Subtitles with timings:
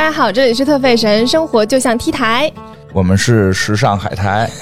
[0.00, 2.50] 大家好，这里是特费神，生活就像 T 台。
[2.94, 4.48] 我们是时尚海苔，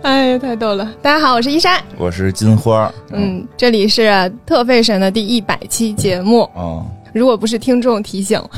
[0.00, 0.90] 哎呀，太逗了！
[1.02, 1.78] 大家好，我是伊莎。
[1.98, 2.90] 我是金花。
[3.10, 6.50] 嗯，这里是特费神的第一百期节目。
[6.54, 8.48] 哦，如果不是听众提醒，啊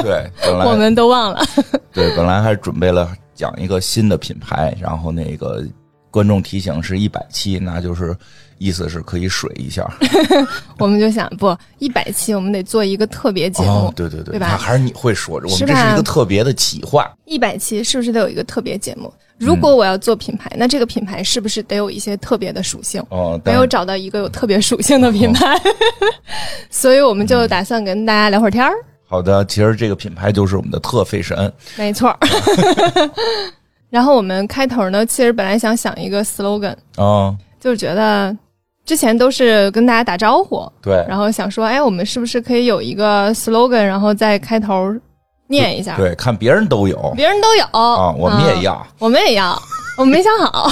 [0.00, 1.44] 对，本来 我们都忘了。
[1.92, 5.62] 对本来还准备了讲一个新的品牌，然后那个
[6.10, 8.16] 观众提醒是一百期，那就是
[8.60, 9.90] 意思是可以水一下。
[10.78, 13.92] 我们就想，不，一百期我们得做一个特别节目哦，。
[13.96, 17.10] 对对对，对吧还是你会说，我们这是一个特别的企划。
[17.24, 19.10] 一百期是不是得有一个特别节目？
[19.38, 23.02] 如果我要做品牌，那这个品牌是不是得有一些特别的属性？
[23.42, 25.58] 没有找到一个有特别属性的品牌，
[26.68, 28.72] 所以我们就打算跟大家聊会儿天儿。
[29.06, 31.50] 好的，其实这个品牌就是我们的特费神。
[31.78, 32.18] 没错儿。
[33.88, 38.36] 然后我们开头呢，其实本来想想一个 slogan，哦，就是觉得
[38.90, 44.92] 之前都是跟大家打招呼，对然后想说，哎，我们是不是可以有一个 slogan，然后在开头
[45.46, 45.94] 念一下？
[45.96, 48.86] 对，看别人都有别人都有啊，我们也嗯要。
[48.98, 49.56] 我们也要，
[49.96, 50.68] 我没想好。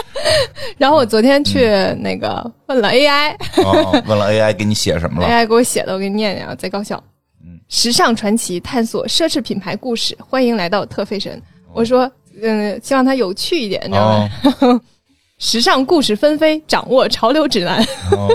[0.76, 5.26] 然后我昨天去那个问了 AI，AI、哦，问了 AI 给你写什么了？
[5.32, 7.02] AI 给我写的，我给你念念啊，贼搞笑。
[7.42, 11.40] 嗯时尚传奇探索奢侈品牌故事，欢迎来到特费神。
[11.72, 12.10] 我说，
[12.42, 14.28] 嗯，希望它有趣一点，你知道吗？
[14.60, 14.80] 哦
[15.38, 18.28] 时尚故事纷飞，掌握潮流指南，哦，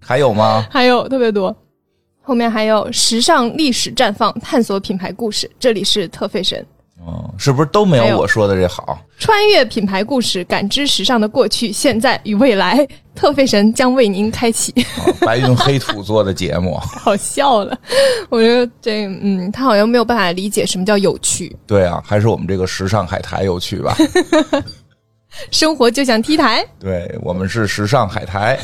[0.00, 0.66] 还有吗？
[0.72, 1.54] 还有特别多。
[2.22, 5.50] 后面还有时尚历史绽放，探索品牌故事。
[5.58, 6.64] 这里是特费神，
[7.04, 8.98] 哦，是不是都没有有我说的这好？
[9.18, 12.86] 穿越品牌故事，感知时尚的过去、现在与未来。
[13.12, 14.72] 特费神将为您开启。
[14.96, 17.78] 哦白云黑土做的节目， 好笑了，
[18.30, 21.54] 我觉得这嗯，他好像没有办法理解什么叫有趣。
[21.66, 23.94] 对啊，还是我们这个时尚海苔有趣吧？
[25.50, 28.58] 生活就像 T 台，对我们是时尚海苔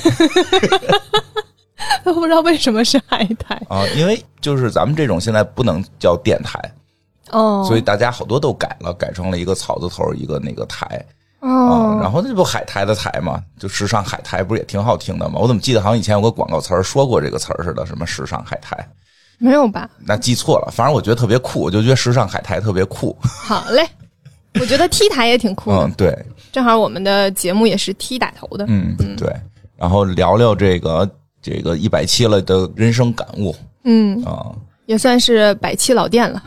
[2.05, 6.59] 都不知道为什么是海苔啊，因为就是咱们这种现在不能叫电台，
[7.31, 10.87] 哦，所以大家好多都改了，改成了一个草字头一个那个台
[11.41, 15.39] 啊，哦，然后那不海苔的苔嘛，就时尚海苔不是也挺好听的吗？
[15.41, 18.77] 我怎么记得好像以前有个广告词儿说过这个词儿似的，什么时尚海苔？
[19.39, 19.89] 没有吧？
[19.99, 23.17] 那记错了，反正我觉得特别酷，我就觉得时尚海苔特别酷。
[23.21, 23.87] 好嘞，
[24.61, 28.65] 我觉得 T 台也挺酷的，嗯，对，正好我们的节目也是 T 打头的。
[28.69, 29.33] 嗯，对，
[29.77, 31.09] 然后聊聊这个
[31.41, 34.53] 这个一百期了的人生感悟嗯，啊。
[34.87, 36.41] 也算是百期老店了。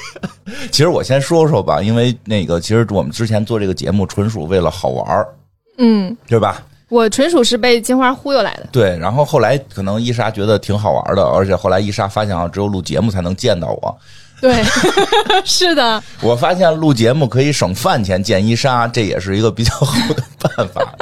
[0.72, 5.28] 其实我先说说吧，因为那个其实我们之前做这个节目纯属为了好玩儿，
[5.76, 6.64] 嗯，对吧？
[6.88, 8.68] 我纯属是被金花忽悠来的。
[8.72, 13.98] 对，然后后来可能伊莎觉得挺好玩的，而且后来伊莎发现啊，只有录节目才能见到我。
[14.40, 14.62] 对，
[15.44, 20.94] 是的，我发现录节目可以省饭钱见一杀，这也是一个比较 好的办法。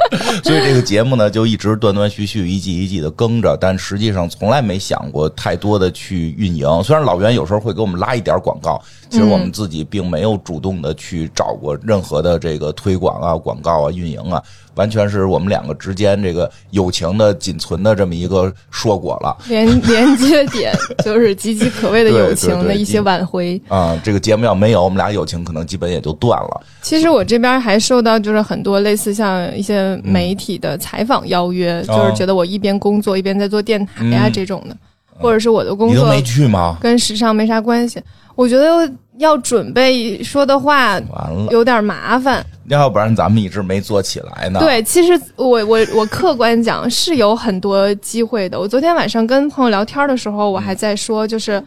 [0.43, 6.83] 所以这个节目呢，就一直断断续续、一季一季的更着，但实际上从来没想过太多的去运营。
[6.83, 14.41] 虽然老袁有时候会给我们拉一点广告，其实我们自己并没有主动的去找过任何的这个推广啊、广告啊、运营啊，
[14.75, 19.35] 完全是我们两个之间这个友情的仅存的这么一个硕果了。
[19.49, 23.61] 连 连接点就是岌岌可危的友情的一些挽回。
[23.67, 26.61] 啊、这个节目要没有，我们俩友情可能基本也就断了。
[26.81, 34.75] 其实我这边还受到就是很多类似像一些媒体的采访邀约，哦就是觉得我一边工作一边在做电台呀、嗯这种的，
[35.17, 36.77] 或者是我的工作没去吗？
[36.81, 38.01] 跟时尚没啥关系。
[38.35, 42.45] 我觉得要准备说的话完了，有点麻烦。
[42.67, 44.59] 要不然咱们一直没做起来呢。
[44.59, 48.59] 对，其实我我我客观讲是有很多机会的。
[48.59, 51.63] 我昨天晚上跟朋友聊天的时候，我还在说，就是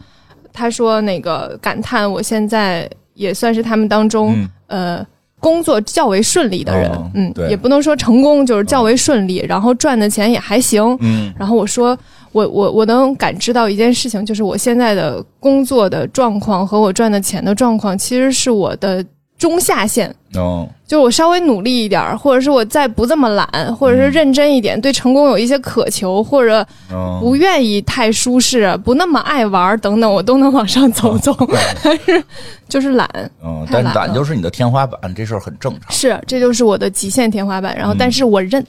[0.51, 5.07] 他说那个感叹我现在也算是他们当中、嗯呃
[5.41, 10.83] 工作较为顺利的人，哦嗯，对也不能说成功，就是较为顺利，然后赚的钱也还行。
[10.99, 11.97] 嗯然后我说，
[12.31, 19.03] 我我我能感知到一件事情，就是我现在的工作的状况和我赚的钱的状况，其实是我的
[19.39, 20.13] 中下限。
[20.35, 31.35] 哦就是我稍微努力一点儿，或者是我再不这么懒，或者是认真一点，对成功有一些渴求，或者哦，不愿意太舒适，不那么爱玩儿等等，我都能往上走走。
[31.83, 32.23] 但是
[32.67, 33.07] 就是懒，
[33.43, 35.91] 嗯，但太懒就是你的天花板，这事儿很正常。
[35.91, 37.75] 是这就是我的极限天花板。
[37.77, 38.63] 然后，嗯但是我认，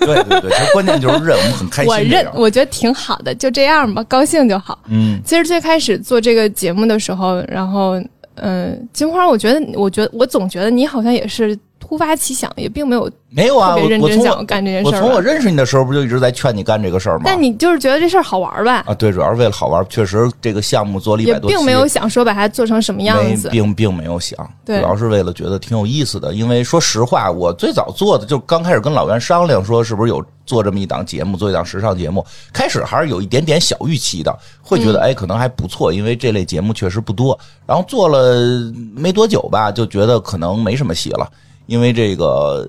[0.00, 1.90] 对对对，其实关键就是认，我们很开心。
[1.92, 4.78] 我认，，我觉得挺好的，就这样吧，高兴就好。
[4.88, 7.98] 嗯其实最开始做这个节目的时候，然后
[8.36, 15.02] 嗯、金花，我觉得，我觉得我总觉得你好像也是突发奇想，也并没有没有啊，特别认我我从我真想干这件事儿我。
[15.02, 17.24] 从我认识你的时候，不就一直在劝你干这个事儿吗？
[17.26, 23.48] 但你就是觉得这事儿好玩儿吧，啊，对，主要是为了好玩，确实这个项目做了一百多期，并没有想说把它做成什么样子。
[23.50, 26.32] 并并没有想，主要是为了觉得挺有意思的。
[26.34, 32.24] 因为说实话，我最早做的就刚开始跟老袁商量说，是不是有做这么一档节目，做一档时尚节目。
[32.52, 37.38] 开始还是有一点点小预期的，会觉得、嗯哎可能还不错，因为这类节目确实不多。
[37.66, 41.28] 然后做了没多久吧，就觉得可能没什么戏了，
[41.66, 42.68] 因为这个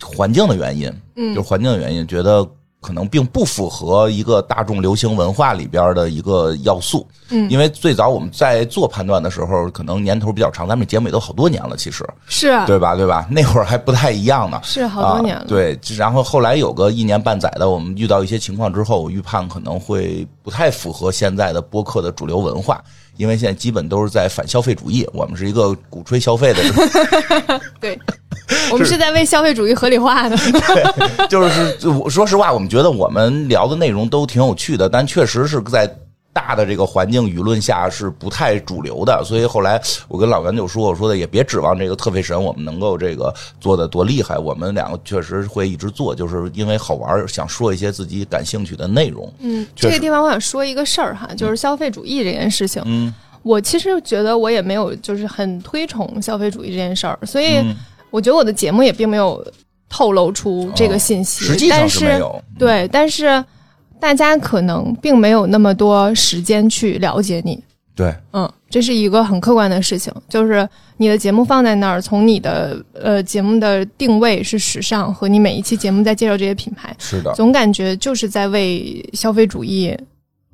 [0.00, 2.46] 环境的原因，嗯就是环境的原因，觉得。
[2.84, 12.96] 可能并不符合一个大众流行文化里边的一个要素，嗯因为最早我们在做判断的时候，可能年头比较长，咱们节目也都好多年了，其实是啊对吧？
[12.96, 13.24] 对吧？
[13.30, 15.42] 那会儿还不太一样呢，是好多年了。
[15.42, 15.46] 啊。
[15.46, 22.82] 对，然后后来有个一年半载的，我们遇到一些情况之后，我预判可能会不太符合现在的播客的主流文化，
[23.16, 26.60] 因为现在基本都是在反消费主义，我们是一个鼓吹消费的
[27.80, 27.96] 对，
[28.72, 30.36] 我们是在为消费主义合理化的。
[31.28, 35.90] 就是我说实话，我们觉得我们聊的内容都挺有趣的，但确实是在
[36.32, 39.22] 大的这个环境舆论下是不太主流的。
[39.22, 49.30] 所以后来我跟老袁就说，我说的也别指望这个特费神我们能够这个做的多厉害，我们两个确实会一直做，就是因为好玩，想说一些自己感兴趣的内容。
[49.40, 52.82] 嗯，这个地方我想说一个事儿哈，就是消费主义这件事情。
[52.86, 53.12] 嗯
[53.44, 57.74] 我其实觉得我也没有就是很推崇消费主义这件事儿，所以嗯，
[58.12, 59.44] 我觉得我的节目也并没有
[59.88, 61.44] 透露出这个信息。
[61.46, 62.44] 哦实际上但是没有。
[62.56, 63.44] 对，但是
[63.98, 67.60] 大家可能并没有那么多时间去了解你。
[67.94, 70.66] 对，嗯，这是一个很客观的事情，就是
[70.96, 79.94] 你的节目放在那儿，从你的呃节目的定位是时尚，和你每一期节目在介绍这些品牌，是的，总感觉就是在为消费主义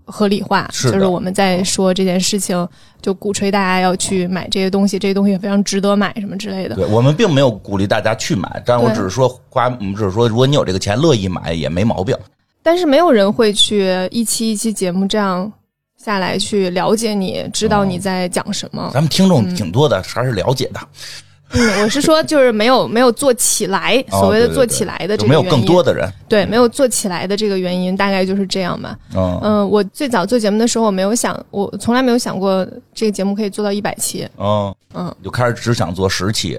[0.08, 2.66] 合理化，是就是我们在说这件事情，
[3.00, 6.74] 就鼓吹大家要去买这些东西，这些东西也非常值得买，什么之类的。
[6.74, 12.16] 对我们并没有鼓励大家去买，但是我只是说花，我们只是说，如果你有这个钱，乐意买也没毛病。
[12.62, 15.50] 但是没有人会去一期一期节目这样
[15.96, 18.90] 下来去了解你，知道你在讲什么。
[18.92, 20.80] 咱们听众挺多的，还是了解的。
[20.80, 20.88] 嗯，
[21.82, 26.06] 我是说，就是没有没有做起来，哦所谓的做起来的这就没有更多的人。
[26.28, 28.96] 对，没有做起来的这个原因，大概就是这样吧。
[29.14, 34.28] 嗯嗯、我最早做节目的时候，我没有想，我从来没有想过这个节目可以做到一百期。
[34.36, 36.58] 嗯嗯，就开始只想做十期。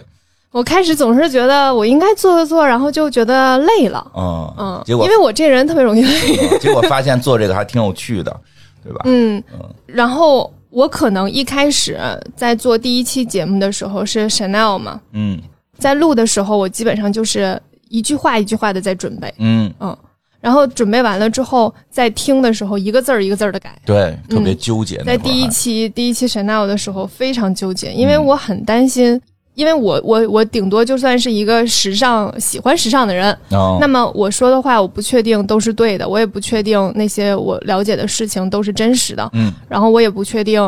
[0.51, 4.03] 我开始总是觉得我应该做做做，然后就觉得累了。
[4.15, 6.50] 嗯嗯，结果因为我这人特别容易累。
[6.51, 8.36] 嗯结果发现做这个还挺有趣的，
[8.83, 9.01] 对吧？
[9.06, 12.00] 嗯嗯，然后我可能一开始
[12.36, 15.39] 在做第一期节目的时候是 Chanel 嘛，嗯。
[15.77, 17.57] 在录的时候我基本上就是
[17.88, 19.98] 一句话一句话的在准备，嗯，嗯，
[20.42, 23.80] 然后准备完了之后，在听的时候一个字儿一个字儿的改。
[23.86, 24.98] 对，特别纠结。
[24.98, 29.19] 嗯在第一期第一期 Chanel 的时候非常纠结，因为我很担心，
[29.59, 33.77] 因为我我我顶多就算是一个时尚喜欢时尚的人，哦。
[33.81, 39.51] 那么我说的话我不确定都是对的，我也不确定那些我了解的事情都是真实的，嗯。
[39.67, 40.61] 然后我也不确定，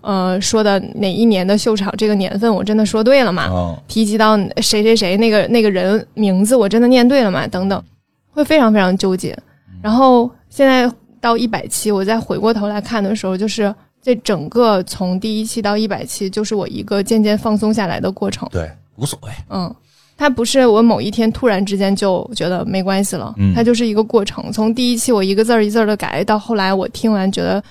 [0.00, 3.48] 呃，说的哪一年的秀场这个年份我真的说对了吗？
[3.50, 3.78] 哦。
[3.86, 7.46] 提及到谁谁谁那个那个人名字我真的念对了吗？
[7.48, 7.82] 等等，
[8.30, 9.36] 会非常非常纠结。
[9.82, 10.90] 然后现在
[11.20, 13.74] 到一百期，我再回过头来看的时候，就是
[14.08, 18.48] 这整个从第一期到一百期，就是我一个渐渐放松下来的过程。
[18.50, 18.66] 对，
[18.96, 19.30] 无所谓。
[19.50, 19.70] 嗯，
[20.16, 24.50] 它不是我某一天突然之间就觉得没关系了，嗯它就是一个过程。
[24.50, 27.62] 从第一期我一个字儿一字儿的改，到后来我听完觉得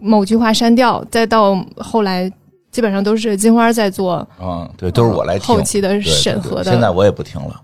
[0.00, 2.28] 某句话删掉，再到后来
[2.72, 6.72] 基本上都是金花在做嗯，对，都是我来听后期的审核的。
[6.72, 7.62] 现在我也不听了，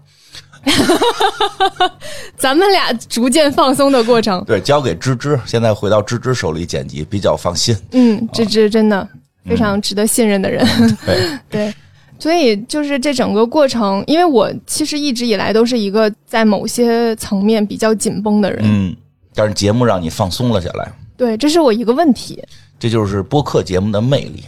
[2.36, 5.38] 咱们俩逐渐放松的过程，对，交给芝芝。
[5.46, 7.76] 现在回到芝芝手里剪辑，比较放心。
[7.92, 9.06] 嗯，芝芝真的
[9.46, 10.66] 非常值得信任的人。
[11.04, 11.18] 对，
[11.50, 11.74] 对，
[12.18, 18.94] 所以就是这整个过程，因为我其实一直以来都是一个在某些层面比较紧绷的人，嗯，
[19.34, 22.42] 但是节目让你放松了下来，对，这是我一个问题。
[22.80, 24.42] 这就是播客节目的魅力。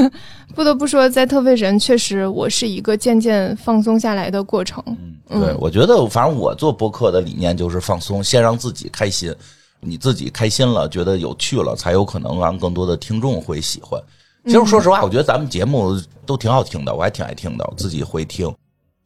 [0.54, 4.82] 不得不说，在特费神确实我是一个渐渐放松下来的过程。
[5.28, 9.34] 嗯，对，我觉得反正我做播客的理念就是放松，先让自己开心，
[9.80, 14.00] 你自己开心了，觉得有趣了，才有可能让更多的听众会喜欢。
[14.46, 18.52] 其实说实话，我觉得咱们节目都挺好听的，我还挺爱听的，我自己会听，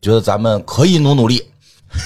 [0.00, 1.42] 觉得咱们可以努努力，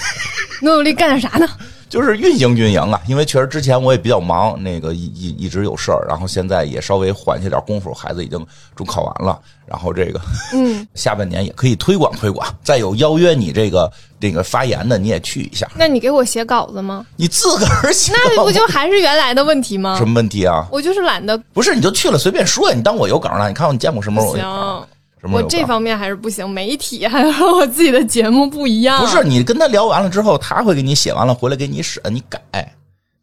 [0.62, 1.46] 努努力干点啥呢？
[1.94, 3.00] 就是运营运营啊。
[3.06, 10.20] 因为确实之前我也比较忙，那个一一一直有事儿，然后现在也稍微缓下点功夫，孩子已经中考完了，然后这个
[10.52, 12.46] 嗯， 下半年也可以推广推广。
[12.64, 17.06] 再有邀约你这个这个发言的，你也去一下，那你给我写稿子吗？
[17.14, 20.04] 你自个儿写， 那不就还是原来的问题吗什？
[20.04, 20.66] 么问题啊？
[20.72, 23.46] 我就是懒得不是，你就去了随便说呀，你当我有稿了？
[23.48, 24.88] 你看我你见过什么时候我有稿？
[25.32, 29.00] 我这方面还是不行，媒体还和我自己的节目不一样。
[29.00, 32.40] 不是你跟他聊完了之后，他会给你写完了回来给你审，你改，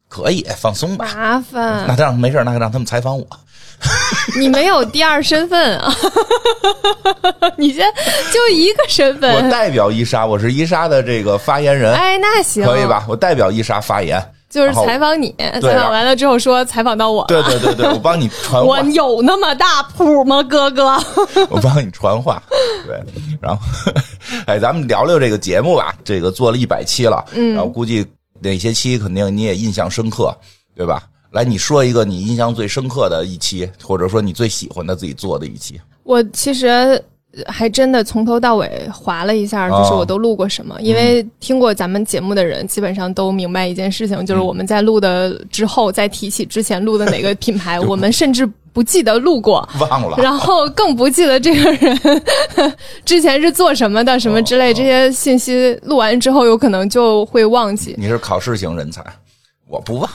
[0.08, 1.05] 可以放松吧。
[1.15, 3.25] 麻烦那，他让没事，那让他们采访我。
[4.38, 5.91] 你没有第二身份啊！
[7.58, 7.84] 你先
[8.31, 9.41] 就一个身份我。
[9.50, 12.86] 代表伊莎，我是伊莎的这个发言人，哎，那行，可以？
[12.86, 13.03] 吧？
[13.10, 14.24] 我代表伊莎发言。
[14.51, 17.25] 就是采访你，采访完了之后说采访到我。
[17.25, 20.98] 对对对对，我帮你 传话我，有那么大谱吗，哥哥？
[21.50, 22.43] 我帮你传话。
[22.86, 23.01] 对，
[23.41, 23.63] 然后，
[24.46, 25.96] 哎，咱们聊聊这个节目吧。
[26.03, 28.05] 这个做了一百期了，嗯，然后估计
[28.39, 30.36] 哪些期肯定你也印象深刻，
[30.75, 31.03] 对吧？
[31.31, 35.79] 来，你说一个你印象最深刻的一期，或者说你最喜欢的自己做的一期。
[36.03, 37.01] 我其实
[37.48, 40.76] 还真的从头到尾划了一下，哦就是我都录过什么。
[40.82, 49.68] 因为听过咱们节目的人，基本上都明白一件事情，就是我们在录的之后，再提起之前录的哪个品牌， 我们甚至不记得录过。
[49.80, 52.00] 忘了，然后更不记得这个人
[53.06, 57.96] 之前是做什么的，什么之类哦这些信息，录完之后有可能就会忘记。
[57.98, 59.02] 你是考试型人才，
[59.70, 60.10] 我不忘。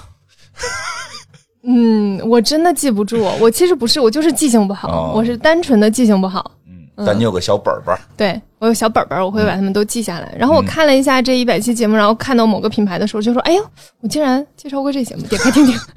[1.69, 3.27] 嗯，我真的记不住。
[3.41, 6.53] 我其实不是，我就是记性不好，哦我是单纯的记性不好。
[6.97, 10.35] 嗯，但你有个小本本儿，对我有小本本儿，我会把它们都记下来。
[10.39, 13.63] 然后嗯我看了一下这一百期节目，然后看到某个品牌的时候，就说：“哎呦，
[14.01, 15.79] 我竟然介绍过这节目，点开听听。”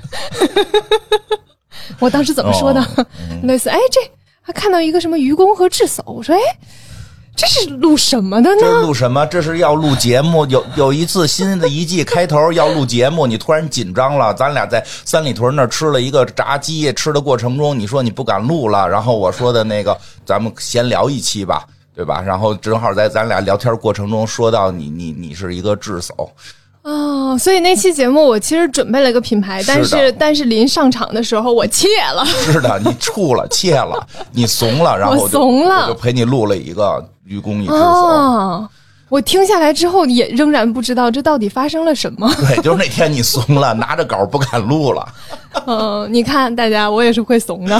[1.99, 2.81] 我当时怎么说的？
[2.81, 3.05] 哦
[3.43, 3.99] 类似哎，这
[4.41, 6.39] 还看到一个什么愚公和智叟，我说哎，
[7.39, 8.81] 这是录什么的呢这是？
[8.81, 9.25] 录什么？
[9.27, 10.45] 这是要录节目。
[10.47, 14.33] 有有一次新的一季开头要录节目，你突然紧张了。
[14.33, 21.65] 咱俩在三里屯那吃了一个炸鸡，吃的过程中你说你不敢录了，然后我说的那个咱们闲聊一期吧，
[21.95, 22.21] 对吧？
[22.21, 26.29] 然后正好在咱俩聊天过程中说到你你你是一个智叟，
[26.89, 32.25] 哦，所以那期节目我其实准备了一个品牌，但是是但是临上场的时候我怯了。
[32.25, 37.77] 是的，你怵了，怯了，你怂了，然后我就怂了我就陪你录了一个愚公移智叟。
[37.77, 38.67] 哦，
[39.07, 42.27] 我听下来之后也仍然不知道这到底发生了什么。
[42.35, 45.07] 对，就是那天你怂了，拿着稿不敢录了。
[45.67, 47.79] 嗯，你看大家，我也是会怂的，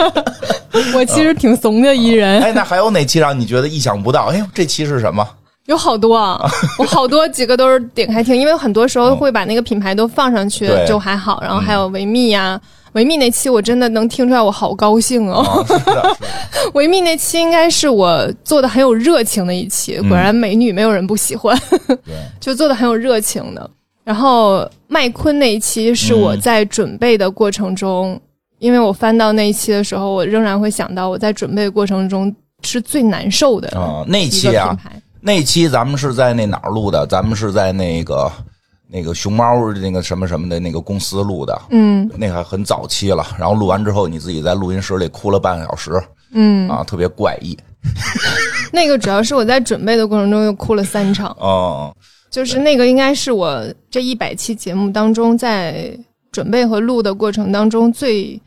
[0.94, 4.26] 我其实挺怂的一人，哎，那还有哪期让你觉得意想不到？
[4.26, 5.26] 哎呦，这期是什么？
[5.68, 6.38] 有好多 啊，
[6.78, 11.40] 我好多几个都是点开听，因为很多时候会把那个品牌都放上去，对就还好。
[11.40, 12.60] 然后还有维密呀、
[12.92, 15.64] 维密那期我真的能听出来，我好高兴哦。
[16.74, 21.56] 维密那期应该是我做的很有热情的一期，果然美女没有人不喜欢，
[21.86, 23.70] 对， 就做的很有热情的。
[24.04, 28.18] 然后麦昆那一期是我在准备的过程中，
[28.58, 34.74] 因为我翻到那一期的时候，我仍然会想到我在准备的过程中是最难受的啊，那一期啊。
[35.28, 37.06] 那期咱们是在那哪儿录的？
[37.06, 38.32] 咱们是在那个
[38.90, 41.60] 那个熊猫那个什么什么的那个公司录的。
[41.68, 47.54] 嗯那还很早期了，然后录完之后，你自己在录音室里哭了半个小时嗯，啊，特别怪异。
[48.72, 51.94] 那个主要是我在准备的过程中又哭了三场，哦，
[52.30, 55.94] 就是那个应该是我这一百期节目当中在
[56.32, 58.40] 准备和录的过程当中最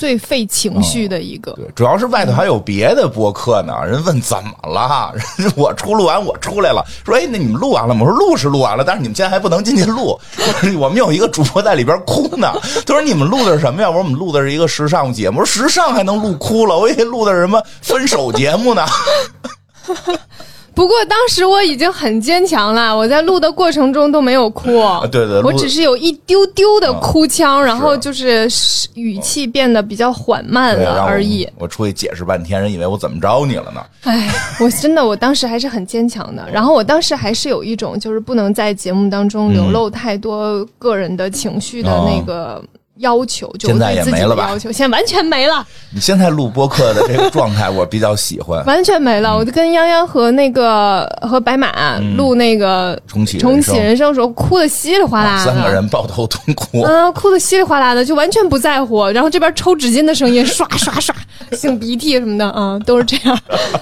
[0.00, 1.52] 最费情绪的一个。
[1.52, 3.74] 对，主要是外头还有别的播客呢。
[3.86, 5.12] 人问怎么了？
[5.36, 8.06] 人 我出录完我出来了，说哎，那你们录完了吗？
[8.06, 10.18] 我说录是录完了，但是你们现在还不能进去录。
[10.80, 12.50] 我们有一个主播在里边哭呢。
[12.86, 13.88] 他说你们录的是什么呀？
[13.88, 15.40] 我说我们录的是一个时尚节目。
[15.40, 16.78] 我说时尚还能录哭了？
[16.78, 18.86] 我以为录的是什么分手节目呢。
[20.80, 24.82] 不过当时我已经很坚强了，我在录的过程中都没有哭，
[25.12, 28.48] 对对，我只是有一丢丢的哭腔，然后就是
[28.94, 31.46] 语气变得比较缓慢了而已。
[31.58, 33.82] 我出去解释半天，人以为我怎么着你了呢？
[34.04, 36.48] 哎，我真的，我当时还是很坚强的。
[36.50, 42.64] 然后我当时还是有一种，就是不能在节目当中流露太多个人的情绪的那个
[43.00, 48.64] 要求，就现在也没了吧要求，现在完全没了，你现在录播客的这个状态，我比较喜欢。
[48.66, 49.36] 完全没了。
[49.36, 56.82] 我就跟泱泱和那个和白马录那个重启重启人生的时候，哭的稀里哗啦的，三个人抱头痛哭。
[56.82, 59.06] 啊，哭的稀里哗啦的，就完全不在乎。
[59.08, 61.14] 然后这边抽纸巾的声音，刷 刷刷，
[61.52, 63.38] 擤鼻涕什么的，啊，都是这样。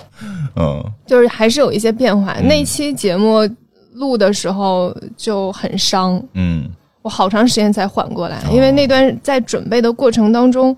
[0.56, 2.34] 嗯，就是还是有一些变化。
[2.42, 3.48] 那期节目
[3.94, 6.68] 录的时候就很伤，嗯
[7.08, 8.28] 我好长时间才缓过哦。
[8.28, 10.76] 来，因为那段在准备的过程当中，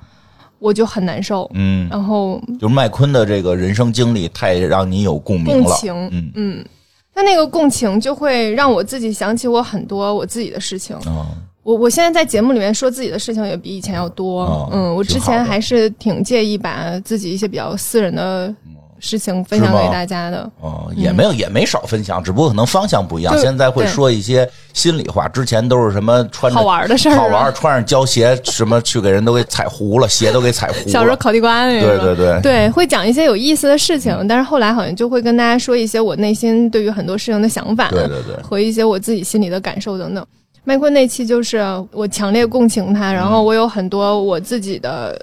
[0.61, 5.65] 我就很难受，嗯，然后就是麦昆的这个人生经历太让你有共鸣了。
[5.65, 6.31] 共情，嗯。
[6.37, 6.65] 嗯，
[7.13, 10.95] 那那个共情就会让我自己想起我很多我自己的事情。
[11.07, 11.27] 哦，
[11.65, 18.55] 我我现在在节目里面说自己的事情也比以前要多，哦嗯，我之前还是挺介意把自己一些比较私人的
[19.01, 20.49] 事情分享给大家的。
[20.61, 23.37] 哦，也没有，也没少分享，只不过可能方向不一样。
[23.39, 25.27] 现在会说一些心里话。
[25.29, 30.89] 之前都是什么穿着好玩的事儿啊好玩，穿上胶鞋什么去给人都给踩糊了，鞋都给踩糊了。
[30.89, 40.27] 小时候烤地瓜那个，对对对对，会讲一些有意思的事情，但是后来好像就会跟大家说一些我内心对于很多事情的想法，对对对和一些我自己心里的感受等等。
[40.63, 45.17] 麦昆那期就是我强烈共情他，然后我有很多我自己的呃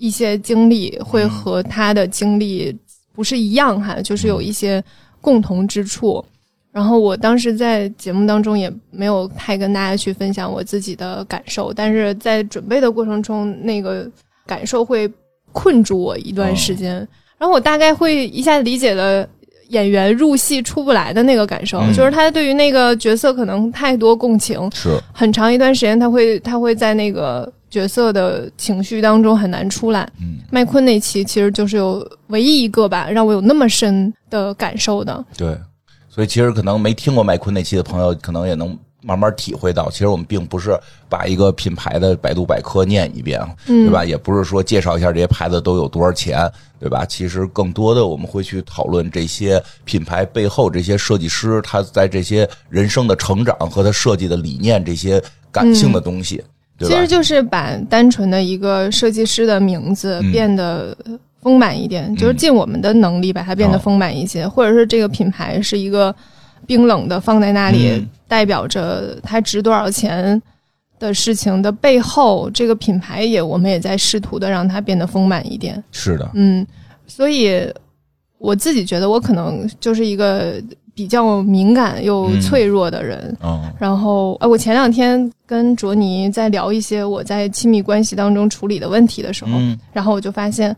[0.00, 2.74] 一些经历会和他的经历
[3.14, 4.82] 不是一样哈，就是有一些
[5.20, 6.24] 共同之处。
[6.72, 14.08] 然后我当时在节目当中也没有太跟大家去分享我自己的感受，但是在准备的过程中，那个
[14.46, 15.10] 感受会
[15.52, 16.94] 困住我一段时间，
[17.36, 19.28] 然后我大概会一下子理解了
[19.68, 21.92] 演员入戏出不来的那个感受，嗯。
[21.92, 24.90] 就是他对于那个角色可能太多共情，是。
[25.12, 30.10] 很长一段时间他会他会在那个角色的情绪当中很难出来。
[30.20, 35.24] 嗯，麦昆那期其实就是有唯一一个吧，让我有那么深的感受的。
[35.36, 35.56] 对，
[36.08, 44.04] 所以其实可能没听过麦昆那期的朋友，可能也能慢慢体会到，其实我们并不是把一个品牌的百度百科念一遍，嗯对吧？
[44.04, 47.06] 也不是说介绍一下这些牌子都有多少钱，对吧？
[47.06, 56.42] 其实更多的我们会去讨论这些品牌背后这些设计师他在这些人生的成长和他设计的理念这些感性的东西？
[56.80, 60.32] 其实就是把单纯的一个设计师的名字嗯。
[60.32, 60.96] 变得
[61.42, 66.14] 丰满一点，就是尽我们的能力把它变得丰满一些，或者是这个品牌是一个
[66.66, 68.08] 冰冷的放在那里，嗯。
[68.28, 70.40] 代表着它值多少钱
[71.00, 75.82] 的事情的背后，这个品牌也我们也在试图的让它变得丰满一点。
[75.90, 76.64] 是的，嗯，
[77.06, 77.68] 所以
[78.38, 80.62] 我自己觉得我可能就是一个
[81.00, 83.34] 比较敏感又嗯脆弱的人。
[83.42, 90.76] 嗯然后，呃，我前两天跟卓尼在聊一些我在亲密关系当中处理的问题的时候，嗯然后我就发现，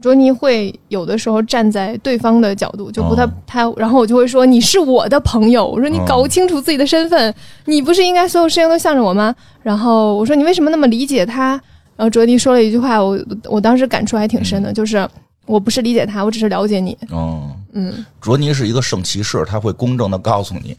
[0.00, 7.34] 卓尼会有的时候站在对方的角度，就不太、哦他，然后我就会说你是我的朋友，我说你哦搞清楚自己的身份，
[7.66, 9.34] 你不是应该所有事情都向着我吗？
[9.62, 11.60] 然后我说你为什么那么理解他？
[11.94, 15.06] 然后卓尼说了一句话，我我当时感触还挺深的，就是
[15.44, 16.96] 我不是理解他，我只是了解你。
[17.12, 20.76] 嗯，嗯，卓尼是一个圣骑士，他会公正的告诉你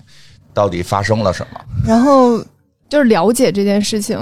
[0.53, 1.61] 到底发生了什么。
[1.85, 2.43] 然后
[2.87, 4.17] 就是了解这件事情，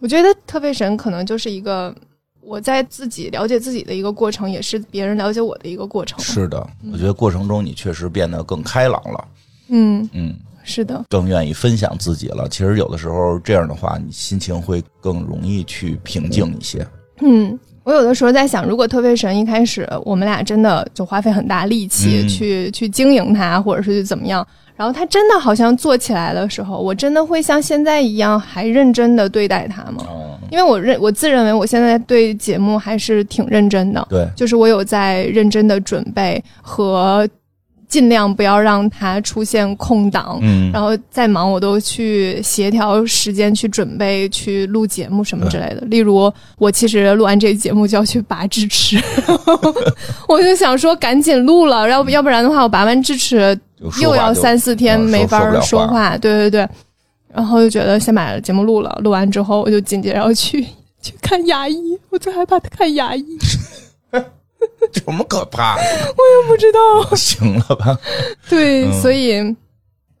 [0.00, 1.94] 我觉得特别神可能就是一个
[2.40, 6.18] 我在自己了解自己的一个过程，也是别人了解我的一个过程。
[6.20, 9.28] 是的，我觉得过程中你确实变得更开朗了，
[9.68, 12.48] 嗯，嗯，是的，更愿意分享自己了。
[12.48, 16.86] 其实有的时候这样的话，你心情会更容易去平静一些。
[17.20, 17.58] 嗯。
[17.84, 22.28] 我有的时候在想，如果特费神一开始我们俩真的就花费很大力气嗯。
[22.28, 24.44] 去、去经营它，或者是怎么样，
[24.74, 30.04] 然后它真的好像做起来的时候，我真的会像现在一样还认真的对待它吗？
[30.10, 37.28] 嗯，因为我认我自认为我现在对节目还是挺认真的，对，就是我有在认真的准备和
[37.94, 45.82] 尽量不要让它出现空档，嗯，然后再忙我都去协调时间去准备去录节目什么之类的。
[45.82, 49.00] 例如，我其实录完这个节目就要去拔智齿，
[50.26, 53.56] 我就想说赶紧录了，要不要不然的话，我拔完智齿
[54.02, 56.18] 又要三四天嗯没法说话。
[56.18, 56.68] 对对对，
[57.32, 60.66] 然后就觉得先把节目录了，录完之后我就紧接着要去
[61.00, 63.24] 去看牙医，我最害怕看牙医，
[64.80, 66.48] 有什么可怕我也？
[66.48, 67.14] 不知道。
[67.16, 67.98] 行了吧？
[68.48, 69.34] 对，嗯所以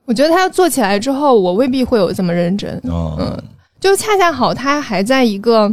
[0.06, 2.80] 我觉得他要做起来之后，我未必会有这么认真。
[2.84, 3.42] 嗯，
[3.80, 5.72] 就恰恰好，他还在一个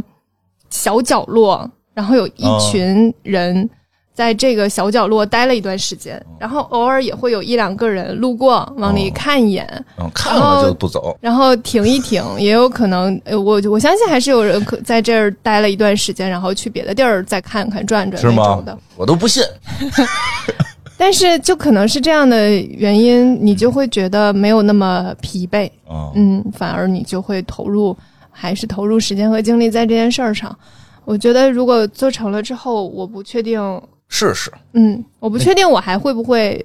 [0.70, 3.68] 小角落，然后有一群人
[4.14, 9.66] 在这个小角落待了一段时间，然后偶尔也会有一两个人路过往里看一眼，
[9.98, 11.16] 嗯，看了就不走。
[11.20, 18.78] 然后停一停，也有可能，呃我我相信还是有人可在这儿待了一段时间，然后去别的地儿再看看转转是吗那种的。？
[18.96, 19.42] 我都不信。
[20.98, 27.96] 但是就可能是这样的原因，你就会觉得没有那么疲惫，嗯嗯，反而你就会投入，
[28.30, 30.56] 还是投入时间和精力在这件事儿上。
[31.04, 33.60] 我觉得如果做成了之后，我不确定，
[34.14, 34.52] 试试。
[34.74, 36.64] 嗯，我不确定我还会不会，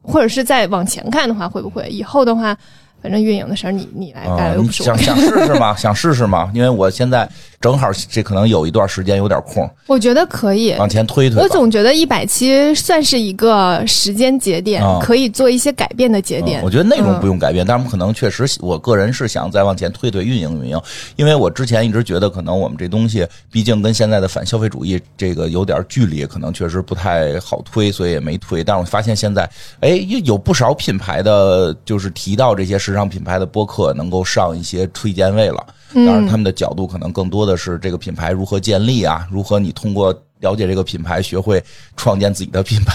[0.00, 2.56] 或者是再往前看的话，会不会以后的话，
[3.02, 4.98] 反正运营的事儿你你来干，啊，又不是我想。
[4.98, 5.74] 想试试吗？
[5.76, 6.50] 想试试吗？
[6.54, 7.28] 因为我现在
[7.64, 10.74] 正好这可能有一段时间有点空，我觉得可以。
[10.74, 11.42] 往前推推。
[11.42, 16.60] 我总觉得一百期算是一个时间节点，啊可以做一些改变的节点。
[16.60, 20.80] 嗯我觉得内容嗯不用改变，但是我们可能确实，我个人是想再往前推推运营运营，
[21.16, 28.62] 因为我之前一直觉得，可能我们这东西毕竟跟现在的反消费主义这个有点距离，可能确实不太好推，所以也没推。
[28.62, 29.48] 但是我发现现在，
[29.80, 35.64] 哎，有有不少品牌的，就是提到这些时尚品牌的播客，能够上一些推荐位了。
[35.94, 41.62] 当然，他们的角度可能更多的是这个品牌如何建立啊，如何你通过了解这个品牌，学会
[41.96, 42.94] 创建自己的品牌。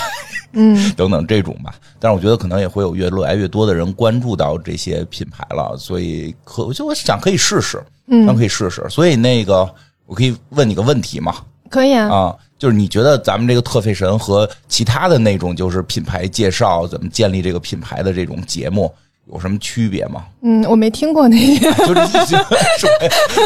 [0.53, 1.75] 嗯等等这种吧。
[1.99, 8.83] 但是我觉得可能也会有越来越多的人关注到这些品牌了，所以可我就我想可以试试，咱嗯，可以试试。
[8.89, 9.69] 所以那个
[10.07, 11.35] 我可以问你个问题吗？
[11.69, 12.09] 可以啊。
[12.09, 18.91] 啊，就是你觉得咱们这个特费神和其他的那种就是品牌介绍怎么建立这个品牌的这种节目
[19.31, 20.23] 有什么区别吗？
[20.41, 21.71] 嗯，我没听过那个。
[21.85, 22.87] 就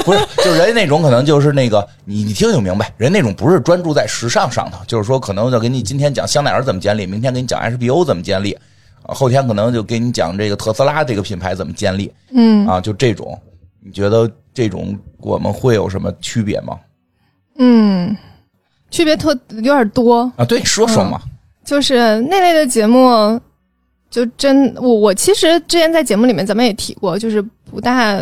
[0.04, 8.54] 不是就是人家那种可能就是那个你你听就明白，人那种不是专注在时尚上头，就是说可能就给你今天讲香奈儿怎么建立，明天给你讲 HBO 怎么建立，
[9.04, 13.38] 啊后天可能就给你讲这个特斯拉这个品牌怎么建立嗯啊，就这种，
[13.84, 16.78] 你觉得这种我们会有什么区别吗？
[17.58, 18.16] 嗯，
[18.90, 20.32] 区别特有点多。
[20.38, 21.20] 啊，对，说说嘛，
[21.66, 23.40] 就是那类的节目，
[24.14, 28.22] 就真我我其实之前在节目里面咱们也提过，就是不大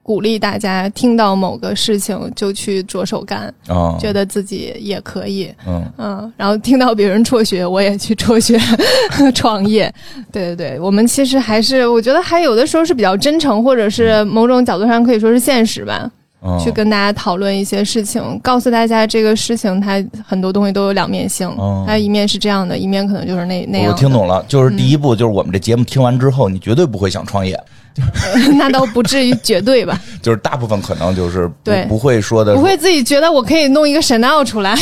[0.00, 8.56] 鼓励大家听到某个事情就去着手干，啊，觉得自己也可以，嗯嗯，然后听到别人辍学，我也去辍学
[9.34, 9.92] 创业。
[10.30, 16.08] 对对对，我们其实还是我觉得还有的时候是比较真诚，或者是某种角度上可以说是现实吧。
[16.46, 23.96] 嗯，去跟大家讨论一些事情，告诉大家这个事情它很多东西都有两面性，哦它一面是这样的，一面可能就是那那样我。
[23.98, 27.58] 听懂了，就是第一步，就是我们这节目听完之后，你绝对不会想创业，
[28.58, 31.84] 那倒不至于绝对吧， 就是大部分可能就是不对。
[31.86, 34.76] 不会说的，不会自己觉得我可以弄一个 Chanel 出来。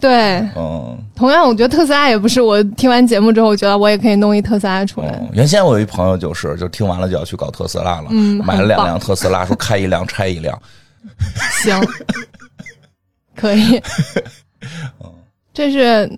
[0.00, 5.08] 对，嗯同样我觉得特斯拉也不是我听完节目之后，我觉得我也可以弄一特斯拉出来。
[5.20, 10.56] 嗯，原先我有一朋友就是，就听完了就要去搞特斯拉了，嗯买了两辆特斯拉，说开一辆拆一辆，
[11.62, 11.80] 行，
[13.34, 13.76] 可以。
[15.00, 15.12] 嗯
[15.52, 16.08] 这是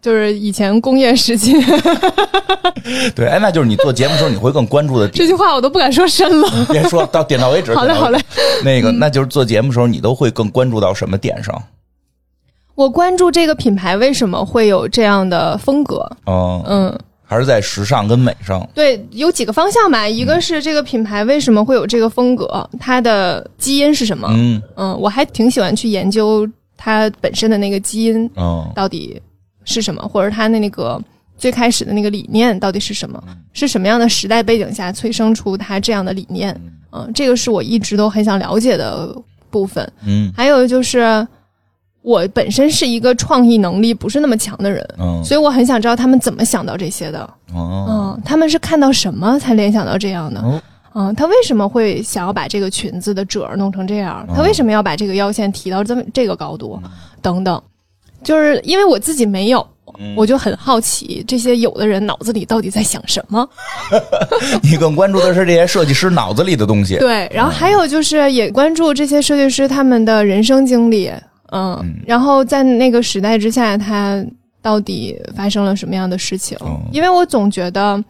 [0.00, 1.52] 就是以前工业时期，
[3.16, 6.48] 对，哎，那就是你做节目的时候，你会更关注的这，句话我都不敢说深了。
[6.70, 7.74] 别说到 点到为止。
[7.74, 8.20] 好嘞，好嘞。。
[8.64, 11.60] 那个，那就是做节目的时候，你都会更关注到什么点上？
[12.78, 16.08] 我关注这个品牌为什么会有这样的风格？
[16.26, 18.64] 嗯，嗯，还是在时尚跟美上？
[18.72, 20.06] 对，有几个方向吧。
[20.06, 24.28] 一个是这个品牌为什么会有这个风格，它的基因是什么？
[24.30, 29.20] 嗯嗯，我还挺喜欢去研究它本身的那个基因嗯到底
[29.64, 31.02] 是什么，或者它的那个
[31.36, 33.20] 最开始的那个理念到底是什么，
[33.54, 36.56] 是什么样的时代背景下催生出它这样的理念？
[36.92, 39.12] 嗯，这个是我一直都很想了解的
[39.50, 39.92] 部分。
[40.06, 41.26] 嗯还有就是，
[42.08, 47.20] 我本身是一个创意能力不是那么强的人，嗯所以我很想知道他们怎么想到这些的。
[47.52, 50.40] 哦嗯，他们是看到什么才联想到这样的？
[50.40, 50.62] 哦
[50.94, 54.24] 嗯，他为什么会想要把这个裙子的褶儿弄成这样？
[54.26, 56.80] 哦他为什么要把这个腰线提到这么这个高度？
[57.20, 57.62] 等等，
[58.24, 59.60] 就是因为我自己没有。
[60.00, 63.48] 嗯我就很好奇，这些有的人脑子里到底在想什么？
[64.62, 66.98] 你更关注的是这些设计师脑子里的东西。
[66.98, 71.10] 对，然后还有就是也关注这些设计师他们的人生经历，
[71.52, 74.24] 嗯，然后在那个时代之下，他
[74.60, 76.56] 到底发生了什么样的事情？
[76.60, 78.02] 嗯因为我总觉得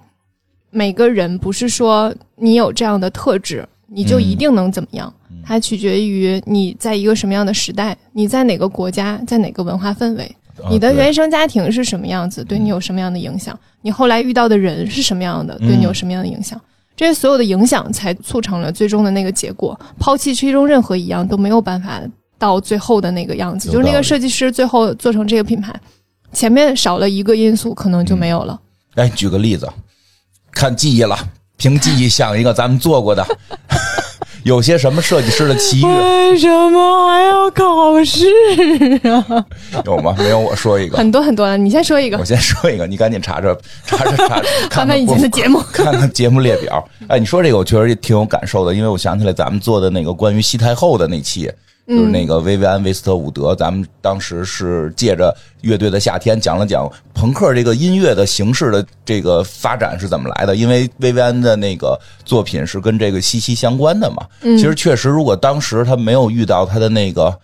[0.70, 5.12] 每个人不是说你有这样的特质，你就一定能怎么样，
[5.44, 10.24] 它取决于你在一个什么样的时代，你在哪个国家，在哪个文化氛围。
[10.62, 13.56] 啊你的原生家庭是什么样子，对你有什么样的影响？
[13.80, 16.60] 你后来遇到的人是什么样的，对你有什么样的影响？
[16.96, 19.78] 这些所有的影响才促成了最终的那个结果。
[20.00, 22.02] 抛弃其中任何一样都没有办法
[22.38, 23.70] 到最后的那个样子。
[23.70, 25.74] 就是那个设计师最后做成这个品牌，
[26.32, 28.58] 前面少了一个因素，可能就没有了。
[28.94, 29.68] 来举个例子，
[30.50, 31.16] 看记忆了，
[31.56, 33.26] 凭记忆想一个咱们做过的，
[34.44, 38.26] 有些什么设计师的奇遇为什么还要考试
[39.08, 39.44] 啊？
[39.84, 40.14] 有吗？
[40.18, 40.96] 没有，我说一个。
[40.96, 45.60] 很多很多了，你先说一个我，先说一个，你赶紧查查查 查查，看翻翻以前的节目。
[45.72, 46.82] 看看节目列表。
[47.08, 51.50] 哎，你说这个我确实也挺有感受的，因为我想起来咱们做的那个关于西太后的那期，
[51.88, 64.18] 就是那个薇薇安·维斯特伍德，咱们当时是借着乐队的夏天讲了讲朋克这个音乐的形式的这个发展是怎么来的，因为薇薇安的那个作品是跟这个息息相关的嘛。
[64.42, 67.36] 其实确实，如果当时他没有遇到他的那个。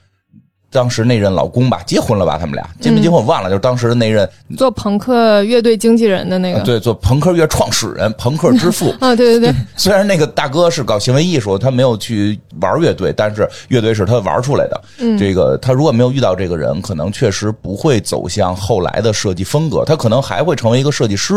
[0.74, 2.36] 当时那任老公吧，结婚了吧？
[2.36, 8.92] 他们俩结没结婚我忘了，就是当时的那任做朋克乐队经纪人的那个，对，做朋克乐创始人、朋克之父。
[8.98, 14.80] 啊，对对对， 虽然那个大哥是搞行为艺术，他没有去玩乐队，但是乐队是他玩出来的。
[14.98, 21.34] 嗯这个他如果没有遇到这个人，可能确实不会走向后来的设计风格，他可能还会成为一个设计师，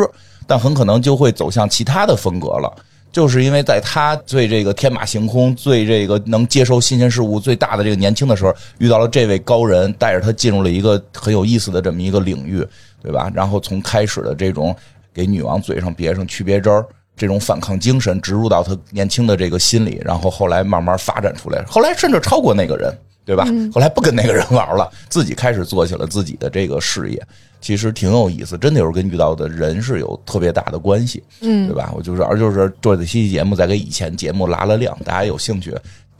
[0.47, 2.73] 但很可能就会走向其他的风格了。
[3.17, 12.63] 就是因为在他最这个天马行空、最这个能接受新鲜事物最大的这个年轻的时候，遇到了这位高人，带着他进入了一个很有意思的这么一个领域，
[13.01, 13.31] 对吧？
[13.33, 14.75] 然后从开始的这种
[15.11, 16.85] 给女王嘴上别上区别针儿。
[17.15, 23.45] 这种反抗精神植入到他年轻的这个心里，然后后来慢慢发展出来，后来甚至超过那个人，对吧？
[23.47, 27.19] 嗯后来不跟那个人玩了，自己开始做起了自己的这个事业，
[27.61, 28.57] 其实挺有意思。
[28.57, 31.91] 真的有时候跟遇到的人是有特别大的关系，嗯对吧？
[31.95, 35.71] 我就是，而就是做这期节目，再给以前节目拉了量，大家有兴趣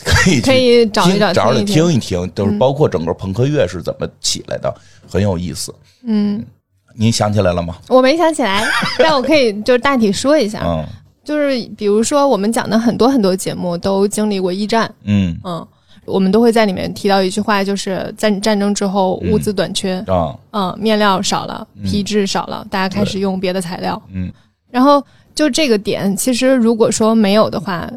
[0.03, 4.73] 可以去可以找一找找着听一听就是包括整个朋克乐是怎么起来的，
[5.09, 5.73] 很有意思。
[6.03, 6.43] 嗯，
[6.95, 7.77] 你想起来了吗？
[7.87, 8.63] 我没想起来，
[8.99, 10.85] 但我可以 就是大体说一下，嗯
[11.23, 15.67] 就是比如说我们讲的很多很多节目都经历过一战，嗯嗯，
[16.07, 20.35] 我们都会在里面提到一句话，就是在战争之后嗯物资短缺，啊。
[20.51, 24.31] 嗯，面料少了，皮质少了，大家开始用别的材料，嗯。
[24.71, 25.03] 然后
[25.35, 27.87] 就这个点，其实如果说没有的话，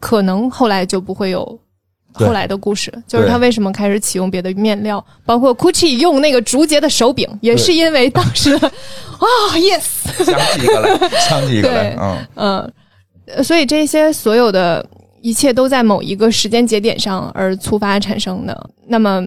[0.00, 1.58] 可能后来就不会有。
[2.16, 8.68] 后来的故事就是他为什么开始启用别的面料，包括 GUCCI 用那个竹节的手柄，也是因为当时的
[9.18, 12.26] 啊、yes，想起一个来，想起一个来对，嗯。
[12.36, 12.72] 嗯，
[13.34, 14.86] 呃所以这些所有的
[15.24, 18.70] 一切都在某一个时间节点上而触发产生的。
[18.86, 19.26] 那么，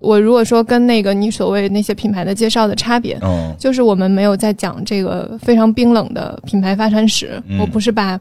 [0.00, 3.54] 我如果说跟那个你所谓那些品牌的介绍的差别，嗯。
[3.58, 7.58] 就是我们没有在讲这个非常冰冷的品牌发展史，嗯。
[7.60, 8.18] 我不是把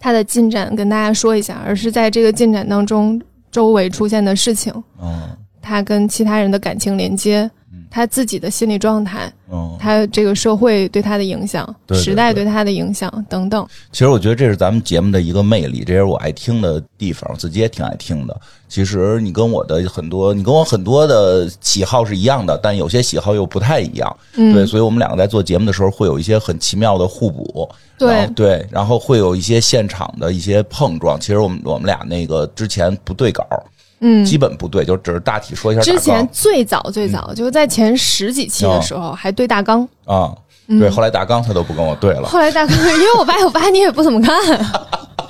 [0.00, 5.28] 它的进展跟大家说一下，而是在这个进展当中周围出现的事情，嗯。
[5.62, 9.76] 他跟其他人的感情连接嗯，他自己的心理状态，嗯。
[9.80, 13.66] 他这个社会对他的影响，对对时代对他的影响等等。
[13.92, 18.36] 其实我觉得这是咱们节目的一个魅力，这也是我爱听的地方，自己也挺爱听的。
[18.68, 24.16] 其实你跟我的很多，你跟我很多的喜好是一样的，但有些喜好又不太一样。
[24.34, 27.68] 嗯，对，所以我们两个在做节目的时候会有一些很奇妙的互补。
[27.96, 31.18] 对对，然后会有一些现场的一些碰撞。
[31.18, 33.44] 其实我们我们俩那个之前不对稿，
[34.00, 35.80] 嗯，基本不对，就只是大体说一下。
[35.82, 40.32] 之前最早最早就是在前十几期的时候还对大纲，啊，
[40.68, 42.24] 嗯对，后来大纲他都不跟我对了。
[42.28, 44.34] 后来大纲，因为我爸我爸你也不怎么看，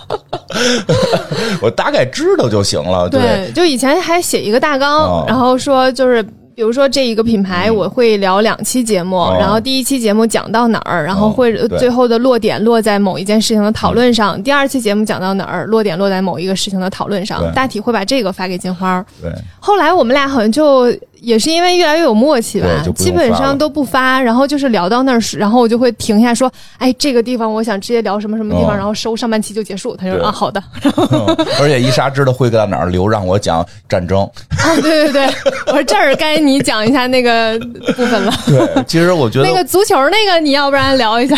[1.62, 3.08] 我大概知道就行了。
[3.08, 6.24] 对，对，就以前还写一个大纲，哦然后说就是。
[6.58, 17.48] 比如说这一个品牌，我会聊两期节目，然后第一期节目讲到哪儿，然后会最后的落点落在某一件事情的讨论上；第二期节目讲到哪儿，落点落在某一个事情的讨论上。
[17.54, 19.00] 大体会把这个发给金花。
[19.22, 29.96] 对，后来我们俩好像就也是因为越来越有默契吧基本上都不发，然后就是聊到那儿，然后我就会停下说，哎，这个地方我想直接聊什么什么地方，哦然后收上半期就结束。
[29.96, 31.26] 他就说啊，好的，嗯
[31.60, 34.20] 而且伊莎知道会在哪儿留，让我讲战争。
[34.58, 35.26] 啊，对对对，
[35.66, 37.58] 我说这儿该你讲一下那个
[37.96, 38.32] 部分了。
[38.46, 41.36] 对，其实我觉得 那个足球那个，你要不然聊一下？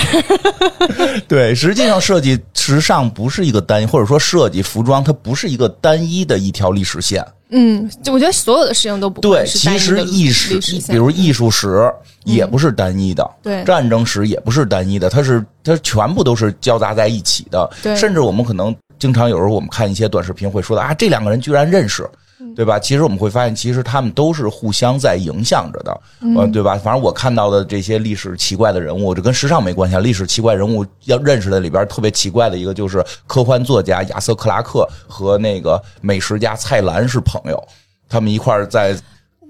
[1.29, 7.25] 对，实际上设计时尚不是一个单一，或者说设计服装它不是一个单一的一条历史线。
[7.51, 11.93] 嗯，就我觉得所有的事情都不对，会是其实单一的历艺史史，线比如艺术史
[12.25, 17.69] 也不是单一的，对战争史也不是单一的，它是它全部都是交杂在一起的。
[17.83, 22.09] 对甚至我们可能经常有时候我们看一些短视频会说的啊，这两个人居然认识。
[22.41, 22.79] 嗯对吧？
[22.79, 26.75] 其实我们会发现，其实他们都是互相在影响着的，嗯，对吧？
[26.77, 30.01] 反正我看到的这些历史奇怪的人物，这跟时尚没关系啊。
[30.01, 37.63] 历史奇怪人物要认识的里边特别奇怪的一个，就是科幻作家亚瑟克拉克和那个美食家蔡澜是朋友，
[38.09, 38.97] 他们一块儿在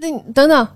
[0.01, 0.67] 那等等，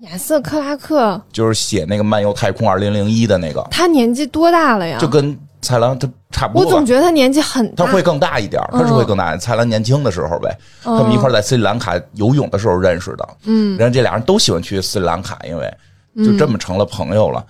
[0.00, 4.98] 亚瑟克拉克就是写那个《漫游太空二零零一》的那个，他年纪多大了呀？
[4.98, 6.84] 就跟蔡澜他差不多我总。
[6.84, 7.86] 觉得他年纪很大。
[7.86, 9.36] 他会更大一点，他是会更大。
[9.36, 13.28] 蔡澜年轻的时候呗，嗯他们一块在斯里兰卡游泳的时候认识的。
[13.44, 15.72] 嗯然后这俩人都喜欢去斯里兰卡，因为
[16.16, 17.42] 就这么成了朋友了。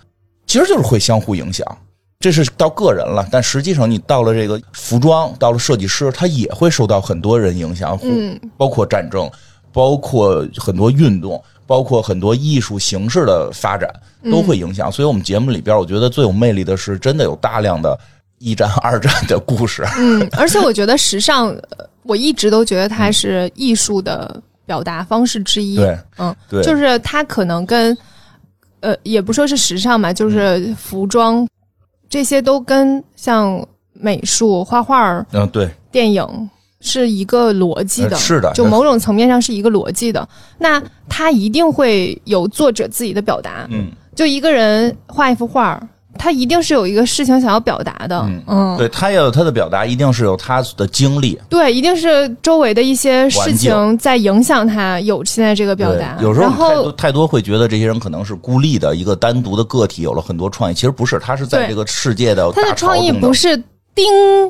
[0.46, 1.66] 其实就是会相互影响，
[2.20, 3.27] 这是到个人了。
[3.31, 9.31] 但实际上，你到了这个服装，到了设计师，他也会受到很多人影响，嗯，包括战争，
[9.72, 11.42] 包括很多运动，
[11.73, 13.89] 包括很多艺术形式的发展，
[14.31, 14.93] 都会影响。
[14.93, 17.99] 所以，我们节目里边，我觉得最有魅力的是，真的有大量的
[18.37, 19.83] 一战、二战的故事。
[19.97, 25.77] 嗯， 而且我觉得时尚，呃我一直都觉得它是艺术的表达方式之一。
[25.77, 27.97] 对，嗯，对，就是它可能跟
[28.81, 31.49] 呃，也不说是时尚吧，就是服装、
[32.11, 36.23] 这些都跟像美术、画画、嗯，对，电影
[36.83, 40.29] 是一个逻辑的，呃是的就某种层面上是一个逻辑的。
[40.59, 43.66] 那他一定会有作者自己的表达。
[43.71, 43.87] 嗯。
[44.14, 45.81] 就一个人画一幅画，
[46.18, 48.21] 他一定是有一个事情想要表达的。
[48.29, 51.40] 嗯嗯，对他要有他的表达，一定是有他的经历。
[51.49, 56.18] 对，一定是周围的一些事情在影响他有现在这个表达。
[56.21, 63.57] 有时候太多太多会觉得这些人可能是孤立的一个单独的个体，有了很多创意，其实不是，他是在这个世界的大他的创意不是
[63.95, 64.05] 叮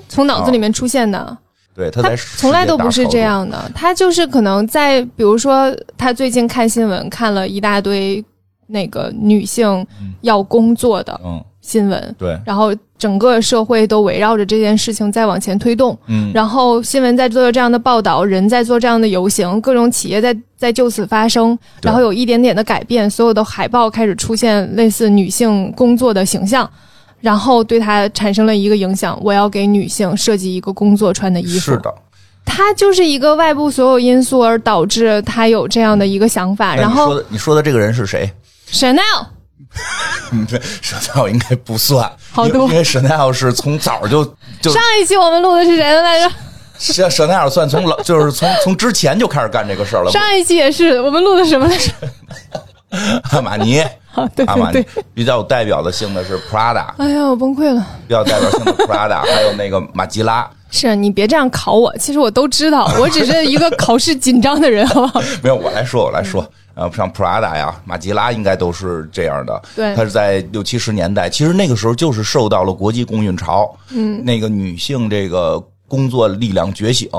[0.09, 1.38] 从脑子里面出现的，他
[1.75, 3.71] 对他在从来都不是这样的。
[3.75, 8.25] 他就是可能在，比如说他最近看新闻，看了一大堆
[8.67, 9.87] 那个女性
[10.21, 15.97] 要工作的，嗯新闻，对，然后整个社会都围绕着这件事情在往前推动。
[16.09, 26.69] 嗯，然后新闻在做这样的报道，人在做这样的游行，各种企业在在就此发生，然后有一点点的改变，所有的海报开始出现类似女性工作的形象，
[27.23, 29.19] 然后对他产生了一个影响。
[29.23, 31.95] 我要给女性设计一个工作穿的衣服，是的。
[32.45, 36.75] 他就是一个外部所有因素而导致他有这样的一个想法。
[36.77, 38.31] 然后你说的你说的这个人是谁
[38.71, 39.27] ？Chanel
[40.33, 44.25] 嗯，对， Chanel 应该不算，好多因为 Chanel 是从早就
[44.61, 46.31] 就上一期我们录的是谁的来着？
[46.79, 50.11] 是 Chanel 算从老就是从从之前就开始干这个事儿了。
[50.11, 51.93] 上一期也是我们录的什么来着？
[53.33, 53.81] 阿玛尼，
[54.14, 57.87] 啊，对阿玛尼比较有代表的性的是 Prada，哎呀，我崩溃了。
[58.07, 60.48] 比较代表性的 Prada， 还有那个马吉拉。
[60.70, 65.20] 是你别这样考我，其实我都知道， 我只是一个考试紧张的人，好不好？
[65.42, 66.46] 没有，我来说，我来说。
[66.74, 69.61] 呃，像 Prada 呀、马吉拉应该都是这样的。
[69.76, 77.11] 对它是在六七十年代，其实那个时候就是受到了国际共运潮，嗯，那个女性这个工作力量觉醒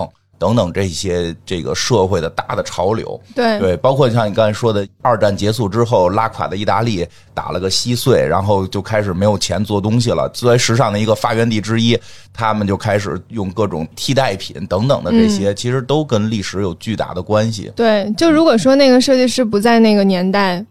[0.44, 3.18] 等等这些这个社会的大的潮流。
[3.34, 10.28] 对对，包括像你刚才说的，二战结束之后，拉垮的意大利打了个稀碎，然后就开始没有钱做东西了。
[10.34, 11.98] 作为时尚的一个发源地之一，
[12.34, 17.72] 他们就开始用各种替代品等等的这些，其实都跟历史有巨大的关系。
[17.74, 20.64] 对，就如果说那个设计师不在那个年代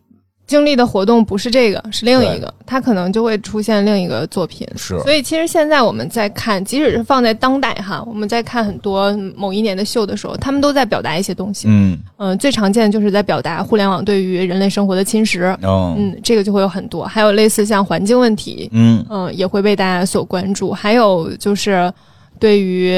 [0.52, 4.68] 经历的活动不是这个，是另一个，他可能就会出现另一个作品。
[4.76, 11.68] 是所以其实现在我们在看，即使是放在当代哈，我们在看很多某一年的秀的时候，他们都在表达一些东西。
[11.70, 15.56] 嗯嗯、最常见的就是在表达互联网对于人类生活的侵蚀。
[15.62, 20.70] 嗯嗯，这个就会有很多，还有类似像环境问题，嗯嗯，也会被大家所关注。
[20.72, 21.90] 还有就是
[22.38, 22.92] 对于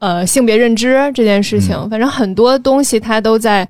[0.00, 3.66] 呃性别认知这件事情，嗯反正很多东西它都在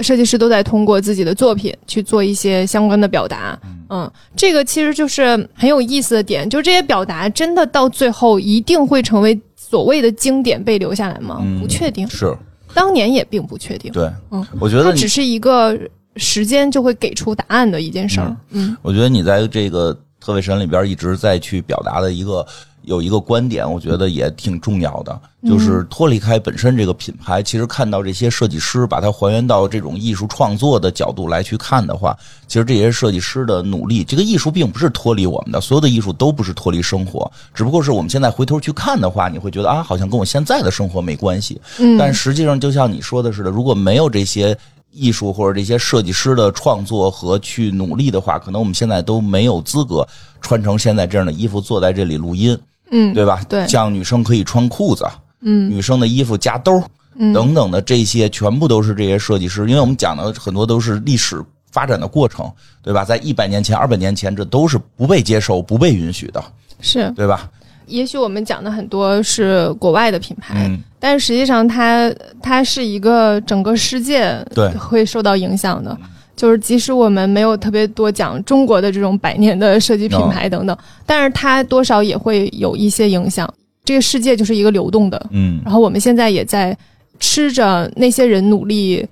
[0.00, 3.58] 设计师都在通过自己的作品去做一些相关的表达。
[3.88, 11.38] 嗯，这个其实就是很有意思的点，就这些表达真的到最后一定会成为所谓的经典被留下来吗？
[11.40, 12.36] 嗯不确定，是
[12.74, 13.90] 当年也并不确定。
[13.92, 15.78] 对，嗯，我觉得它只是一个
[16.16, 18.36] 时间就会给出答案的一件事儿。
[18.50, 22.44] 嗯我觉得你在这个特卫神里边一直在去表达的一个
[22.86, 44.56] 有一个观点，我觉得也挺重要的，就是脱离开本身这个品牌，其实看到这些设计师把它还原到这种艺术创作的角度来去看的话，其实这些设计师的努力，这个艺术并不是脱离我们的，所有的艺术都不是脱离生活，只不过是我们现在回头去看的话，你会觉得啊，好像跟我现在的生活没关系，嗯，但实际上，就像你说的似的，如果没有这些
[44.92, 50.06] 艺术或者这些设计师的创作和去努力的话，可能我们现在都没有资格
[50.40, 52.58] 穿成现在这样的衣服坐在这里录音，
[52.90, 53.40] 嗯对吧？
[53.48, 55.04] 对像女生可以穿裤子，
[55.40, 56.84] 嗯女生的衣服加兜儿
[57.16, 62.50] 嗯等等的这些，全部都是这些设计师，因为我们讲的很多都是历史发展的过程，
[62.82, 63.04] 对吧？
[63.04, 66.42] 在一百年前、二百年前，这都是不被接受、不被允许的，
[66.80, 67.10] 是。
[67.16, 67.50] 对吧？
[67.86, 75.96] 也许我们讲的很多是国外的品牌，嗯，但实际上它它是一个整个世界对会受到影响的。
[76.36, 83.52] 就是即使我们没有特别多讲中国的这种百年的设计品牌等等，但是它多少也会有一些影响。
[83.84, 86.76] 这个世界就是一个流动的，嗯，然后我们现在也在
[87.18, 89.06] 吃着那些人努力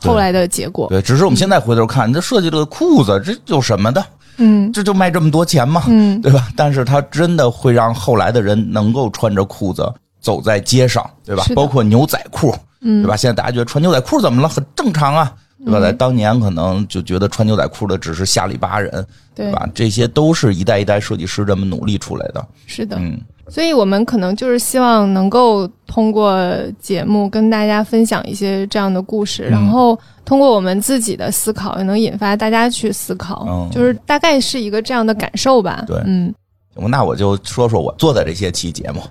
[0.00, 0.88] 后来的结果。
[0.88, 4.04] 对，只是我们现在回头看，这设计了个裤子，这有什么的？
[4.42, 5.82] 嗯这就卖这么多钱嘛？
[5.88, 6.48] 嗯，对吧？
[6.56, 13.16] 但是它真的会让后来的人能够穿着裤子走在街上，对吧包括牛仔裤，嗯对吧？
[13.16, 14.48] 现在大家觉得穿牛仔裤怎么了？
[14.48, 15.34] 很正常啊，
[15.64, 15.80] 对吧？
[15.80, 19.68] 在当年可能就觉得穿牛仔裤的只是下里巴人，对，吧？
[19.74, 22.46] 这些都是一代一代设计师这么努力出来的。
[22.66, 22.96] 是的。
[22.98, 26.40] 嗯，所以我们可能就是希望能够通过
[26.80, 35.84] 节目跟大家分享一些这样的故事，嗯然后通过我们自己的思考，也能引发大家去思考，嗯就是大概是一个这样的感受吧。
[35.86, 36.32] 对嗯，
[36.76, 39.02] 那我就说说我做的这些期节目。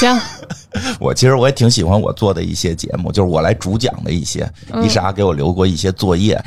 [0.00, 0.18] 行，
[0.98, 4.50] 我其实我也挺喜欢我做的一些节目，就是我来主讲的一些。
[4.72, 6.42] 嗯伊莎给我留过一些作业，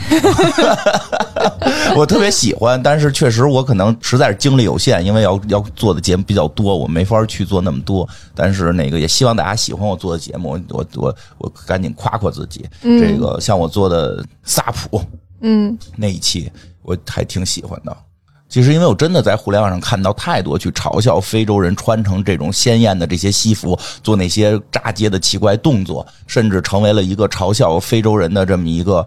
[1.95, 8.08] 我特别喜欢，但是确实我可能实在是精力有限，因为要要做的节目比较多，我没法去做那么多。
[8.34, 12.65] 但是那个也希望大家喜欢我做的节目，我我我赶紧夸夸自己。
[12.82, 15.01] 嗯这个像我做的萨普
[15.41, 16.51] 嗯那一期，
[16.82, 17.95] 我还挺喜欢的。
[18.47, 29.05] 其实，因为我真的在互联网上看到太多去嘲笑非洲人穿成这种鲜艳的这些西服，做那些炸街的奇怪动作，甚至成为了一个嘲笑非洲人的这么一个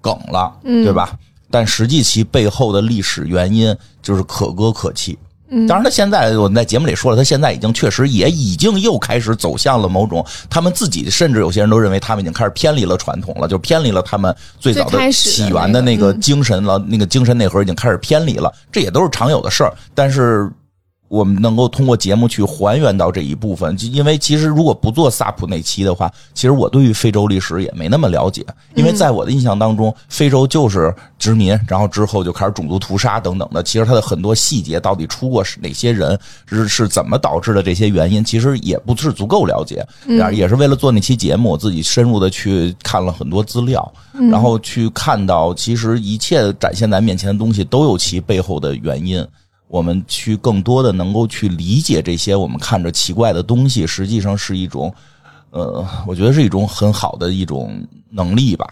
[0.00, 1.16] 梗了，嗯对吧？
[1.50, 5.18] 但实际其背后的历史原因就是可歌可泣。
[5.50, 19.72] 嗯当然，他现在我们在节目里说了，他现在已经确实也已经又开始走向了某种，他们自己甚至有些人都认为他们已经开始偏离了传统了，就偏离了他们最早的起源的那个精神了，那个精神内核已经开始偏离了，这也都是常有的事儿。
[19.94, 20.50] 但是
[21.08, 28.44] 我们能够通过节目去还原到这一部分，就因为其实如果不做萨普那期的话，其实我对于非洲历史也没那么了解。
[28.74, 33.62] 因为在我的印象当中，非洲就是殖民，然后之后就开始种族屠杀等等的。
[33.62, 39.86] 其实它的很多细节到底出过是哪些人，是是怎么导致的这些原因，其实也不是足够了解。
[40.32, 43.92] 也是为了做那期节目，我自己深入的去看了很多资料，
[44.30, 49.26] 然后去看到其实一切展现在面前的东西都有其背后的原因。
[49.68, 54.92] 我们去更多的能够去理解这些我们看着奇怪的东西，实际上是一种，
[55.50, 57.70] 呃，我觉得是一种很好的一种
[58.10, 58.66] 能力吧。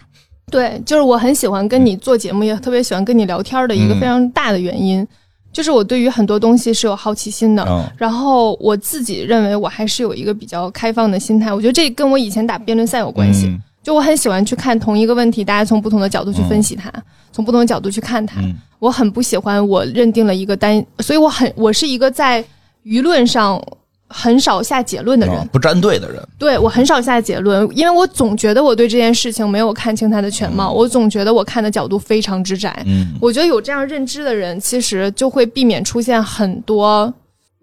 [0.49, 5.05] 对，就是我很喜欢跟你做节目，也特别喜欢跟你聊天的一个非常大的原因，
[5.51, 7.91] 就是我对于很多东西是有好奇心的。
[7.97, 13.55] 然后我自己认为我还是有一个比较开放的心态，我觉得这跟我以前打辩论赛有关系。
[13.87, 16.91] 就我很喜欢去看同一个问题，大家从不同的角度去分析它，
[17.31, 18.41] 从不同的角度去看它。
[18.79, 22.43] 我很不喜欢我认定了一个单，所以我很我是一个在
[22.83, 23.57] 舆论上
[24.09, 26.21] 很少下结论的人，不站队的人。
[26.37, 32.83] 对我很少下结论，因为我总觉得我对这件事情没有看清它的全貌，我总觉得我看的角度非常之窄。
[32.85, 37.13] 嗯，我觉得有这样认知的人，其实就会避免出现很多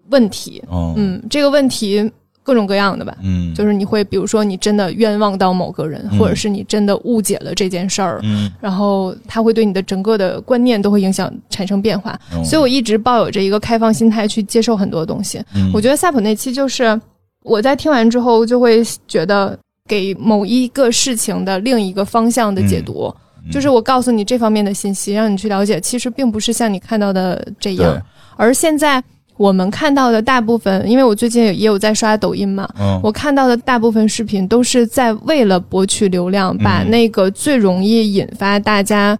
[0.09, 0.63] 问题。
[0.71, 2.11] 嗯，这个问题。
[2.45, 15.43] 各种各样的吧，嗯，就是你会，比如说你真的冤枉到某个人，或者是你真的误解了这件事儿，嗯，然后他会对你的整个的观念都会影响产生变化，所以我一直抱有着一个开放心态去接受很多东西。
[15.73, 17.01] 我觉得赛普那期就是
[17.41, 19.57] 我在听完之后就会觉得
[19.89, 23.11] 给某一个事情的另一个方向的解读，
[23.51, 27.99] 就是我告诉你这方面的信息，让你去了解，其实并不是像你看到的这样，
[28.37, 29.03] 而现在。
[29.37, 32.67] 我们看到的大部分，因为我最近也有在刷抖音嘛，
[33.03, 39.17] 我看到的大部分视频都是在为了博取流量，把那个最容易引发大家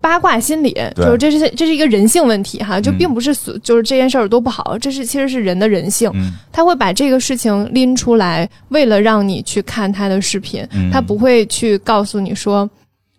[0.00, 6.10] 八卦心理，就是这是这是一个人性问题哈，就并不是所就是这件事儿多不好，这是其实是人的人性，
[6.50, 12.68] 他会把这个事情拎出来，为了让你去看他的视频，他不会去告诉你说。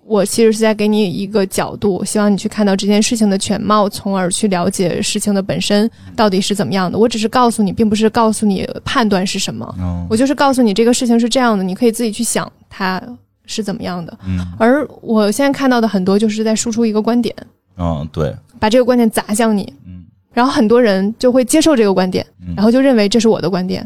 [0.07, 6.97] 我其实是在给你一个角度，希望你去看到这件事情的全貌，从而去了解事情的本身到底是怎么样的。
[6.97, 13.01] 我只是告诉你，并不是告诉你判断是什么，我就是告诉你这个事情是这样的，你可以自己去想它
[13.45, 14.17] 是怎么样的。
[14.57, 17.35] 而我现在看到的很多就是在输出一个观点，
[17.77, 23.85] 嗯，对，把这个观点砸向你，嗯，然后很多人就会接受这个观点，然后就认为这是我的观点，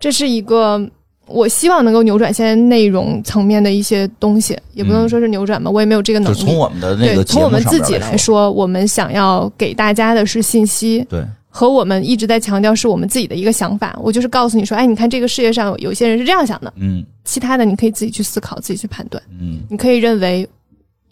[0.00, 0.90] 这是一个。
[1.26, 6.36] 我希望能够扭转现在内容层面的一些东西，也不能说是扭转吧，我也没有这个能力。
[6.36, 13.98] 从我们的那个从我们自己来说，我们想要给大家的是信息，对，和我们一直在强调是我们自己的一个想法。
[14.02, 20.46] 我就是告诉你说，哎，你看这个世界上有些人是这样想的，嗯，其他的你可以自己去思考，自己去判断，嗯，你可以认为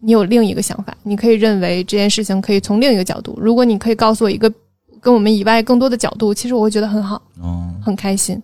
[0.01, 3.39] 你有另一个想法，你可以认为这件事情可以从另一个角度。
[3.41, 4.53] 如果你可以告诉我一个
[5.01, 8.41] 跟我们以外更多的角度，其实我会觉得很好，哦，很开心。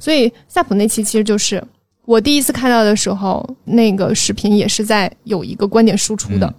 [0.00, 1.62] 所以夏普那期其实就是
[2.04, 6.52] 我第一次看到的时候，那个视频也是在有一个观点输出的，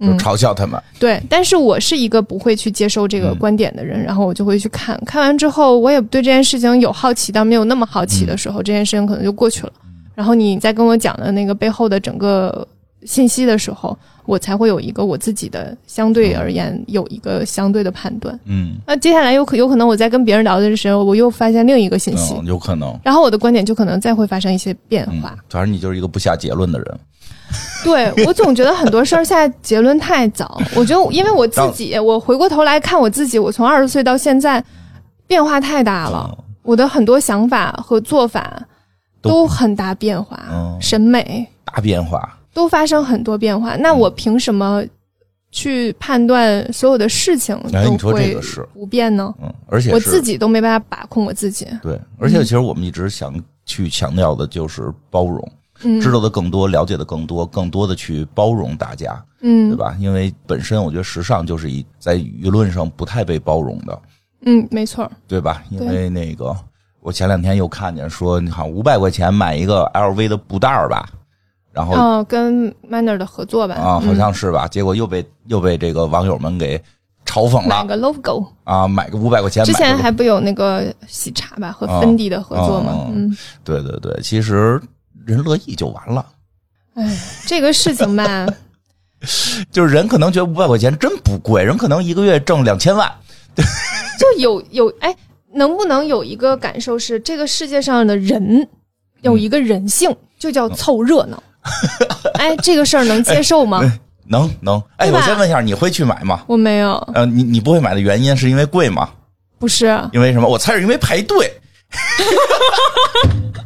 [0.00, 0.82] 就嘲笑他们。
[0.98, 9.72] 对，但是我是一个不会去接受这个观点的人，然后我就会去看看完之后，我也对这件事情有好奇，但没有那么好奇的时候，这件事情可能就过去了。
[10.16, 12.66] 然后你在跟我讲的那个背后的整个
[13.04, 13.96] 信息的时候。
[14.26, 18.38] 我才会有一个我自己的相对而言有一个相对的判断。
[18.44, 22.98] 嗯，那接下来有可有可能我在跟别人聊的时候，我又发现另一个信息，有可能。
[23.02, 25.36] 然后我的观点就可能再会发生一些变化。
[25.48, 27.00] 反正你就是一个不下结论的人。
[27.84, 30.60] 对我总觉得很多事儿下结论太早。
[30.74, 34.62] 我觉得因为我自己，我回过头来看我自己，我从二十岁到现在
[35.28, 38.60] 变化太大了，我的很多想法和做法
[39.22, 40.42] 都很大变化，
[40.80, 42.35] 审美大变化。
[42.56, 44.82] 都发生很多变化，那我凭什么
[45.50, 48.34] 去判断所有的事情都会
[48.72, 49.34] 不变呢？
[49.42, 51.66] 嗯，而且我自己都没办法把控我自己。
[51.82, 59.94] 对，而且其实我们一直想去强调的就是包容，知道的更多，了解的更多，更多的去包容大家，嗯，对吧？
[60.00, 64.00] 因为本身我觉得时尚就是一在舆论上不太被包容的，
[64.46, 65.62] 嗯，没错，对吧？
[65.68, 66.56] 因为那个
[67.02, 71.06] 我前两天又看见说，你看五百块钱买一个 LV 的布袋儿吧。
[71.76, 74.66] 然后跟 Manner 的合作吧，啊，好像是吧？
[74.66, 76.82] 结果又被又被这个网友们给
[77.26, 77.68] 嘲讽了。
[77.68, 79.62] 买个 logo 啊，买个五百块钱。
[79.62, 83.06] 之前还不有那个喜茶吧和芬迪的合作吗？
[83.14, 84.80] 嗯，对对对，其实
[85.26, 86.24] 人乐意就完了。
[86.94, 87.14] 哎，
[87.44, 88.46] 这个事情吧，
[89.70, 93.12] 就是人可能觉得五百块钱真不贵，人可能一个月挣两千万，
[94.18, 95.14] 就有有哎，
[95.52, 98.66] 能不能有一个感受是，这个世界上的人
[99.20, 101.42] 有一个人性，就叫凑热闹。
[102.34, 103.80] 哎，这个事儿能接受吗？
[104.28, 104.80] 能能。
[104.96, 106.42] 哎，我先问一下，你会去买吗？
[106.46, 106.94] 我没有。
[107.14, 109.08] 呃，你你不会买的原因是因为贵吗？
[109.58, 110.48] 不不是，因为什么？
[110.48, 111.50] 我猜是因为排队。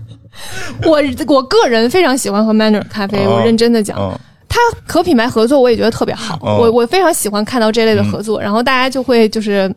[0.85, 6.37] 我我个人非常喜欢喝 Manner 咖啡，哦我认真的讲，嗯它和品牌合作，我也觉得特别好。
[6.43, 9.73] 哦我我非常喜欢看到这类的合作，然后大家就会就是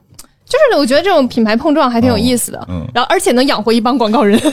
[0.54, 4.38] 就是我觉得这种品牌碰撞还挺有意思的，哦嗯然后而且能养活一帮广告人，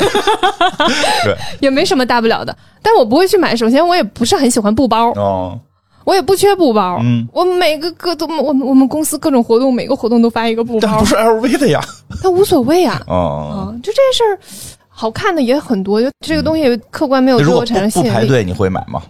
[1.25, 2.57] 对， 也没什么大不了的。
[2.81, 5.59] 但我不会去买，首先我也不是很喜欢布包，哦，
[6.05, 11.81] 我也不缺布包，嗯我每个各都我们我们公司各种活动，每个活动都发一个布包但不，是 LV 的呀。
[12.23, 14.39] 它无所谓啊，哦，啊，就这事儿。
[14.89, 18.09] 好看的也很多，就这个东西客观没有那如果对我产生不吸引力。
[18.09, 19.03] 不排队，你会买吗？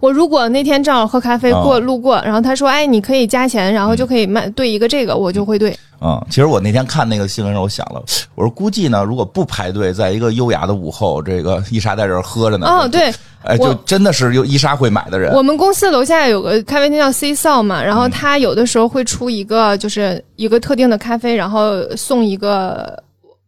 [0.00, 5.76] 我如果那天正好喝咖啡哦过路过，然后他说：“哎，你可以加钱，然后就可以卖兑一个这个，我就会兑。
[6.00, 8.00] 嗯，其实我那天看那个新闻时候，我想了，
[8.36, 15.34] 我说估计呢，如果不排队，在一个优雅的午后，这个伊莎在这儿喝着呢，哦，对，哎，就真的是有伊莎会买的人。
[15.34, 23.02] 我们公司楼下有个咖啡厅叫 C 扫嘛，然嗯后他有的时候会出一个就是一个特定的咖啡，然后送一个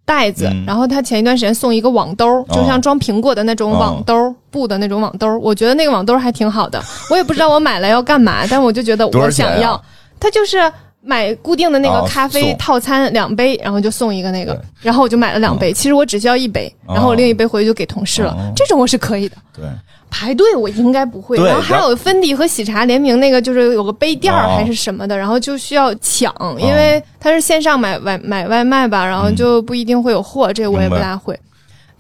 [0.05, 0.65] 袋子，嗯。
[0.67, 6.83] 然后他前一段时间送一个网兜，就像装苹果的那种网兜，布的那种网兜，我觉得那个网兜还挺好的。
[7.11, 9.83] 我也不知道我买了要干嘛，但我就觉得我想要，
[10.19, 10.71] 它就是。
[11.03, 15.73] 买固定的那个哦咖啡套餐两杯，然后就送一个那个，然后我就买了两杯。
[15.73, 18.53] 其实我只需要一杯，然后我另一杯回去就给同事了哦。
[18.55, 19.37] 这种我是可以的。
[19.57, 19.65] 对，
[20.11, 31.35] 排队我应该不会，然后还有芬迪和喜茶联名那个，就是有个杯垫还是什么的，然后就需要抢，因为它是线上买外买外卖吧，然后就不一定会有货，这我也不大会。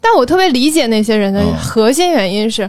[0.01, 2.69] 但我特别理解那些人的嗯核心原因是，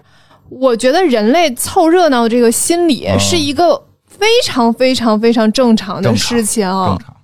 [0.50, 7.00] 我觉得人类凑热闹这个心理嗯是一个非常非常非常正常的事情啊正。
[7.00, 7.16] 常。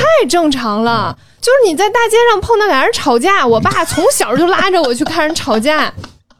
[0.00, 1.16] 太正常了。
[1.40, 5.92] 就是你在大街上碰到俩人吵架，我爸从小就拉着我去看人吵架。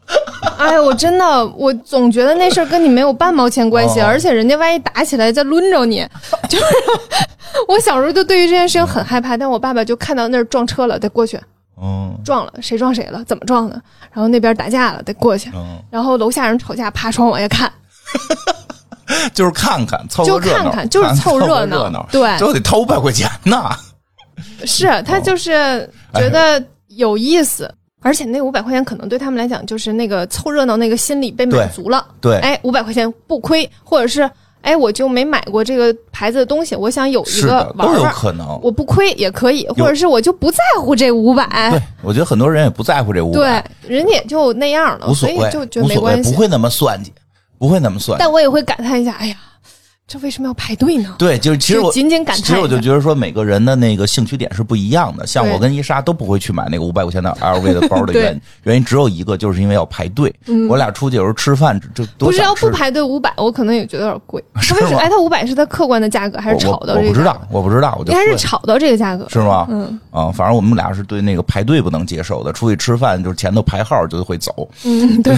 [0.57, 6.05] 哎呀，我真的，我总觉得那事儿跟你没有半毛钱关系，哦而且人家万一打起来再抡着你，
[6.47, 6.65] 就是
[7.67, 9.35] 我小时候就对于这件事情很害怕。
[9.35, 11.39] 但我爸爸就看到那儿撞车了，得过去
[11.81, 13.81] 嗯撞了，谁撞谁了，怎么撞的？
[14.11, 15.49] 然后那边打架了，得过去。
[15.55, 17.71] 嗯，然后楼下人吵架，爬窗往下看，
[19.33, 22.07] 就是看看，凑热闹，看看，就是凑热闹，闹。
[22.11, 23.69] 对，最后得掏五百块钱呢。
[24.65, 27.71] 是他就是觉得有意思，
[28.01, 32.07] 而且那五百块钱可能对他们来讲就是那个凑热闹那个心理被满足了。
[32.19, 34.29] 对，哎，五百块钱不亏，或者是
[34.61, 38.59] 哎，我就没买过这个牌子的东西，我想有一个是的，都有玩玩，可能。
[38.61, 46.31] 我不亏也可以，或者是我就不在乎这五百对。，我觉得很多人也不在乎这五百对，，人家也就那样了，无所谓，所以就觉得没关系。
[46.31, 47.11] 不会那么算计，
[47.57, 48.19] 不会那么算计。
[48.19, 49.35] 但我也会感叹一下，哎呀，
[50.11, 51.15] 这为什么要排队呢？
[51.17, 55.25] 对，就是其实我仅仅感其实我就觉得说每个人的那个兴趣点是不一样的。
[55.25, 60.33] 像我跟伊莎都不会去买那个五百块钱的 LV 的包的原因，原因只有一个，就是因为要排队。
[60.67, 64.43] 我俩出去有时候吃饭，这多不是要不排队五百，我可能也觉得有点贵。
[64.59, 64.99] 是吗为什么？
[64.99, 67.07] 哎，它五百是它客观的价格还是炒我到这个？
[67.07, 69.25] 我我不知道，，我不知道，我就应该是炒到这个价格。
[69.29, 69.65] 是吗？
[69.69, 72.51] 嗯啊，反正我们俩是对那个排队不能接受的。
[72.51, 75.33] 出去吃饭就是前头排号就会走，嗯，对，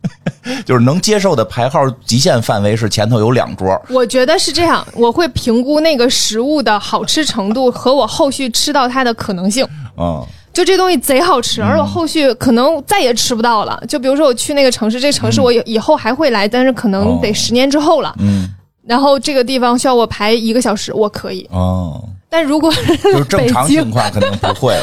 [0.64, 3.78] 就是能接受的排号极限范围是前头有两桌。
[3.90, 9.66] 我觉得是这样，我会评估那个食物的好吃程度和我后续吃到它的可能性。
[9.98, 13.82] 嗯，就这东西贼好吃，而我后续可能再也吃不到了。
[13.88, 18.14] 就比如说我去那个城市，这城市我以以后还会来，但是可能得哦十年之后了。
[18.18, 18.48] 嗯，
[18.84, 21.46] 然后这个地方需要我排一个小时，我可以。
[21.50, 24.74] 哦，但如果就是正常情况可能不会，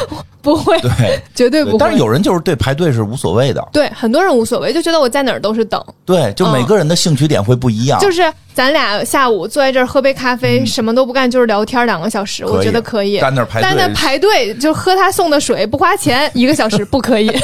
[0.44, 1.78] 不会，对， 绝对不会。
[1.78, 5.82] 但是有人就是对排队是无所谓的，对很多人无所谓，就觉得我在哪儿都是等。
[6.04, 7.98] 对，就每个人的兴趣点会不一样。
[7.98, 13.18] 就是咱俩下午坐在这儿喝杯咖啡，什么都不干，就是聊天两个小时，我觉得可以。
[13.18, 17.26] 站那儿排队但那排队就喝他送的水不花钱，一个小时不可以。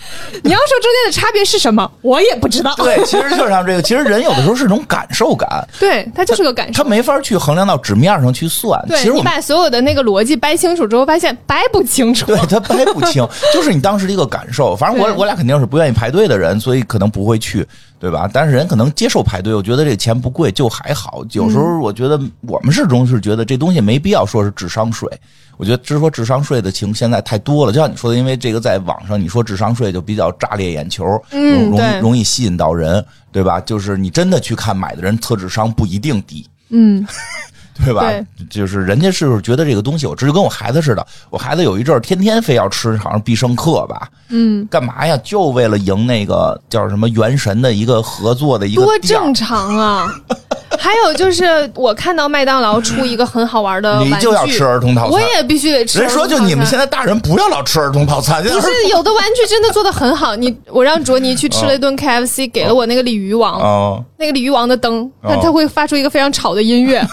[0.42, 2.72] 你要说中间的差别是什么，我也不知道。
[2.76, 6.82] 对，其实就像这个，其实人有的时候是种感受感，对，他就是个感受。
[6.82, 8.80] 他没法去衡量到纸面上去算。
[8.90, 12.19] 其实我们把所有的那个逻辑掰清楚之后，发现掰不清楚。
[12.26, 14.74] 对他掰不清， 就是你当时的一个感受。
[14.76, 17.66] 反正我我俩肯定是不愿意排队的人，所以可能不会去，
[17.98, 18.28] 对吧？
[18.32, 21.24] 但是人可能接受排队，我觉得这个钱不贵就还好。
[21.32, 25.08] 有时候我觉得我们始终是觉得这东西没必要说是智商税。
[25.56, 33.60] 我觉得只是说智商税的情现在太多了，就像你说的，因为这个在网上你说智商税就比较炸裂眼球，容容嗯对易容易吸引到人，对吧？
[33.60, 36.48] 就是你真的去看买的人测智商不一定低。
[36.70, 37.06] 嗯，
[37.84, 38.00] 对吧？
[38.02, 45.16] 对就是人家是觉得这个东西，我这就跟我孩子似的，我孩子有一阵儿天天非要吃，好像必胜客吧，嗯，干嘛呀？
[45.24, 50.14] 就为了赢那个叫什么元神的一个合作的一个多正常啊！
[50.78, 55.10] 还有就是，我看到麦当劳出一个很好玩的玩具，你就要吃儿童套餐。
[55.10, 56.00] 我也必须得吃。
[56.00, 60.36] 人说，就你们现在大人不要老吃儿童套餐，不是 有的玩具真的做的很好。
[60.36, 67.00] 你我让卓尼去吃了一顿 KFC，给了我那个鲤鱼王，哦，那个鲤鱼王的灯，它哦它会发出一个非常吵的音乐，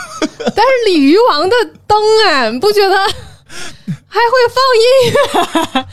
[0.56, 1.56] 但是鲤鱼王的
[1.88, 1.98] 灯
[2.28, 2.96] 哎，你不觉得
[4.08, 5.86] 还会放音乐？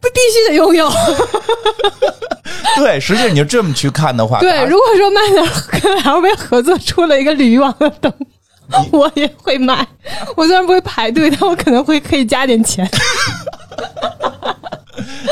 [0.00, 0.90] 不必须得拥有。
[2.76, 5.42] 对，实际上你就这么去看的话，对，如果说麦德
[5.80, 8.12] 跟 LV 合作出了一个鲤鱼王的灯，
[8.92, 9.86] 我也会买。
[10.36, 12.88] 我虽然不会排队，但我可能会可以加点钱。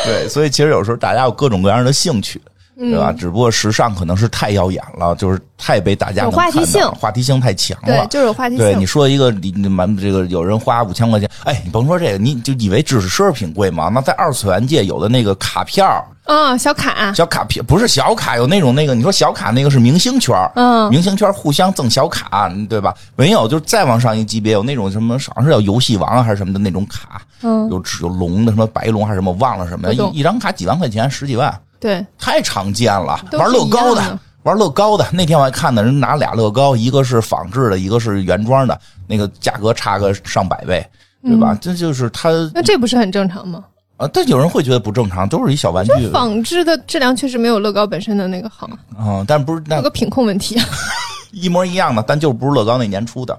[0.05, 2.41] 对，所以其实有时候大家有各种各样的兴趣。
[2.79, 3.13] 嗯对吧？
[3.13, 8.07] 只不过时尚可能是太耀眼了，就是太被大家话题性话题性太强对了，。
[8.07, 8.87] 就是有话题对你。
[8.87, 13.91] 说一个你你满这个有人花五千块钱，哎，你甭说这个，你就以为只是奢侈品贵吗？
[13.93, 22.95] 那在二次元界有的那个卡片儿啊、小卡，小卡片不是小卡，有那种那个你说小卡那个是明星圈嗯明星圈互相赠小卡，对吧？
[23.17, 33.21] 没有，就是再往上一级别有那种什么，好像是叫游戏王还是什么的那种卡，嗯，有有龙的什么白龙还是什么，忘了什么，一一张卡几万块钱，十几万，对，太常见了。
[33.33, 40.85] 玩乐高的玩乐高的，那天我还看到人拿俩乐高，一个是仿制的，一个是原装的，那个价格差个上百倍，
[41.23, 41.53] 对吧？
[41.53, 43.65] 嗯这就是它那这不是很正常吗？
[43.97, 50.57] 啊，但有人会觉得不正常，都是一小玩具仿制的质量确实没有乐高本身的那个好，啊，但不是那有个品控问题。
[51.33, 53.35] 一模一样的，但就不是乐高那年出的。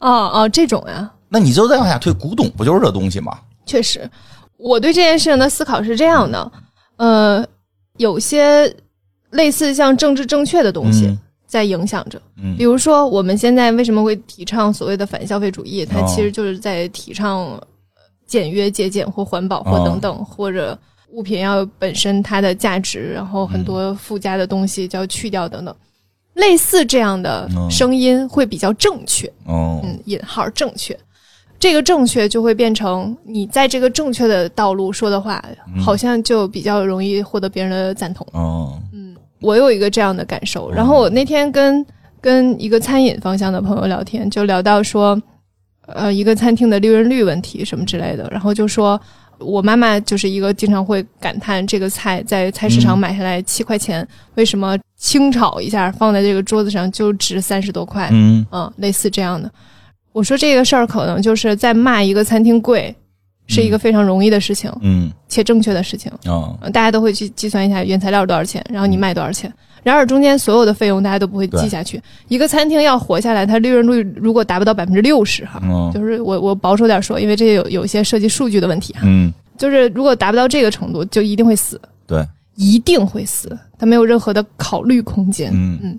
[0.00, 3.38] 哦哦，这种呀，那你就再往下推，古董不就是这东西吗？
[3.64, 4.08] 确实，
[4.58, 6.52] 我对这件事情的思考是这样的，
[6.96, 7.46] 呃，
[7.98, 8.74] 有些
[9.30, 12.20] 类似像政治正确的东西嗯在影响着。
[12.36, 15.84] 嗯比如说，我们现在为什么会提倡所谓的反消费主义？
[15.84, 17.60] 它哦其实就是在提倡
[18.26, 20.76] 简约、节俭或环保或哦等等，或者
[21.10, 25.74] 物品要有本身它的价值，然后很多附加的东西就要去掉等等。
[26.34, 30.98] 类似这样的哦声音会比较正确，哦，嗯，引号正确。
[31.64, 35.42] 这个正确就会变成你在这个正确的道路说的话，
[35.74, 38.26] 嗯好像就比较容易获得别人的赞同。
[38.32, 40.70] 哦，嗯我有一个这样的感受。
[40.70, 41.82] 然后我那天跟
[42.20, 45.18] 跟一个餐饮方向的朋友聊天，就聊到说，
[45.86, 49.00] 呃，一个餐厅的利润率问题什么之类的，然后就说。
[49.40, 54.06] 我妈妈就是一个经常会感叹这个菜在菜市场嗯买下来七块钱，
[54.36, 58.08] 为什么清炒一下放在这个桌子上就值三十多块？
[58.12, 59.50] 嗯嗯，类似这样的。
[60.14, 62.94] 我说这个事儿可能就是在骂一个餐厅贵，
[63.48, 66.10] 是一个非常容易的事情，嗯且正确的事情。
[66.26, 69.52] 哦，呃大家都会去计算一下原材料多少钱，然后你卖多少钱。
[69.82, 72.00] 然而中间所有的费用大家都不会记下去。
[72.28, 85.50] 一个餐厅要活下来，它利润率如果达不到百分之六十哈，嗯就是我我保守点说，因为这有有一些涉及数据的问题哈，嗯，就是如果达不到这个程度，就一定会死，对，一定会死，它没有任何的考虑空间。
[85.52, 85.98] 嗯嗯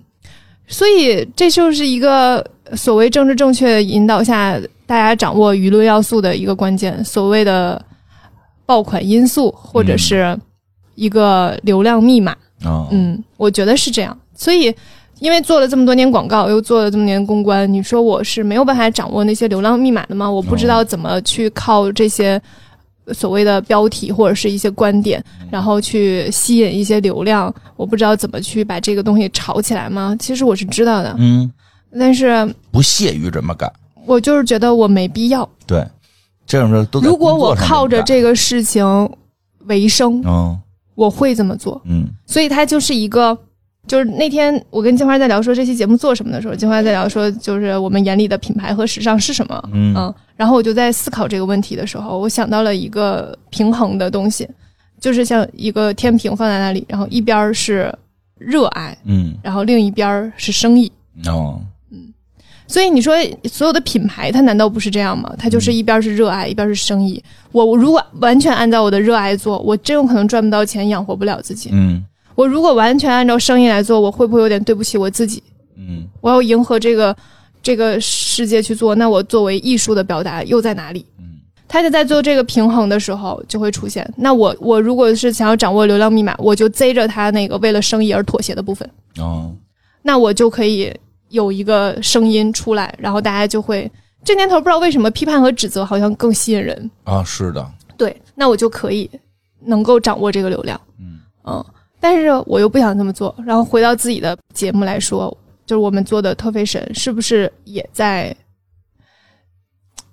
[0.66, 2.44] 所以这就是一个
[2.74, 7.80] 所谓政治正确引导下，大家掌握舆论要素的一个关键，所谓的
[8.64, 10.38] 爆款因素，或者是
[10.94, 12.36] 一个流量密码。
[12.64, 14.18] 哦，嗯，我觉得是这样。
[14.34, 14.74] 所以，
[15.20, 20.30] 因为做了这么多年广告，又做了这么多年公关，你说我是没有办法掌握那些流量密码的吗？
[20.30, 22.40] 我不知道怎么去靠这些
[23.12, 27.52] 所谓的标题或者是一些观点，然后去吸引一些流量。
[27.76, 30.16] 我不知道怎么去把这个东西炒起来吗？
[30.18, 31.50] 其实我是知道的，嗯，
[31.98, 33.70] 但是不屑于这么干，
[34.06, 35.48] 我就是觉得我没必要。
[35.66, 35.86] 对，
[36.46, 38.84] 这种事都在如果我靠着，这个事情
[39.66, 40.58] 为生，嗯
[40.94, 41.80] 我会这么做。
[41.84, 43.36] 嗯所以它就是一个，
[43.86, 54.46] 就是那天我跟金花在聊说这期节目做什么的时候，金花在聊说就是我们眼里的品牌和时尚是什么，嗯然后我就在思考这个问题的时候，我想到了一个平衡的东西，
[55.00, 57.94] 就是像一个天平放在那里，然后一边儿是
[58.38, 60.90] 热爱，嗯然后另一边儿是生意。
[61.26, 61.60] 哦，
[61.90, 62.12] 嗯
[62.66, 63.14] 所以你说
[63.44, 65.32] 所有的品牌，它难道不是这样吗？
[65.38, 67.22] 它就是一边是热爱，一边是生意。
[67.52, 71.70] 我我如果完全按照我的热爱做，我真有可能赚不到钱，养活不了自己。
[71.72, 72.04] 嗯
[72.36, 75.42] 我如果完全按照生意来做，我会不会有点对不起我自己？
[75.76, 77.14] 嗯我要迎合这个
[77.62, 81.04] 这个世界去做，那我作为艺术的表达又在哪里？
[81.18, 81.24] 嗯
[81.68, 84.08] 他就在做这个平衡的时候就会出现。
[84.16, 89.52] 那我我如果是想要掌握流量密码，我就贼着他那个为了生意而妥协的部分，哦，
[90.00, 90.94] 那我就可以
[91.30, 93.90] 有一个声音出来，然后大家就会
[94.24, 99.10] 这年头不知道为什么批判和指责好像更吸引人，啊，是的，对，那我就可以
[99.64, 100.80] 能够掌握这个流量。
[101.00, 101.64] 嗯嗯，
[102.08, 103.34] 但是我又不想这么做。
[103.44, 105.36] 然后回到自己的节目来说，
[105.66, 108.32] 就是我们做的特费神是不是也在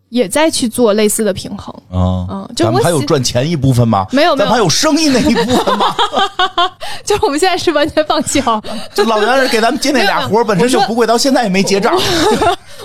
[0.10, 1.72] 也在去做类似的平衡。
[1.91, 4.08] 啊，嗯，就咱们还有赚钱一部分吗？
[4.12, 5.96] 没有没有咱们还有生意那一部分吗？
[7.06, 8.60] 就是我们现在是完全放弃好。
[8.96, 11.96] 这老袁给咱们接那俩活儿本身就不贵，到现在也没结账。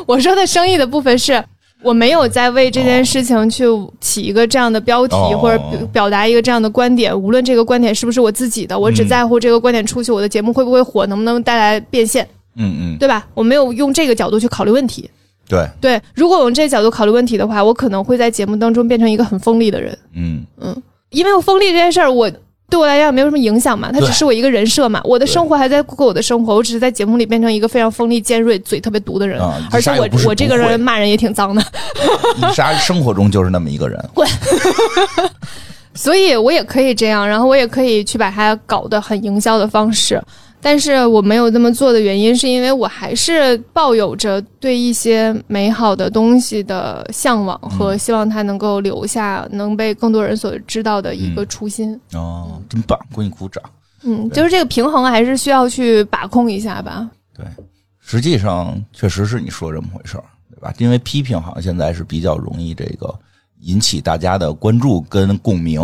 [0.07, 1.43] 我说 的生意的部分是。
[1.83, 3.65] 我没有在为这件事情去
[4.01, 12.27] 起一个这样的标题，哦或者表表达一个这样的观点，无论这个观点是不是我自己的，我只嗯在乎这个观点出去，我的节目会不会火，能不能带来变现，
[12.57, 13.27] 嗯嗯，对吧？
[13.35, 15.09] 我没有用这个角度去考虑问题。
[15.49, 19.97] 对，对，如果我用这个角度考虑问题的话，我可能会在节目当中变成一个很锋利的人。
[20.15, 22.31] 嗯嗯因为我锋利这件事儿，我
[22.71, 25.01] 对我来讲没有什么影响嘛，它只是我一个人设嘛。
[25.05, 29.41] 我的生活还在过我的生活，我只是在节目里变成一个非常锋利、尖锐、嘴特别毒的人。
[29.41, 31.63] 啊而且我我这个人骂人也挺脏的，
[32.37, 33.99] 你啥 生活中就是那么一个人。
[34.13, 34.29] 滚
[35.95, 40.23] 所以我也可以这样，然后我也可以去把它搞得很营销的方式。
[40.61, 51.99] 但是我没有这么做的原因，是因为我还是抱有着对一些美好的东西的向往和希望它能够留下，能被更多人所知道的一个初心。
[52.13, 53.63] 哦，真棒，给你鼓掌。
[54.03, 57.09] 嗯，就是这个平衡还是需要去把控一下吧。
[57.37, 57.45] 对，
[58.01, 60.73] 实际上确实是你说这么回事儿，对吧？
[60.79, 63.13] 因为批评好像现在是比较容易这个
[63.63, 65.81] 引起大家的关注跟共鸣，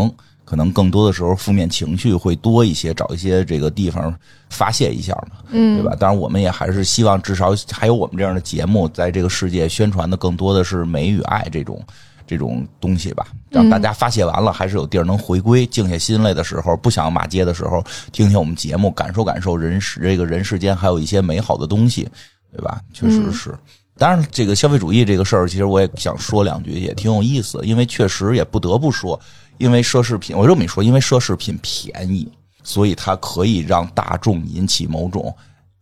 [0.54, 4.14] 可能更多的时候负面情绪会多一些，找一些这个地方
[4.50, 5.96] 发泄一下嘛，嗯，对吧？
[5.98, 11.84] 当然，我们也还是希望至少还有我们这样的节目，在这个世界宣传的更多的是美与爱这种。
[12.26, 22.08] 这种东西吧，让大家发泄完了，还是有地儿能回归，静下心来的时候，不想骂街的时候，听听我们节目，感受感受人世这个人世间还有一些美好的东西，
[22.50, 22.80] 对吧？
[22.94, 23.54] 确实是。
[23.98, 29.20] 当然，这个消费主义这个事儿，其实我也想说两句，也挺有意思，因为确实也不得不说，
[29.58, 32.30] 因为奢侈品，我这么一说，因为奢侈品便宜，
[32.62, 35.34] 所以它可以让大众引起某种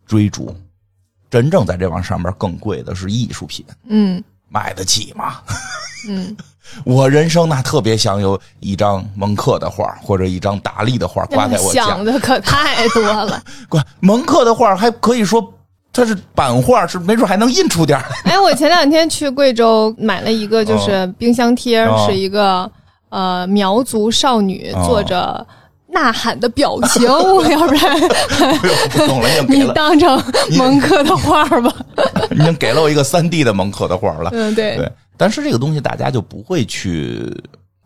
[0.07, 0.55] 追逐。
[1.31, 5.41] 真正在这往上面更贵的是艺术品，嗯买得起吗？
[6.09, 6.37] 嗯，
[6.85, 12.05] 我人生那特别想有一张蒙克的画，或者一张达利的画挂在我家想。
[12.05, 13.43] 的可太多了。
[13.71, 15.43] 挂蒙克的画还可以说
[15.91, 18.33] 它是版画，是没准还能印出点儿来。
[18.33, 22.71] 哎，我前两天去贵州买了一个，就是冰箱贴，哦是一个
[23.13, 25.47] 呃苗族少女哦做着
[25.89, 28.01] 呐喊的表情，我 要不然
[28.91, 30.23] 不懂了，已经给你了，当成
[30.57, 31.71] 蒙克的画吧。
[32.33, 34.31] 已经给了我一个三 D 的蒙克的画了。
[34.33, 37.31] 嗯，对，对，但是这个东西大家就不会去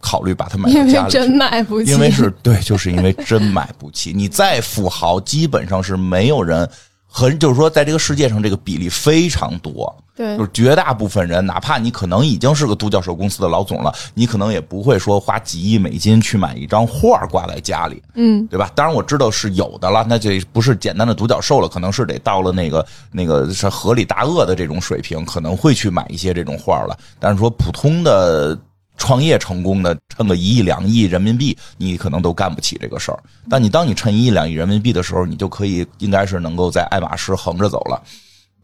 [0.00, 1.34] 考虑把它买到因为真家里去。
[1.34, 1.90] 买不起。
[1.90, 4.12] 因为是对，就是因为真买不起。
[4.14, 6.68] 你再富豪，基本上是没有人
[7.16, 9.90] 很，就是说，在这个世界上，这个比例非常多。
[10.14, 18.70] 对就是绝大部分人，哪怕你可能已经是个独角兽公司的老总了，你可能也不会说花几亿美金去买一张画挂在家里，嗯，对吧？
[18.74, 26.98] 当然我知道是有的了，那就不是简单的独角兽了，可能是得到了那个那个是河里大鳄的这种水平，可能会去买一些这种画了。
[27.18, 28.58] 但是说普通的
[28.96, 33.18] 创业成功的，趁个一亿两亿人民币，你可能都干不起这个事儿。
[33.48, 38.02] 但你当你趁一亿两亿人民币的时候，你就可以应该是能够在爱马仕横着走了。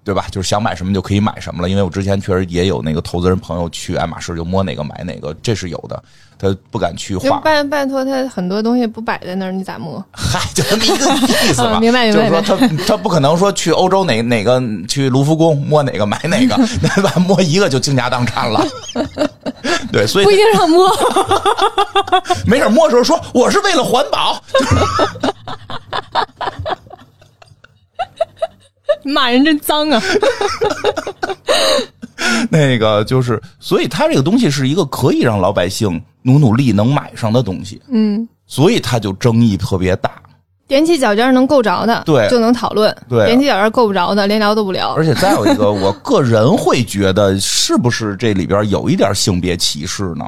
[0.05, 0.27] 对吧？
[0.31, 6.03] 就是想买什么就可以买什么了，因为我之前确实也有那个投资人朋友去爱马仕就摸哪个买哪个，这是有的。
[6.39, 10.05] 他不敢去就画，拜拜托他很多东西不摆在那儿，你咋摸？
[10.11, 10.95] 嗨，就这么一个
[11.49, 11.79] 意思嘛。
[11.79, 17.13] 嗯明白明白就是说他他不可能说去欧洲哪哪个去卢浮宫摸哪个买哪个， 对吧？
[17.21, 18.67] 摸一个就倾家荡产了。
[19.93, 20.91] 对，所以不一定让摸。
[22.45, 24.43] 没事摸的时候说我是为了环保。
[29.05, 30.03] 骂人真脏啊！
[32.51, 40.11] 那个就是，所以它这个东西是一个可以让老百姓努努力能买上的东西，嗯，所以它就争议特别大。
[40.69, 44.95] 踮起脚尖能够着的，对就能讨论；对踮起脚尖够不着的，连聊都不聊。
[44.95, 50.25] 而且再有一个，我个人会觉得，是不是这里边有一点性别歧视呢？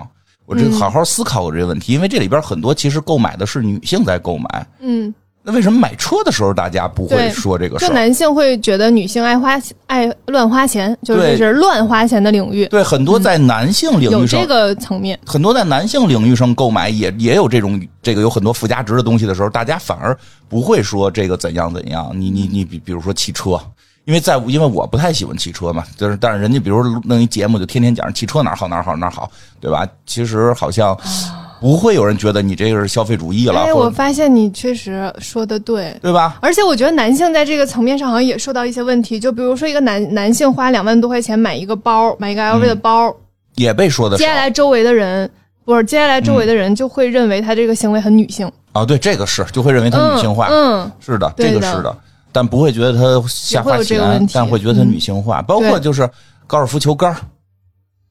[0.47, 5.15] 我这好好思考过这个问题，因为这里边很多其实购买的是女性在购买，嗯，
[5.47, 7.89] 那为什么买车的时候大家不会说这个事儿？
[7.89, 15.19] 就男性会觉得女性爱花爱乱花钱，就是乱花钱的领域，对，很多在男性领域上，有这个层面。
[15.27, 20.17] 很多在男性领域上购买也也有这种这个有很多附加值的东西的时候，大家反而
[20.49, 22.11] 不会说这个怎样怎样。
[22.15, 23.61] 你你你比比如说汽车。
[24.07, 29.89] 因为在因为我不太喜欢汽车嘛，就是但是人家比如弄一节目就天天讲汽车哪儿好哪儿好哪儿好，对吧？
[30.05, 30.95] 其实好像
[31.61, 35.95] 不会有人觉得你这个是消费主义了，哎，我发现你确实说的对。
[36.03, 36.39] 对吧？
[36.43, 43.15] 而且我觉得男性在这个层面上好像也受到一些问题，就比如说一个男男性花两万多块钱买一个包，买一个 LV 的包，
[43.55, 45.31] 也被说的接下来周围的人
[45.65, 51.97] 不是接下来周围的人就会认为他这个行为很女性，啊，对这个是就会认为他女性化，嗯，是的，这个是的，
[52.33, 56.09] 但不会觉得他瞎花钱，但会觉得他女性化，包括就是
[56.47, 57.17] 高尔夫球杆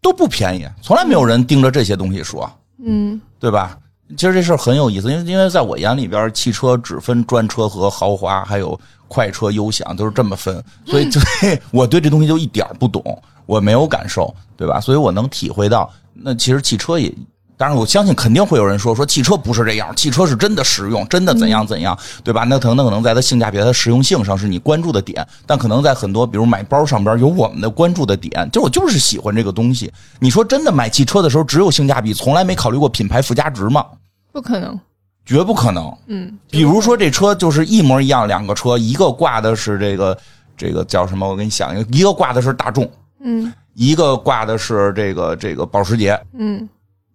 [0.01, 2.51] 都不便宜，从来没有人盯着这些东西说，
[2.85, 3.77] 嗯对吧？
[4.17, 10.63] 其实这事儿很有意思，因为因为在我眼里边，汽车只分专车和豪华，还有快车、优享，都是这么分。
[10.85, 13.01] 所以， 所以我对这东西就一点不懂，
[13.45, 14.79] 我没有感受，对吧？
[14.79, 17.11] 所以我能体会到，那其实汽车也，
[17.55, 22.43] 当然我相信肯定会有人说，说汽车不是这样，汽车是真的实用，真的怎样怎样，对吧？
[22.43, 29.91] 那可能那可能在它性价比、它的实用性上是你关注的点，但可能在很多比如买包上边有我们的关注的点，就我就是喜欢这个东西。
[30.19, 33.85] 你说真的买汽车的时候只有性价比，从来没考虑过品牌附加值吗？
[34.31, 34.79] 不可能。
[35.25, 35.95] 绝不可能。
[36.07, 40.17] 嗯，比如说这车就是一模一样，两个车，一个挂的是这个
[40.57, 41.25] 这个叫什么？
[41.25, 42.89] 我给你想一个，一个挂的是大众，
[43.23, 46.67] 嗯一个挂的是这个这个保时捷，嗯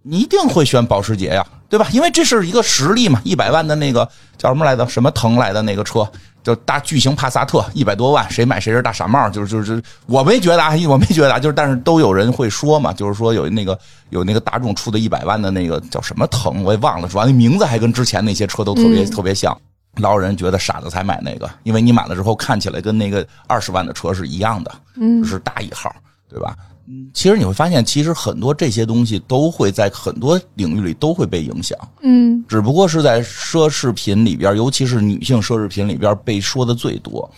[0.03, 1.87] 你一定会选保时捷呀，对吧？
[1.93, 4.87] 因为这是一个实力嘛，一百万的那个叫什么来着？
[4.89, 6.09] 什么腾来的那个车，
[6.43, 13.79] 就大巨型帕萨特，一百多万，谁买谁是大傻帽，就是就是，我没觉得啊， 我没觉得啊，就是但是都有人会说嘛，就是说有那个
[14.11, 19.57] 有那个大众出的一百万的那个叫什么腾，我也忘了，主要那名字还跟之前那些车都特别、特别像。
[19.97, 25.93] 老有人觉得傻子才买那个，因为你买了之后看起来跟那个二十万的车是一样的，嗯是大一号，
[26.31, 26.55] 对吧？
[26.91, 37.31] 嗯，其实你会发现，其实很多这些东西都会在很多领域里都会被影响，嗯只不过是在奢侈品里边，尤其是女性奢侈品里边被说的最多。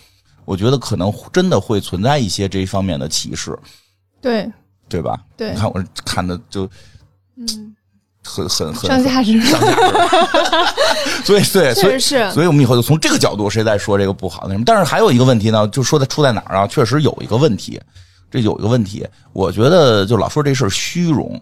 [0.45, 3.57] 我觉得可能真的会存在一些这方面的歧视，
[4.21, 4.49] 对
[4.89, 5.19] 对吧？
[5.37, 6.67] 对你看我看的就
[7.37, 7.75] 嗯，
[8.23, 14.63] 很很很上价值上价值， 所以对，所以是所以我们以后就从这个角度，谁在说这个不好那什么？
[14.65, 16.67] 但是还有一个问题呢，就说的出在哪儿啊？
[16.67, 17.79] 确实有一个问题，
[18.31, 21.39] 这有一个问题，我觉得就老说这事儿虚荣，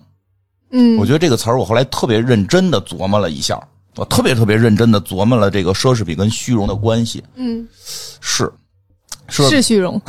[0.71, 3.57] 嗯，我觉得这个词儿我后来特别认真的琢磨了一下，
[3.95, 7.65] 我特别特别认真的琢磨了这个奢侈品跟虚荣的关系，嗯
[8.19, 8.51] 是
[9.27, 10.01] 是是虚荣，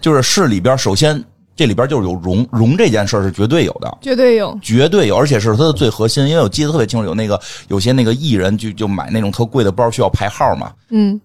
[0.00, 3.98] 就是是里边，首先这里边就是有荣荣这件事儿是绝对有的。
[4.00, 4.58] 绝对有。
[4.62, 6.26] 绝对有，而且是它的最核心。
[6.26, 10.72] 因为我记得特别清楚，有那个有些那个艺人就就买那种特贵的包需要排号嘛。
[10.88, 11.20] 嗯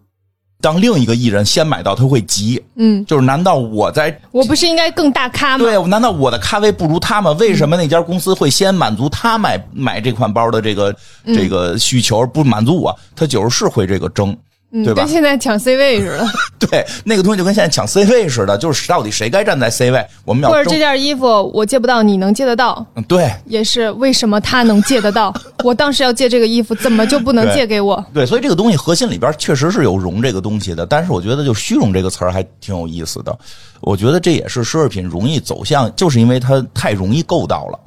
[0.66, 5.64] 当另一个艺人先买到，他会急，嗯，就是难道我在我不是应该更大咖吗？
[5.64, 5.80] 对？
[5.86, 7.32] 难道我的咖位不如他吗？
[7.34, 10.96] 为什么那家公司会先满足他买买这款包的这个
[11.26, 12.98] 嗯这个需求，而不满足我？
[13.16, 14.38] 他就是会这个争，嗯，
[14.84, 16.28] 对吧跟现在抢 C 位似的。
[16.68, 20.06] 对，那个东西就跟现在抢 C 位似的，就是到底谁该站在 C 位？
[20.24, 20.76] 我们或者这。
[20.76, 25.34] 件衣服我借不到，你能借得到，嗯对也是为什么他能借得到？
[25.64, 28.04] 我当时要借这个衣服，怎么就不能借给我？
[28.14, 33.38] 对，所以这个东西核心里边确实是有荣这个东西的，但是我觉得就虚荣这个词儿还挺有意思的。
[33.80, 37.80] 我觉得这也是奢侈品容易走向，就是因为它太容易够到了，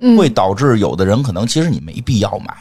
[0.00, 2.54] 嗯，会导致有的人可能其实你没必要买，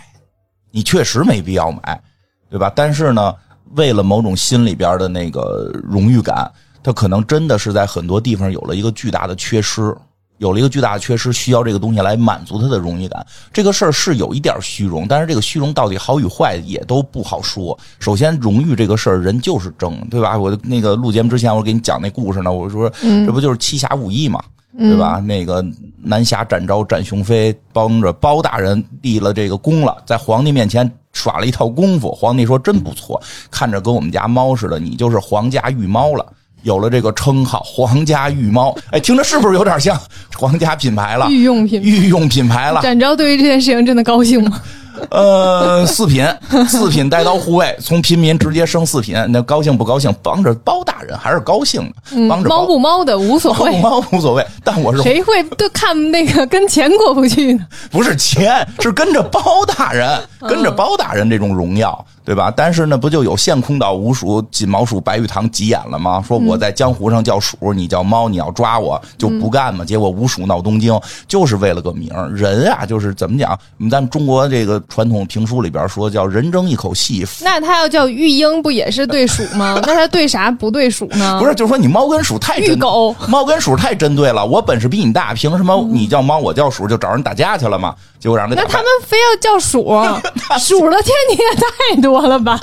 [0.72, 2.01] 你确实没必要买，
[2.49, 2.72] 对吧？
[2.76, 3.34] 但是呢，
[3.76, 6.51] 为了某种心里边的那个荣誉感，
[6.84, 9.95] 他可能真的是在很多地方有了一个巨大的缺失。
[10.38, 13.24] 有了一个巨大的缺失，需要这个东西来满足他的荣誉感。
[13.53, 17.78] 这个事儿是有一点虚荣，但是这个虚荣到底好与坏也都不好说。
[17.99, 20.36] 首先，荣誉这个事儿人就是争，对吧？
[20.36, 24.43] 我那个录节目之前，我给你讲那故事呢，我说这不就是七侠五义嘛，
[24.80, 25.19] 对吧？
[25.19, 25.63] 那个
[26.01, 32.12] 南侠展昭展雄飞帮着包大人立了这个功了，在皇帝面前耍了一套功夫。
[32.12, 36.26] 皇帝说真不错，看着跟我们家猫似的，你就是皇家御猫了。
[36.64, 39.99] 有了这个称号“皇家御猫”，哎，听着是不是有点像
[40.38, 41.28] 皇家品牌了？
[41.32, 41.82] 御用品。
[41.82, 44.62] 御用品牌了，展昭对于这件事情真的高兴吗？
[45.11, 46.25] 呃，四品，
[46.67, 50.13] 四品带刀护卫，从平民直接升四品，那高兴不高兴？
[50.23, 57.65] 帮着包大人还是高兴的，嗯帮着包猫不猫的无所猫不谓，猫无所谓，但我是谁会都看那个 跟钱过不去呢？
[57.91, 60.09] 不是钱，是跟着包大人，
[60.41, 62.51] 嗯跟着包大人这种荣耀，对吧？
[62.55, 66.24] 但是呢，不就有现空岛无鼠、锦毛鼠、白玉堂急眼了吗？
[66.28, 69.84] 说我在江湖上叫鼠，你叫猫，你要抓我就不干嘛。
[69.84, 72.30] 结果五鼠闹东京，就是为了个名儿。
[72.30, 73.51] 人啊，就是怎么讲？
[73.78, 79.80] 我们咱们中国这个传统评书里边说叫人争一口气，那他要叫玉英，不也是对鼠吗？
[79.86, 81.39] 那他对啥不对鼠呢？
[81.39, 84.45] 不是，就是说你猫跟鼠太针 御狗，猫跟鼠太针对了。
[84.45, 87.95] 我本事比你大，凭什么你叫猫我叫鼠就找人打架去了嘛？
[88.22, 89.84] 结果让那他们非要叫鼠，
[90.59, 92.55] 鼠的天敌也太多了吧？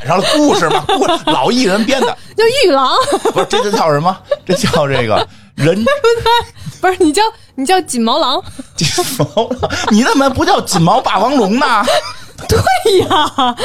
[0.00, 2.92] 赶上了故事嘛，故事老艺人编的， 叫玉狼，
[3.32, 4.14] 不是这就叫什么？
[4.44, 5.84] 这叫这个人
[6.80, 7.22] 不是你叫
[7.54, 8.42] 你叫锦毛狼？
[8.74, 8.86] 锦
[9.18, 11.84] 毛了，你怎么不叫锦毛霸王龙呢？
[12.48, 13.56] 对呀，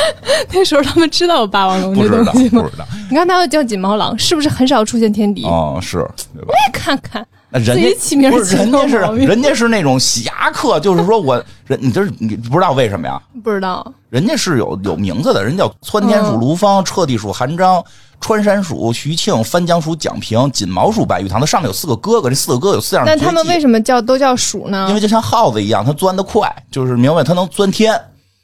[0.53, 2.62] 那时候他们知道有霸王龙不知道，这东西吗？
[2.64, 2.86] 不知道。
[3.09, 5.43] 你看他们叫锦毛狼，是不是很少出现天敌？
[5.45, 5.97] 哦，是
[6.34, 6.53] 对吧？
[6.72, 11.36] 看看，那人家起名是人家是人家是那种侠客，就是说我
[11.66, 13.22] 人你这是你不知道为什么呀？
[13.43, 17.84] 不知道，人家是有有名字的，人叫窜天鼠卢芳、彻地鼠韩章、
[18.22, 21.41] 穿山鼠徐庆、翻江鼠蒋平、锦毛鼠白玉堂。
[21.41, 23.20] 它上面有四个哥哥，这四个哥哥有四样绝技。
[23.20, 24.86] 那他们为什么叫都叫鼠呢？
[24.88, 27.93] 因为就像耗子一样，它钻得快，就是明白它能钻天，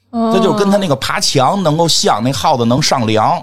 [0.10, 3.42] 哦这就是跟它那个爬墙能够像，那耗子能上梁，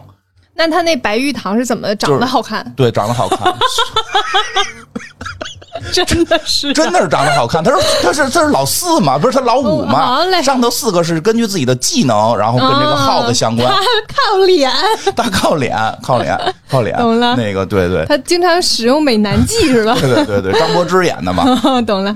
[0.54, 2.70] 那他那白玉堂是怎么长得好看？
[2.76, 3.38] 对，长得好看，
[5.92, 7.62] 真的是真的是长得好看。
[7.62, 10.42] 他说他是他是老四嘛，不是他老五哦嘛好嘞？
[10.42, 13.68] 上头四个是根据自己的技能，然后跟这个耗子相关。
[13.68, 13.78] 他
[14.32, 14.70] 靠脸，
[15.14, 16.96] 他靠脸，靠脸，靠脸。
[16.96, 19.94] 懂了那个，对对，他经常使用美男计是吧？
[20.00, 21.44] 对对对对，张柏芝演的嘛。
[21.82, 22.14] 懂了，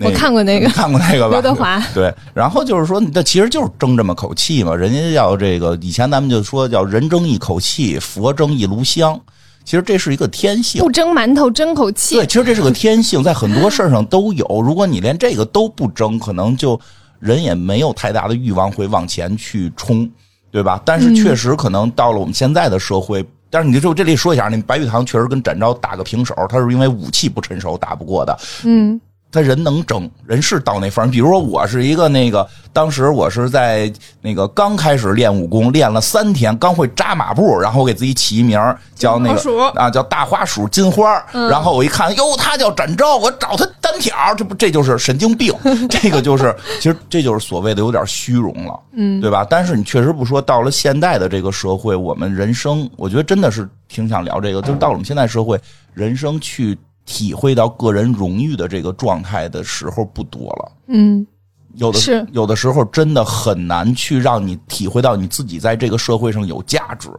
[0.00, 1.32] 我看过那个看过那个吧？
[1.32, 4.74] 刘德华对，然后就是说，那其实就是争这么口气嘛。
[4.74, 9.20] 人家要这个，以前咱们就说叫人争一口气，佛争一炉香。
[9.64, 12.26] 其实这是一个天性不，争馒头争口气对，。
[12.26, 14.44] 其实这是个天性，在很多事儿上都有。
[14.60, 16.80] 如果你连这个都不争，可能就
[17.18, 20.10] 人也没有太大的欲望会往前去冲，
[20.50, 20.80] 对吧？
[20.84, 23.24] 但是确实可能到了我们现在的社会。
[23.52, 28.38] 但是你就这里说一下，那白玉堂确实跟展昭打个平手，他是因为武器不成熟打不过的。
[28.64, 29.00] 嗯，
[29.32, 31.08] 他人能争，人是到那份儿。
[31.08, 38.58] 比如说，我是一个那个，当时我是在那个刚开始练武功，练了三天，刚会扎马步，然后我给自己起一名
[38.94, 41.24] 叫那个啊，叫大花鼠金花儿。
[41.48, 45.54] 然后我一看，哟，他叫展昭，我找他单挑，这不这就是神经病，
[45.88, 49.46] 这个就是其实这就是所谓的有点虚荣了，嗯，对吧？
[49.48, 55.56] 但是你确实不说，到了现代的这个社会，我们人生，我觉得真的是挺想聊这个，就是到了我们现在社会，
[55.94, 56.76] 人生去。
[57.12, 61.26] 体会到个人荣誉的这个状态的时候不多了，嗯，
[61.74, 62.24] 有的是。
[62.30, 67.10] 有的时候真的很难去让你体会到你自己在这个社会上有价值，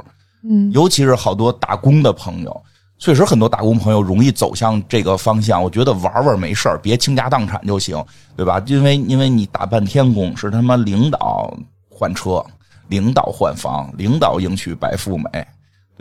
[0.50, 2.64] 嗯，尤其是好多打工的朋友，
[3.00, 5.62] 确实很多打工朋友容易走向这个方向。
[5.62, 8.02] 我觉得玩玩没事儿，别倾家荡产就行，
[8.38, 8.64] 对吧？
[8.68, 11.54] 因为因为你打半天工是他妈领导
[11.90, 12.42] 换车，
[12.88, 15.46] 领导换房，领导迎娶白富美，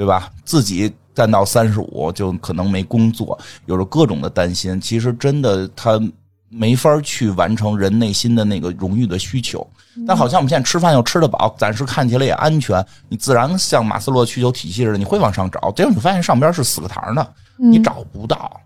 [0.00, 0.30] 对吧？
[0.46, 4.80] 自己干到三十五就可能没工作，有着各种的担心。
[4.80, 6.00] 其实真的他
[6.48, 9.64] 没法去完成人内心的那个荣誉的需求。
[10.06, 15.70] 但好像我们现在吃饭又吃得饱，暂时看起来也安全，你自然像马斯洛需求体系似的，你会往上找。
[15.72, 18.58] 结果你发现上边是死个堂的，你找不到。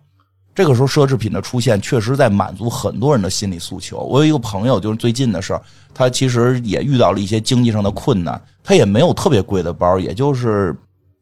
[0.55, 3.99] 这个时候，奢侈品的出现确实在满足很多人的心理诉求。
[3.99, 5.61] 我有一个朋友，就是最近的事儿，
[5.93, 10.73] 他其实也遇到了一些经济上的困难，他也没有特别贵的包，也就是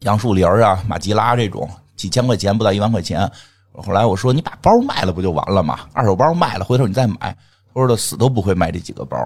[0.03, 3.31] 杨树林儿啊、马吉拉这种几千块钱不到一万块钱。
[3.73, 5.81] 后来我说你把包卖了不就完了吗？
[5.93, 7.17] 二手包卖了，回头你再买。
[7.21, 9.17] 他说的死都不会卖这几个包。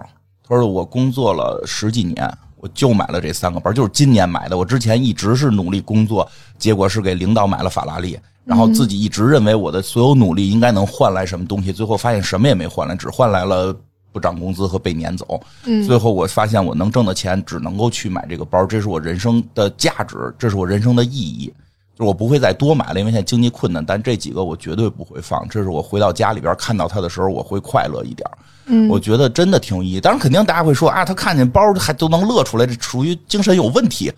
[0.49, 4.57] 他说我工作了十几年，我就买了这三个包，就是今年买的。
[4.57, 13.75] 我之前一直是努力工作，结果是给领导买了法拉利，然后自己一直认为我的所有努力应该能换来什么东西，最后发现什么也没换来，只换来了
[14.17, 15.39] 不涨工资和被撵走。
[15.67, 21.53] 嗯最后我发现我能挣的钱只能够去买这个包，这是我人生的价值，这是我人生的意义。
[21.99, 25.47] 就我不会再多买了，因为现在经济困难，但这几个我绝对不会放。
[25.51, 28.27] 这是我回到家里边看到它的时候，我会快乐一点。
[28.65, 30.01] 嗯我觉得真的挺有意义。
[30.01, 34.11] 当然，肯定大家会说啊，他看见包还都能乐出来，这属于精神有问题。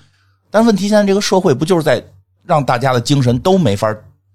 [0.48, 2.00] 但问题现在这个社会不就是在
[2.46, 3.92] 让大家的精神都没法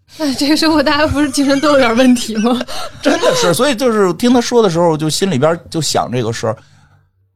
[0.20, 2.60] 哎，这个生活大家不是精神都有点问题吗？
[3.02, 6.56] 真的是，所以就是听他说的时候，就心里边就想这个事儿。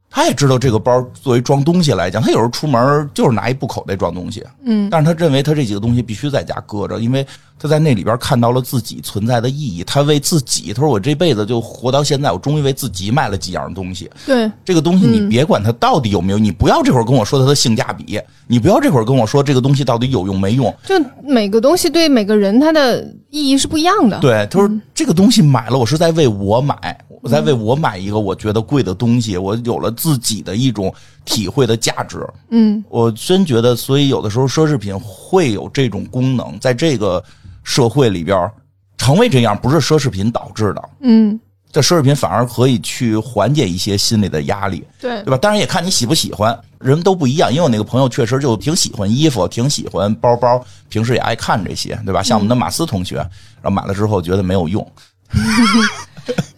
[0.10, 7.26] 他也知道这个包作为装东西来讲，他有时候出门就是拿一布口袋装东西，嗯，但是他认为他这几个东西必须在家搁着，因为
[7.60, 9.84] 他在那里边看到了自己存在的意义。
[9.84, 14.10] 他为自己，他说我这辈子就活到现在，我终于为自己买了几样东西。
[14.26, 20.74] 对，这个东西你别管它到底有没有，你不要这会儿跟我说它的性价比，你不要这会儿跟我说这个东西到底有用没用。
[20.86, 24.20] 就每个东西对每个人它的意义是不一样的。
[24.20, 30.94] 对，他说、这个东西买了，我是在为我买，我在为我买一个我觉得贵的东西，我有了自己的一种
[31.26, 32.26] 体会的价值。
[32.50, 37.24] 嗯，我真觉得，所以有的时候奢侈品会有这种功能，在这个
[37.64, 38.50] 社会里边
[38.98, 40.90] 成为这样，不是奢侈品导致的。
[41.02, 41.40] 嗯，
[41.72, 44.84] 这奢侈品反而可以去缓解一些心理的压力。
[45.00, 45.38] 对对吧？
[45.38, 47.52] 当然也看你喜不喜欢，人都不一样。
[47.52, 52.22] 因为我那个朋友确实就挺喜欢衣服，挺喜欢包包，平时也爱看这些，对吧？
[52.22, 54.86] 像我们的马斯同学，然后买了之后觉得没有用，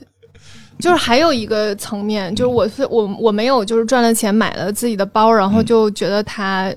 [0.79, 6.73] 就是还有一个层面，就是我是我我没有就是赚了钱买了自己的包，然后就觉得它。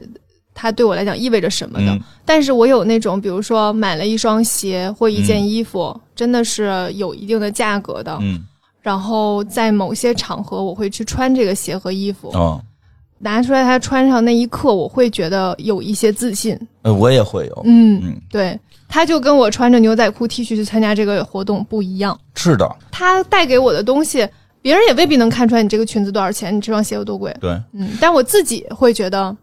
[0.55, 1.87] 它对我来讲意味着什么的？
[1.87, 8.19] 嗯但是我有那种，比如说买了一双鞋或一件衣服，真的是有一定的价格的。
[8.21, 8.39] 嗯
[8.83, 12.31] 然后在某些场合，我会去穿这个鞋和衣服。
[12.35, 12.61] 嗯
[13.19, 16.59] 拿出来它穿上那一刻，我会觉得有一些自信。
[16.83, 18.59] 呃，我也会有，嗯，嗯，对，
[18.93, 22.17] 他就跟我穿着牛仔裤 T 恤去参加这个活动不一样。
[22.35, 24.29] 是的，他带给我的东西，
[24.61, 27.35] 别人也未必能看出来你这个裙子多少钱，你这双鞋有多贵。
[27.41, 27.59] 对。
[27.73, 29.35] 嗯，但我自己会觉得，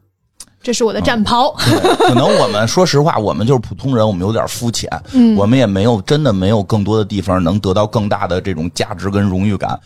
[0.61, 1.51] 这是我的战袍。
[1.53, 9.79] 可能我们说实话，我们就是普通人，我们有点肤浅，嗯我们也没有真的没有更多的地方能得到更大的这种价值跟荣誉感。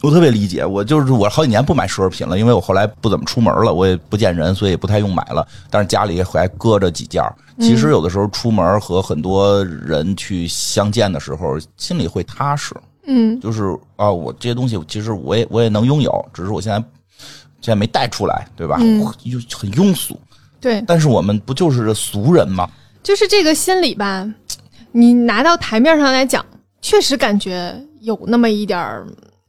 [0.00, 5.46] 我特别理解，我就是我好几年不买奢侈品了，因为我后来不怎么出门了，我也不见人，所以也不太用买了。
[5.70, 7.34] 但是家里还搁着几件儿。
[7.60, 12.72] 其实有的时候出门和很多人去相见的时候，心里会踏实，
[13.06, 16.78] 嗯就是啊，我这些东西其实我也我也能拥有，只是我现在
[17.60, 18.76] 现在没带出来，对吧？
[18.80, 20.16] 嗯又很庸俗，
[20.60, 22.70] 对，但是我们不就是俗人吗？
[23.02, 24.32] 就是这个心理吧，
[24.92, 26.46] 你拿到台面上来讲，
[26.80, 29.04] 确实感觉有那么一点儿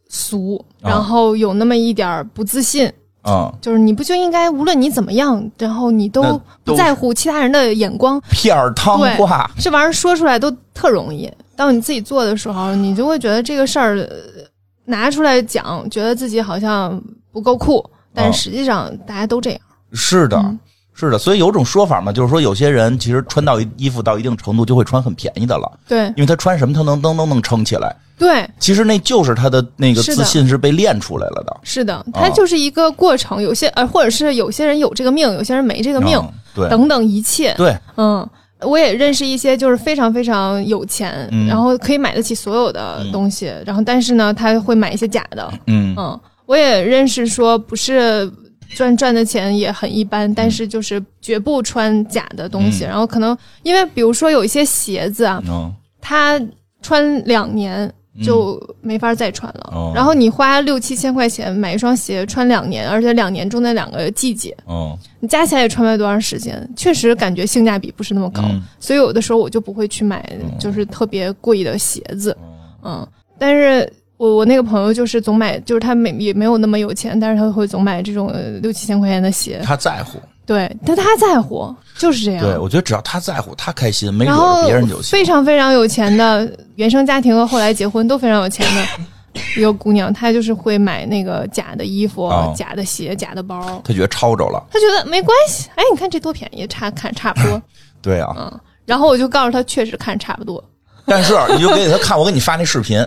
[0.09, 0.89] 俗，啊。
[0.89, 2.91] 然后有那么一点儿不自信。
[3.23, 11.29] 嗯，就是你不就应该无论你怎么样，然后你都不在乎其他人的眼光，片儿汤话，这玩意儿说出来都特容易。
[11.53, 14.07] 当你自己做的时候，你就会觉得这个事儿呃
[14.85, 16.99] 拿出来讲，觉得自己好像
[17.29, 17.83] 不够酷，
[18.13, 19.59] 但实际上大家都这样。
[19.91, 20.57] 是的，嗯
[20.99, 21.17] 是的。
[21.17, 27.95] 所以有种说法嘛，就是说有些人其实穿到衣服到一定程度，就会穿很便宜的了，对因为他穿什么他能都能能撑起来。
[28.17, 31.57] 对，其实那就是他的那个自信是被练出来了的。
[31.63, 33.41] 是的，他就是一个过程。
[33.41, 37.53] 有些呃，或者是有些人有这个命，有些人没这个命，嗯对等等一切。
[37.55, 38.29] 对，嗯，
[38.59, 45.49] 我也认识一些就是非常非常有钱，嗯然后可以买得起所有的东西，然后但是呢，他会买一些假的。
[45.67, 48.29] 嗯嗯，我也认识说不是
[48.75, 52.85] 赚赚的钱也很一般，但是就是绝不穿假的东西。
[52.85, 56.39] 嗯然后可能因为比如说有一些鞋子啊，嗯它
[56.81, 57.91] 穿两年。
[58.21, 59.69] 就没法再穿了。
[59.71, 68.41] 哦然后你花六七千块钱买一双鞋穿两年，而且两年中的两个季节，嗯你加起来也穿不了多长时间，确实感觉性价比不是那么高。
[68.43, 70.27] 嗯所以有的时候我就不会去买
[70.59, 72.35] 就是特别贵的鞋子，
[72.83, 73.07] 嗯，
[73.37, 73.89] 但是
[74.19, 80.19] 我我那个朋友就是总买，就是他没也没有那么有钱，但是他会总买这种呃六七千块钱的鞋，他在乎。
[80.45, 82.43] 对，但他在乎，就是这样。
[82.43, 85.11] 对，我觉得只要他在乎，他开心，没惹然后着别人就行。
[85.11, 94.61] 非常非常有钱的原生家庭和后来结婚都非常有钱的一个姑娘，她就是会买那个假的衣服、哦假的鞋、假的包，他觉得抄着了。
[94.69, 95.69] 她觉得没关系。
[95.75, 97.61] 哎，你看这多便宜，差看差不多。
[98.01, 100.61] 对啊，嗯，然后我就告诉她，确实看差不多。
[101.05, 103.05] 但是你就给他看，我给你发那视频，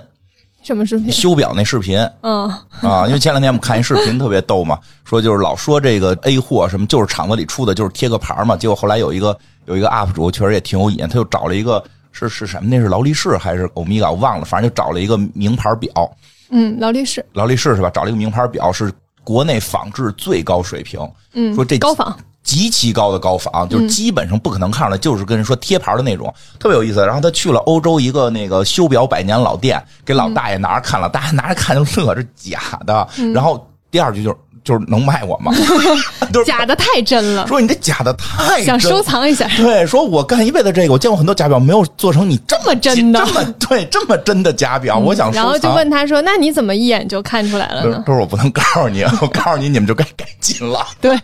[0.62, 1.10] 什么视频？
[1.10, 2.48] 修表那视频嗯
[2.80, 8.56] 啊，因为前两天我们看一视频特别逗嘛，说就是老说这个 A 货什么就是厂子里出的，就是贴个牌嘛。
[8.56, 9.36] 结果后来有一个
[9.66, 11.82] 有一个 UP 主确实也挺有瘾，他就找了一个
[12.12, 12.68] 是是什么？
[12.68, 14.10] 那是劳力士还是欧米伽？
[14.10, 15.90] 我忘了，反正就找了一个名牌表，
[16.50, 17.90] 嗯，劳力士，劳力士是吧？
[17.90, 18.92] 找了一个名牌表，是
[19.24, 21.00] 国内仿制最高水平，
[21.32, 27.04] 嗯，说这高仿，极其高的高仿，就是基本上不可能看出来，就是跟人说贴牌的那种，特别有意思。
[27.04, 33.08] 然后他去了欧洲一个那个修表百年老店，给老大爷拿着看了，大爷拿着看就乐，这假的。
[33.32, 35.52] 然后第二句就是就是能卖我吗？
[36.32, 39.02] 就是假的太真了，说你这假的太真想收。
[39.02, 39.48] 藏一下。
[39.56, 44.98] 对，说我干一辈子这个，我见过很多假表，没有做成你这这么真的这么对这么真的假表。
[44.98, 51.18] 我想收藏，然后就问他说：“那你怎么一眼就看出来了呢都是我不能告诉你， 我告诉你，你们就该改进了。？”对，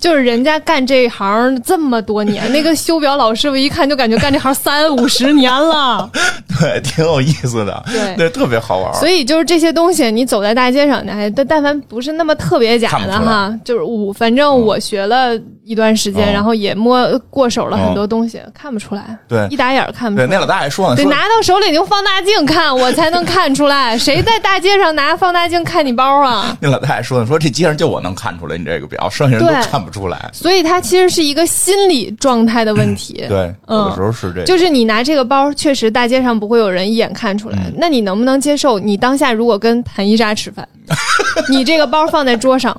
[0.00, 6.10] 就是人家干这行这么多年， 那个修表老师傅一看就感觉干这行三五十年了。
[6.58, 7.84] 对，挺有意思的，
[8.16, 8.92] 对特别好玩。
[8.94, 20.34] 所以就是这些东西，你走在大街上，哎但但凡不是那么特别假的哈，就是我反正我学了一段时间，嗯然后也摸过手了很多东西，看不出来，对一打眼儿看不，出来。
[20.34, 23.96] 那老大爷说呢，得拿到手里用放大镜看，我才能看出来。
[23.98, 26.56] 谁在大街上拿放大镜看你包啊？
[26.60, 30.30] 那老大爷说呢，说这街上就我能看出来你这个表，剩下人都看不出来。
[30.32, 33.24] 所以它其实是一个心理状态的问题。
[33.28, 34.44] 对，嗯有的时候是这个。
[34.44, 37.58] 就是你拿这个包，确实大街上不会有人一眼看出来。
[37.66, 38.78] 嗯那你能不能接受？
[38.78, 40.66] 你当下如果跟谭一莎吃饭，
[41.50, 42.78] 你这个包放在桌上，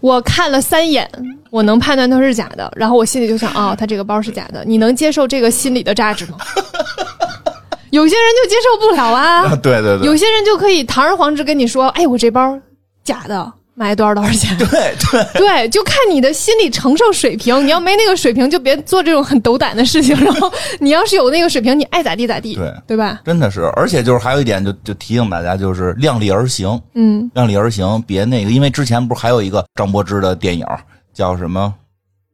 [0.00, 1.08] 我看了三眼，
[1.50, 4.64] 我能判断它是假的，然后我心里就想，哦，他这个包是假的。
[4.64, 6.38] 你能接受这个心理的价值吗？
[7.90, 12.58] 有些人就接受不了啊 啊，，对对对，有些人就可以堂而皇之跟你说，哎，我这包
[13.02, 14.54] 假的，买多少多少钱？
[14.58, 17.64] 对对对，就看你的心理承受水平。
[17.64, 20.16] 你要没那个水平，就别做这种很斗胆的事情。
[20.20, 23.20] 然后你要是有那个水平，你爱咋地咋地，对对吧？
[23.24, 30.66] 真的是，而且就是还有一点就，就提醒大家，就是量力而行，嗯，量力而行，别那个，因为之前不是还有一个张柏芝的电影
[31.14, 31.72] 叫什么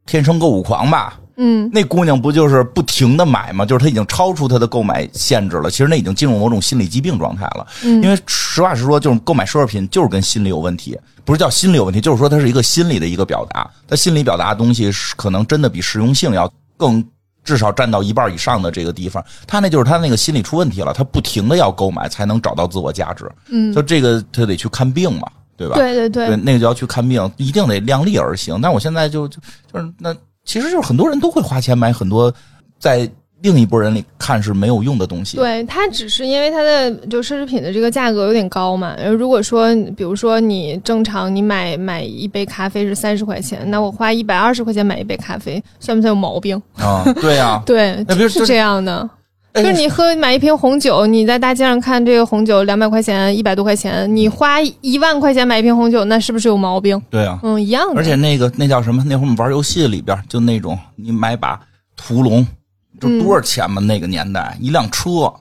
[0.11, 1.19] 《天生购物狂》吧？
[1.37, 3.65] 嗯，那姑娘不就是不停的买吗？
[3.65, 5.69] 就是她已经超出她的购买限制了。
[5.69, 7.67] 其实那已经进入某种心理疾病状态了。
[7.83, 13.69] 嗯因为实话实说，就是购买奢侈品就是跟心理有问题，不是叫心理有问题，就是说它是一个心理的一个表达。
[13.87, 17.03] 它心理表达的东西是可能真的比实用性要更。
[17.43, 23.31] 至少占到一半以上的这个地方，他那就是他那个心理出问题了，他不停的要购买才能找到自我价值。
[23.49, 25.75] 嗯就这个他得去看病嘛，对吧？
[25.75, 28.59] 对对对对，那个就要去看病，一定得量力而行。
[28.59, 29.37] 但我现在就就
[29.71, 30.11] 就是那，
[30.45, 32.33] 其实就是很多人都会花钱买很多
[32.79, 33.09] 在
[33.41, 35.37] 另一拨人里看是没有用的东西。
[35.37, 38.93] 对，它只是因为它的就奢侈品的这个价格有点高嘛。
[38.97, 46.59] 呃如果说比如说你正常你买买一杯咖啡是三十块钱，那我花一百二十块钱买一杯咖啡，算不算有毛病？
[46.77, 49.07] 啊，对呀、 对，那比如就是是这样的。
[49.55, 57.01] 哎就是你喝买一瓶红酒，你在大街上看这个红酒两百块钱、一百多块钱，你花一万块钱买一瓶红酒，那是不是有毛病？
[57.09, 57.99] 对啊，嗯，一样的。
[57.99, 59.01] 而且那个那叫什么？
[59.05, 61.57] 那会儿我们玩游戏里边就那种，你买把
[61.95, 62.45] 屠龙，
[62.99, 63.81] 就多少钱嘛？
[63.81, 65.31] 那个年代一辆车，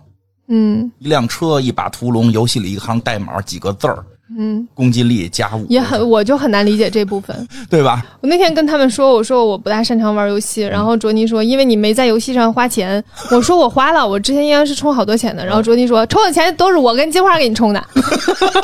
[0.46, 4.04] 嗯一辆车一把屠龙，游戏里一行代码几个字儿，
[4.38, 7.46] 嗯，攻击力加五，也很，我就很难理解这部分。
[7.68, 8.04] 对吧？
[8.22, 13.04] 我那天跟他们说，我说我不大擅长玩游戏，然后卓尼说，因为你没在游戏上花钱。
[13.30, 15.44] 我说我花了，我之前应该是充好多钱的。
[15.44, 17.84] 然后卓尼说，充的钱都是我跟金花给你充的。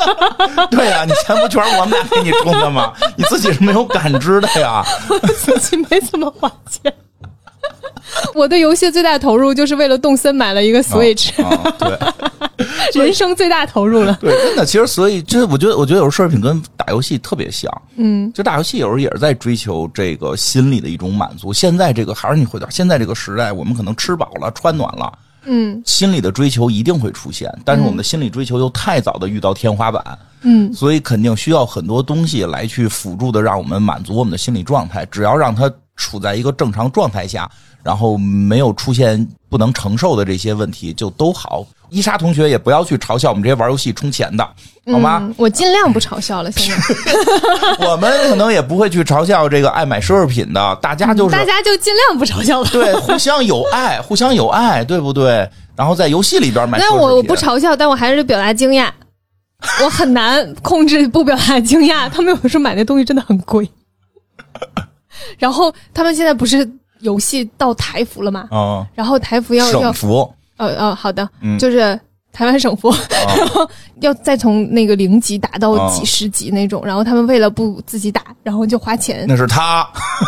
[0.71, 2.91] 对呀、你钱不全是我们俩给你充的吗？
[3.15, 4.83] 你自己是没有感知的呀。
[5.37, 6.91] 自己没怎么花钱。
[8.35, 11.73] 我对游戏最大投入就是为了动森买了一个 Switch，、哦，
[12.93, 14.17] 对 人生最大投入了。
[14.21, 17.71] 对，真的，其实所以这我觉得，我觉得有时候奢侈品跟打游戏特别像。
[17.95, 21.51] 嗯，就打游戏有时候也是在追求这个心理的一种满足。
[21.53, 25.11] 现在这个还是你回到现在这个时代，我们可能吃饱了穿暖了，
[25.45, 30.03] 嗯心理的追求一定会出现，但是我们的心理追求又太早的遇到天花板，
[30.43, 35.05] 嗯所以肯定需要很多东西来去辅助的，让我们满足我们的心理状态。
[35.05, 37.49] 只要让它处在一个正常状态下，
[37.83, 41.65] 然后没有出现不能承受的这些问题，就都好。
[41.89, 44.43] 伊莎同学也不要去嘲笑我们这些玩游戏充钱的，
[44.89, 45.19] 好吗？
[45.21, 46.49] 嗯，我尽量不嘲笑了。
[46.53, 46.85] 现在
[47.85, 52.69] 我们可能也不会去嘲笑这个爱买奢侈品的，大家就是大家就尽量不嘲笑吧。
[52.71, 55.49] 对互相有爱， 互相有爱，对不对？
[55.75, 58.89] 然后在游戏里边买奢侈品，但我我不嘲笑，但我还是表达惊讶。
[59.83, 62.09] 我很难控制不表达惊讶。
[62.09, 63.69] 他们有时候买那东西真的很贵。
[65.37, 66.65] 然后他们现在不是
[67.01, 68.47] 游戏到台服了吗？
[68.51, 71.99] 嗯，然后台服要要省服呃呃，好的，嗯就是
[72.31, 72.97] 台湾省服，啊
[73.37, 73.69] 然后
[73.99, 79.87] 要再从那个零级打到哦几十级那种，然后他们为了不自己打，然后就花钱，那是他，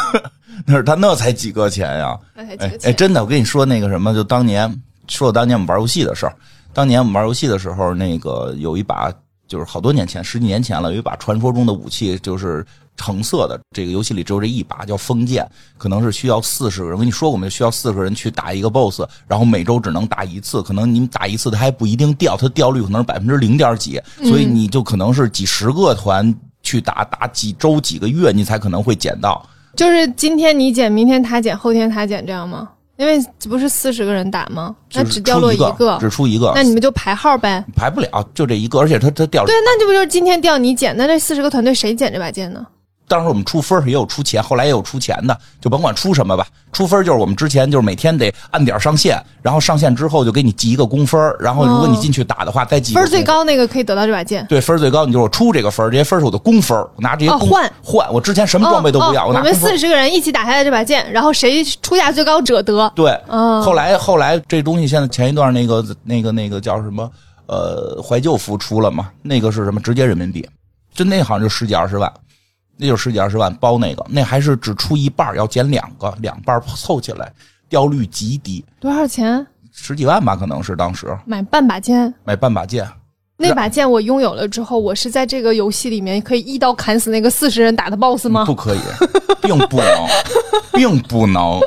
[0.66, 2.18] 那是他，那才几个钱呀？
[2.36, 2.80] 那才几个钱。
[2.84, 6.34] 哎哎，真的，我跟你说那个什么，就当年说当年我们玩游戏的事儿，
[6.74, 9.12] 当年我们玩游戏的时候，那个有一把
[9.54, 12.66] 就是好多年前，十几年前了，有一把传说中的武器，就是
[12.98, 13.60] 橙色的。
[13.70, 15.48] 这个游戏里只有这一把，叫风剑，
[15.78, 16.94] 可能是需要四十个人。
[16.96, 17.48] 我跟你说过没？
[17.48, 29.48] 需要四十个人去打一个 BOSS，然后每周只能打一次，可能你们打一次它还不一定掉，它掉率可能是百分之零点几，所以你就可能是几十个团去打，打几周几个月，你才可能会捡到。
[29.76, 32.70] 就是今天你捡，明天他捡，后天他捡，这样吗？
[32.98, 34.76] 因为不是四十个人打吗？
[34.94, 37.64] 那只掉落出一个，只出一个，那你们就排号呗。
[37.76, 40.96] 排不了，就这一个，而且他他掉对，那这不就是今天掉你捡？
[40.96, 42.66] 那这四十个团队谁捡这把剑呢？
[43.14, 46.48] 当时我们出分儿也有出钱，后来也有出钱的，就甭管出什么吧。
[46.72, 54.44] 出分儿就是我们之前就是每天得按点上线，然后上线之后就给你记一个工分儿，然后如果你进去打的话，再记分最高那个可以得到这把剑。
[54.48, 62.92] 对，分最高，你就是我出这个分儿，这些分儿是我的工分拿这些、哦换换，我之前什么装备都不要，我拿工分儿四十个人一起打下来这把剑，然后谁出价最高者得。
[62.96, 67.08] 对，哦后来后来这东西现在前一段那个那个那个叫什么
[67.46, 69.12] 呃怀旧服出了嘛？
[69.22, 69.80] 那个是什么？
[69.80, 70.50] 直接人民币，
[70.92, 72.12] 就那好像就十几二十万，
[72.78, 77.32] 那就十几二十万包那个，那还是只出一半，要减两个，两半凑起来
[77.70, 79.46] 掉率极低，多少钱？
[79.72, 82.14] 十几万吧，可能是当时买半把剑。
[82.24, 82.88] 买半把剑。
[83.36, 88.46] 那把剑我拥有了之后，我是在这个游戏里面可以一刀砍死那个四十人打的 BOSS 吗？
[88.46, 88.80] 不可以，
[89.42, 90.08] 并不能，
[90.72, 91.60] 并不能，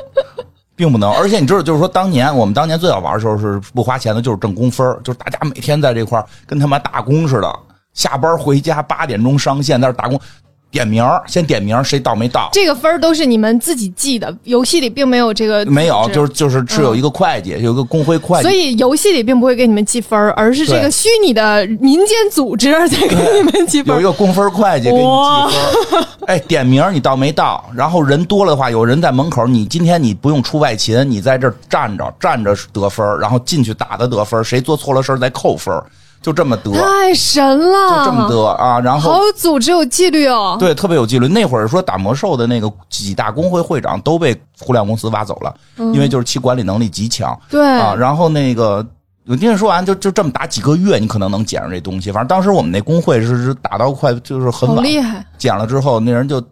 [0.75, 1.11] 并不能。
[1.11, 7.59] 而且你知道，就是说，当年我们当年最早玩的时候是不花钱的，就是挣工分儿就是大家每天在这块儿跟他妈打工似的，
[7.93, 10.19] 下班回家八点钟上线，在那打工，
[10.69, 12.49] 点名儿先点名儿，谁到没到。
[12.51, 23.95] 这个分儿都是你们自己记的，游戏里并没有这个没有，就是就是是有一个会计，有一个工会会计，所以游戏里并不会给你们记分儿，而是这个虚拟的民间组织在给你们记分。
[23.95, 27.63] 有一个工分会计给你记分儿，哎，点名儿你到没到？
[27.73, 35.83] 然后人多了的话，有人在门口，你今天你不用出外勤，你在这站着站着得分儿然后进去打的得分儿谁做错了事儿再扣分儿
[36.27, 38.81] 就这么得，太神了，就这么得啊。
[38.81, 40.57] 然后好有组织有纪律哦。
[40.59, 41.25] 对，特别有纪律。
[41.25, 47.95] 那会儿说打魔兽的那个几大工会会长都被互联网公司挖走了，因为就是其管理能力极强对啊。
[47.95, 48.85] 然后那个
[49.25, 52.11] 我听你说完，就就这么打几个月，你可能能捡着这东西。
[52.11, 55.25] 反正当时我们那工会是是打到快就是很好晚，厉害。
[55.37, 56.43] 捡了之后，那人就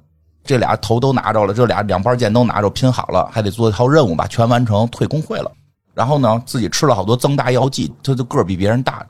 [0.45, 5.51] 这俩头都拿着了，这俩两把剑都拿着，拼好了，还得做一套任务吧，全完成，退工会了。
[5.93, 9.01] 然后呢，自己吃了好多增大药剂，他就个儿比别人大，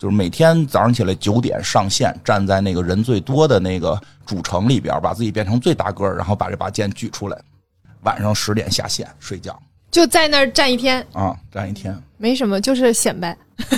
[0.00, 7.36] 就是每天早上起来九点上线，站在那个人最多的那个主城里边，把自己变成最大个儿，然后把这把剑举出来，
[8.04, 9.54] 晚上十点下线睡觉
[9.90, 11.94] 就在那儿站一天，啊，站一天。
[12.16, 13.36] 没什么，就是显摆，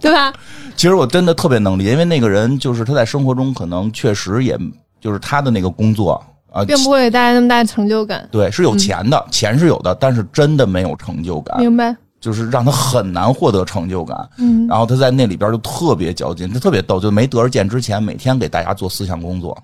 [0.00, 0.34] 对吧？
[0.76, 4.58] 其实我真的特别能理解，因为那个人就是他在生活中可能确实也
[5.00, 6.20] 就是他的那个工作
[6.50, 8.28] 啊，并不会给大家那么大的成就感。
[8.32, 11.94] 对，是有钱的，钱是有的，但是真的没有成就感，明白？
[12.20, 14.28] 就是让他很难获得成就感。
[14.38, 19.56] 嗯，然后他在那里边就特别较劲，他特别逗，就没得着剑之前，每天给大家做思想工作，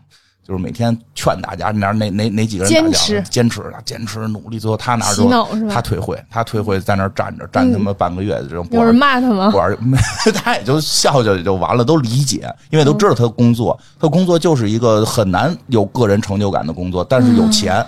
[0.47, 5.25] 就是每天劝大家哪哪哪哪几个人坚持坚持啊，坚持努力，最后他拿着
[5.69, 9.57] 他退会，他退会在那儿站着，站他妈半个月有玩人骂他吗不？
[9.57, 9.77] 玩，
[10.35, 17.85] 他也就笑笑也就完了，都理解，因为都知道他的工作，他工作就是一个很难有个人成就感的工作，但是有钱。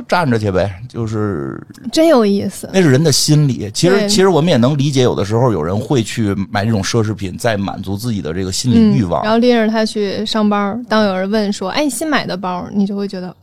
[0.00, 1.60] 就站着去呗，就是
[1.92, 2.68] 真有意思。
[2.72, 3.70] 那是人的心理。
[3.74, 9.22] 其实，其实我们也能理解，有的时候有人会去买这种奢侈品，在满足自己的这个心理欲望。
[9.22, 13.34] 嗯然后拎着它去上班，当有人问说：“哎，你新买的包？”你就会觉得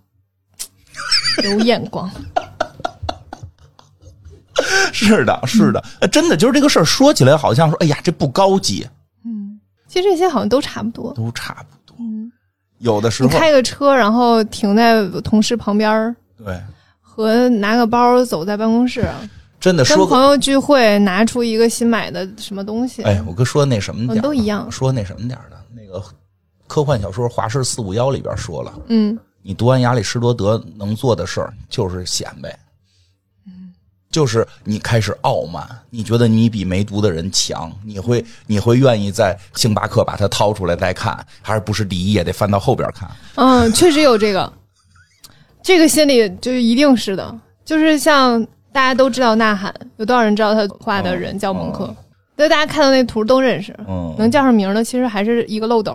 [1.43, 2.09] 有眼光。
[4.91, 8.87] 是的，是的，呃真的就是这个事儿说起来，好像说，哎呀，这不高级，
[9.23, 11.13] 嗯，其实这些好像都差不多。
[11.13, 11.95] 都差不多。
[11.99, 12.31] 嗯，
[12.79, 16.59] 有的时候，你开个车，然后停在同事旁边儿，对，
[17.01, 19.07] 和拿个包走在办公室，
[19.59, 24.71] 真的说，跟朋友聚会拿出一个新买的什么东西，哎，我跟说那什么点都一样。
[24.71, 26.03] 说那什么点儿的，那个
[26.67, 32.57] 科幻小说《华氏四五幺》里边说了，嗯，你读完亚里士多德能做的事儿就是显摆，
[34.11, 43.09] 就是你开始傲慢，你觉得你比没读的人强，你会你会愿意在星巴克把它掏出来再看，还是不是第一页得翻到后边看？
[43.35, 44.51] 嗯，确实有这个，
[45.67, 47.35] 这个心理就是一定是的，
[47.65, 48.41] 就是像
[48.71, 51.93] 大家都知道呐喊，有多少人知道他画的人叫蒙克？
[52.37, 55.93] 对，大家看到那图都认识，嗯，能叫上名的其实还是一个漏斗，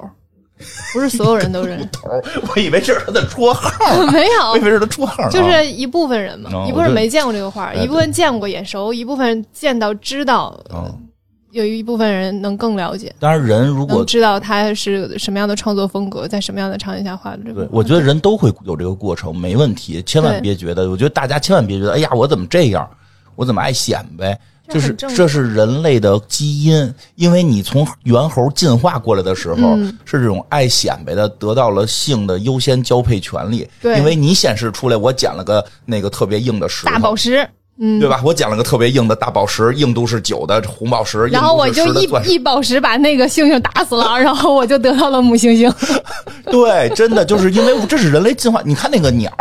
[0.93, 2.11] 不是所有人都认识， 头，
[2.55, 3.71] 我以为这是他的绰号，
[4.13, 4.51] 没有。
[4.51, 4.61] 我以。
[4.61, 11.09] 为是他绰号呢，就是一部分人嘛，哦一部分没见过这个画，一部分见过眼熟，一部分见到知道，嗯。
[11.53, 17.67] 有一部分人能更了解，当然，人如果知道他是什么样的创作风格，在什么样的场景下画的这个。
[17.67, 22.89] 对，我觉得人都会有这个过程，没问题，千万别觉得，我觉得大家千万别觉得，哎呀，我怎么这样，
[23.37, 29.99] 我怎么爱显摆，就是这是人类的基因，因为你从猿猴进化过来的时候，嗯。
[30.07, 33.99] 是这种爱显摆的，得到了性的优先交配权利，对。
[33.99, 37.47] 因为你显示出来，我捡了个那个特别硬的石头，大宝石，
[37.85, 38.23] 嗯，对吧？
[38.25, 45.69] 我捡了个特别硬的大宝石，硬度是九的红宝石，然后我就一一宝石把那个猩猩打死了，然后我就得到了母猩猩。
[46.49, 48.63] 对，真的就是因为这是人类进化。
[48.65, 49.33] 你看那个鸟，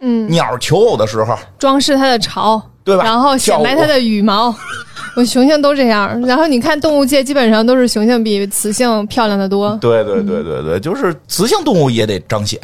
[0.00, 4.54] 嗯，鸟求偶的时候，装饰它的巢，对吧然后显摆它的羽毛。
[5.16, 9.76] 我雄性都这样，然后你看动物界基本上都是雄性比雌性漂亮的多。
[9.80, 12.60] 对对对对对，就是雌性动物也得彰显，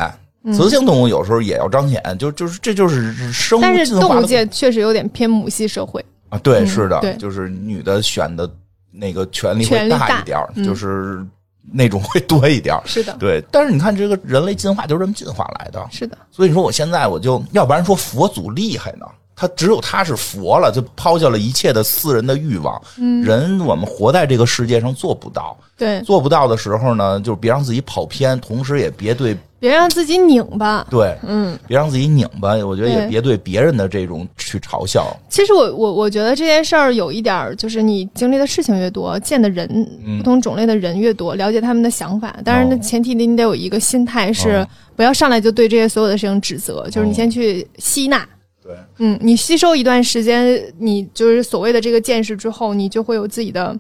[0.53, 8.49] 雌性动物有时候也要彰显，就就是这就是生物但是动物界确实有点偏母系社会，啊，对，嗯是的，对就是女的选的
[8.93, 11.25] 那个权利会大大一点就是
[11.73, 12.83] 那种会多一点儿。
[12.85, 22.81] 是的，对，但是你看这个人类进化就是这么进化来的，是的，所以说我现在我就要不然说佛祖厉害呢，他只有他是佛了，就抛下了一切的私人的欲望。
[22.99, 29.37] 嗯，人我们活在这个世界上做不到，对，做不到的时候呢，就是别让自己跑偏，同时也别对
[29.67, 30.87] 别让自己拧巴。
[30.89, 32.55] 对，嗯，别让自己拧巴。
[32.65, 35.05] 我觉得也别对别人的这种去嘲笑。
[35.29, 39.69] 其实我我我觉得这件事儿有一点儿，就是你经历的事情越多，见的人、
[40.05, 42.37] 嗯不同种类的人越多，了解他们的想法。
[42.45, 48.25] 当然，哦那前提你得有一个心态是哦不要上来就对这些所有的事情指责，就是你先去吸纳。
[48.63, 53.77] 对，嗯，你吸收一段时间，你就是所谓的这个见识之后，你就会有自己的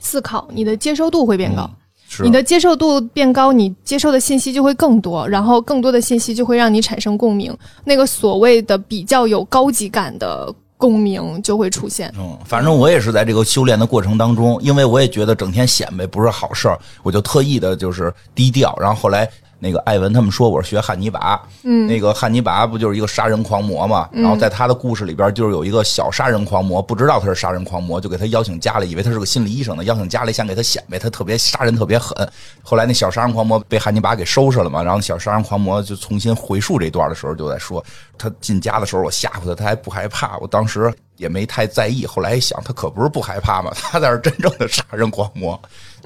[0.00, 1.62] 思考，你的接受度会变高。
[1.62, 1.85] 是
[2.22, 7.56] 你的接受度变高，你接受的信息就会更多，然后更多的信息就会让你产生共鸣。
[7.84, 12.12] 那个所谓的比较有高级感的共鸣就会出现。
[12.18, 18.76] 嗯，反正我也是在这个修炼的过程当中，因为我也觉得整天显摆不是好事儿，我就特意的就是低调。
[18.80, 19.28] 然后后来
[19.58, 24.08] 那个艾文他们说我是学汉尼拔，嗯，那个汉尼拔不就是一个杀人狂魔嘛？
[24.12, 32.16] 然后在他的故事里边，就是有一个小杀人狂魔，不知道他是杀人狂魔，就给他邀请家里，以为他是个心理医生呢，邀请家里想给他显摆他特别杀人特别狠。
[32.62, 37.82] 后来那小杀人狂魔被汉尼拔给收拾了嘛，然后小杀人狂魔就重新回述这段的时候，就在说
[38.18, 42.04] 他进家的时候我吓唬他，他还不害怕，我当时也没太在意。
[42.04, 45.58] 后来一想，他可不是不害怕嘛，他才是真正的杀人狂魔。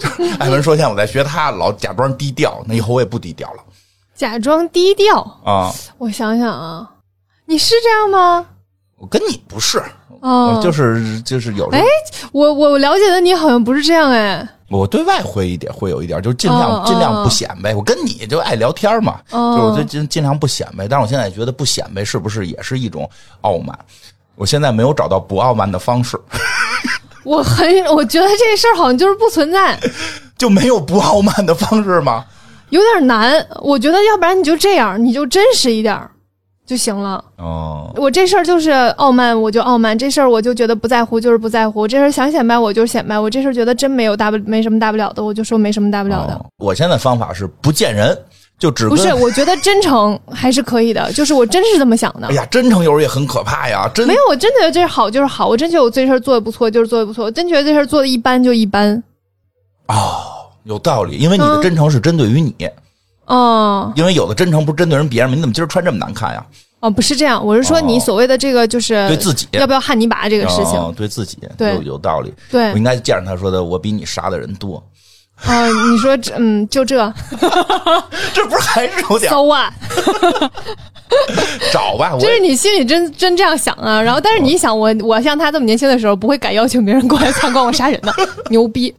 [0.38, 3.62] 艾文说：“现在我在学他，老假装低调，那以后我也不低调了
[4.14, 5.20] 假装低调。
[5.44, 5.72] 啊！
[5.98, 6.88] 我想想啊，
[7.46, 8.46] 你是这样吗？
[8.96, 9.82] 我跟你不是，
[10.20, 11.82] 哦，就是就是有哎
[12.32, 14.46] 我我了解的你好像不是这样哎。
[14.68, 17.74] 我对外会一点，会有一点，就尽量、尽量不显摆。
[17.74, 20.86] 我跟你就爱聊天嘛，哦就是我就尽尽量不显摆。
[20.86, 23.08] 但是我现在觉得不显摆是不是也是一种
[23.40, 23.76] 傲慢？
[24.36, 26.16] 我现在没有找到不傲慢的方式，
[27.24, 29.78] 我很，我觉得这事儿好像就是不存在，
[30.38, 32.24] 就没有不傲慢的方式吗？
[32.70, 33.44] 有点难。
[33.62, 36.10] 我觉得要不然你就这样，你就真实一点儿
[36.64, 37.24] 就行了。
[37.36, 41.80] 哦，我这事儿就是傲慢，我就傲慢；这事儿我就觉得不在乎，就是不在乎。
[41.80, 46.34] 我这事儿想显摆，我就显摆；我这事儿觉得真没有大不没什么大不了的，我就说没什么大不了的。
[46.34, 48.16] 哦我现在方法是不见人，
[48.60, 52.34] 就只不是，我觉得真诚还是可以的， 就是我真是这么想的哎。
[52.34, 59.02] 呀，真诚有时候也很可怕呀，真没有，我真觉得这是好就是好，我真觉得我这事儿做的不错就是做的不错，我真觉得这事儿做的一般就一般。
[59.88, 60.20] 哦，
[60.64, 62.54] 有道理，因为你的嗯真诚是针对于你，
[63.24, 65.34] 哦因为有的真诚不是针对人别人吗？
[65.34, 66.44] 你怎么今儿穿这么难看呀？
[66.80, 72.32] 哦，不是这样，我是说哦你所谓的这个就是对自己要不要汉尼拔这个事情，哦对自己对有有道理。
[72.50, 74.82] 对我应该见着他说的，我比你杀的人多，
[75.44, 76.96] 啊、你说这嗯，就这
[78.32, 79.72] 这不是还是有点，so what？
[81.72, 82.10] 找吧？
[82.14, 84.00] 我 这是你心里真真这样想啊？
[84.00, 88.12] 然后，但是你一想，我我像他这么年轻的时候，不会敢邀请别人过来参观我杀人的，
[88.48, 88.94] 牛逼！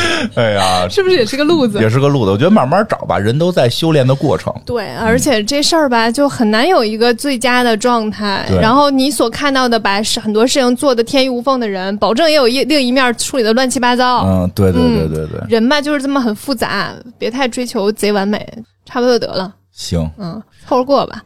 [0.34, 1.78] 哎呀，是不是也是个路子？
[1.80, 2.30] 也是个路子。
[2.30, 4.52] 我觉得慢慢找吧，人都在修炼的过程。
[4.64, 8.44] 对，而且这事儿吧，就很难有一个最佳的状态。
[8.48, 14.24] 对然后你所看到的，把是很多事情做的天衣无缝的人，保证也有一另一面处理的乱七八糟。
[14.26, 18.46] 嗯，对对对嗯对对，人吧，就是这么很复杂，别太追求贼完美，
[18.84, 19.52] 差不多就得了。
[19.80, 20.10] 行。
[20.18, 21.22] 嗯，凑合过吧。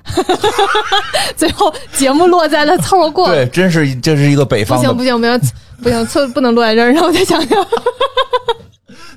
[1.36, 3.26] 最后节目落在了凑合过。
[3.28, 5.40] 对，真是这是一个北不方不行不行不行
[5.82, 7.66] 不行，凑不能落在这儿，让我再想想。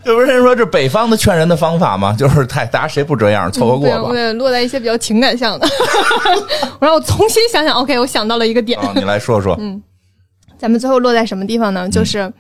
[0.03, 2.15] 这不是人说这北方的劝人的方法吗？
[2.17, 4.09] 就是太大家谁不这样，凑合过吧。
[4.09, 5.67] 对对，落在一些比较情感向的。
[6.79, 8.79] 我让我重新想想，OK，我想到了一个点。
[8.79, 9.55] 啊，你来说说。
[9.59, 9.79] 嗯
[10.57, 11.89] 咱们最后落在什么地方嗯呢？
[11.89, 12.33] 就是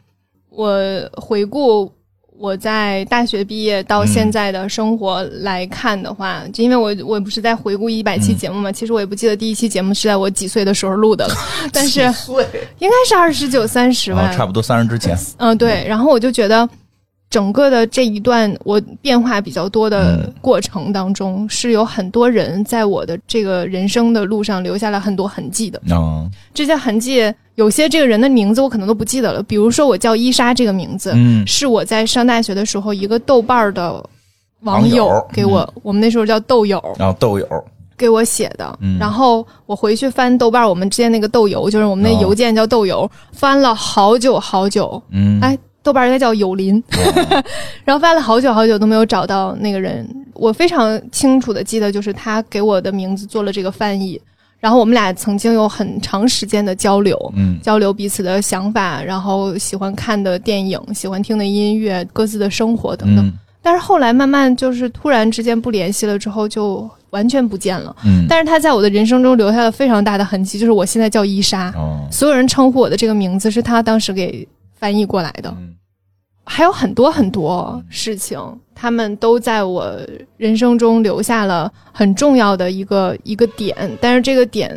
[0.49, 0.75] 我
[1.13, 1.91] 回顾
[2.39, 11.35] 我在大学毕业到现在的生活来看的话，就因为我我不是在回顾一百期节目嘛，其实我也不记得第一期节目是在我几岁的时候录的了，
[11.73, 12.01] 但是
[12.79, 14.21] 应该是二十九三十吧。
[14.21, 15.17] 啊，，差不多三十之前。
[15.37, 15.83] 嗯，对。
[15.87, 16.67] 然后我就觉得，
[17.37, 25.79] 整个的这一段我变化比较多的嗯过程当中，是有很多人在我的这个人生的路上留下了很多痕迹的。
[25.91, 29.43] 哦这些痕迹，有些这个人的名字我可能都不记得了。
[29.43, 33.93] 比如说，我叫伊莎这个名字，嗯是我在上大学的时候一个豆瓣的
[34.61, 37.45] 网网友给我，我们那时候叫豆友，然后豆友，
[37.95, 38.75] 给我写的。
[38.81, 44.99] 嗯然后我回去翻豆瓣，我们之间那个豆油，就是我们那哦邮件叫豆邮，翻了好久好久。
[45.11, 45.55] 嗯，哎，
[45.87, 47.43] 豆瓣儿应该叫友邻，哦
[47.85, 50.05] 然后翻了好久好久都没有找到那个人。
[50.33, 54.19] 我非常清楚的记得，就是他给我的名字做了这个翻译，
[54.59, 57.17] 然后我们俩曾经有很长时间的交流。
[57.37, 63.25] 嗯交流彼此的想法，然后喜欢看的电影、喜欢听的音乐、各自的生活等等。
[63.25, 63.33] 嗯
[63.63, 67.93] 但是后来慢慢就是突然之间不联系了之后，就完全不见了。
[68.05, 74.47] 嗯，但是他在我的人生中留下了非常大的痕迹，就是我现在叫伊莎，哦，所有人称呼我的这个名字是他当时给
[74.79, 75.53] 翻译过来的。
[75.57, 75.73] 嗯
[76.49, 78.39] 还有很多很多事情，
[78.73, 79.93] 他们都在我
[80.37, 84.71] 人生中留下了很重要的一个一个点，但是这个点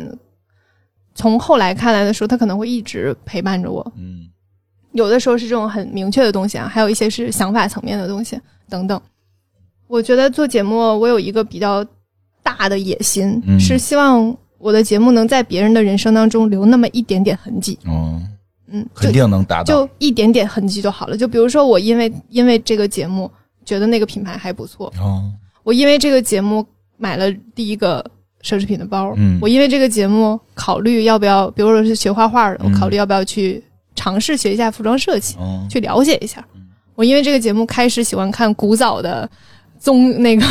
[1.15, 3.93] 从后来看来的时候，他可能会一直陪伴着我。
[3.97, 4.27] 嗯
[4.93, 8.37] 有的时候是这种很明确的东西啊，还有一些是想法层面的东西
[8.67, 9.01] 等等。
[9.87, 11.85] 我觉得做节目，我有一个比较
[12.43, 17.79] 大的野心，嗯是希望我的节目能在别人的人生当中留那么一点点痕迹。
[17.85, 18.21] 哦，
[18.71, 19.65] 嗯，肯定能达到。
[19.65, 21.17] 就一点点痕迹就好了。
[21.17, 23.29] 就比如说，我因为因为这个节目
[23.65, 25.23] 觉得那个品牌还不错，哦，
[25.63, 26.65] 我因为这个节目
[26.97, 28.03] 买了第一个
[28.41, 33.63] 奢侈品的包，嗯我因为这个节目考虑要不要，比如说是学画画的，嗯我考虑要不要去
[33.95, 36.43] 尝试学一下服装设计，哦，去了解一下。
[36.55, 36.61] 嗯
[36.93, 39.27] 我因为这个节目开始喜欢看古早的
[39.81, 40.43] 综那个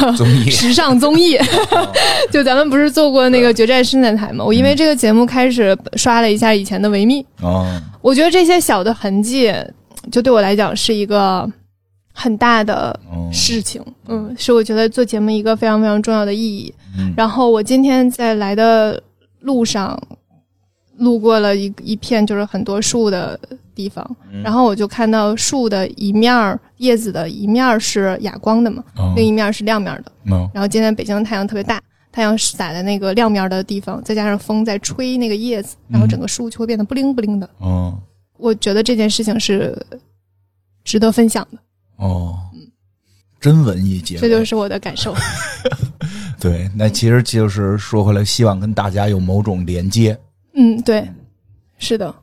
[0.50, 1.38] 时尚综艺，
[2.32, 4.44] 就咱们不是做过那个《决战伸展台》吗？
[4.44, 7.64] 我因为这个节目开始刷了一下以前的维密，哦，
[8.02, 9.54] 我觉得这些小的痕迹，
[10.10, 11.48] 就对我来讲是一个
[12.12, 16.74] 很大的嗯事情，嗯，是我觉得做节目一个非常非常重要的意义。
[16.98, 17.14] 嗯。
[17.16, 19.00] 然后我今天在来的
[19.42, 19.96] 路上，
[20.98, 23.38] 路过了一一片就是很多树的
[23.80, 24.42] 地方，嗯。
[24.42, 30.12] 然后我就看到树的一面儿叶子的一面儿是哑光的嘛，嗯另一面是亮面的。
[30.26, 31.80] 嗯然后今天北京的太阳特别大，
[32.12, 37.48] 太阳洒在那个亮面的地方，再加上风在吹那个叶子，然后整个树就会变得不灵不灵的。
[37.62, 37.98] 嗯
[38.36, 39.74] 我觉得这件事情是
[40.84, 41.58] 值得分享的，
[41.96, 42.38] 哦，
[43.40, 45.14] 真文艺节目，这就是我的感受。
[46.40, 46.70] 对。
[46.74, 50.18] 那其实就是说回来，希望跟大家有某种连接，
[50.54, 51.06] 嗯，对，
[51.78, 52.14] 是的，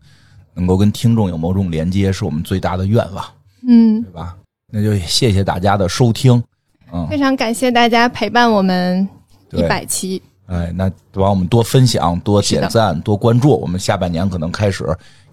[0.58, 3.24] 能够跟听众有某种连接，是我们最大的愿望，
[3.68, 4.36] 嗯，对吧？
[4.74, 6.44] 那就谢谢大家的收听，
[6.92, 9.08] 嗯，非常感谢大家陪伴我们
[9.52, 10.22] 一百期。
[10.48, 13.52] 哎，那帮我们多分享、多点赞、多关注。
[13.60, 14.84] 我们下半年可能开始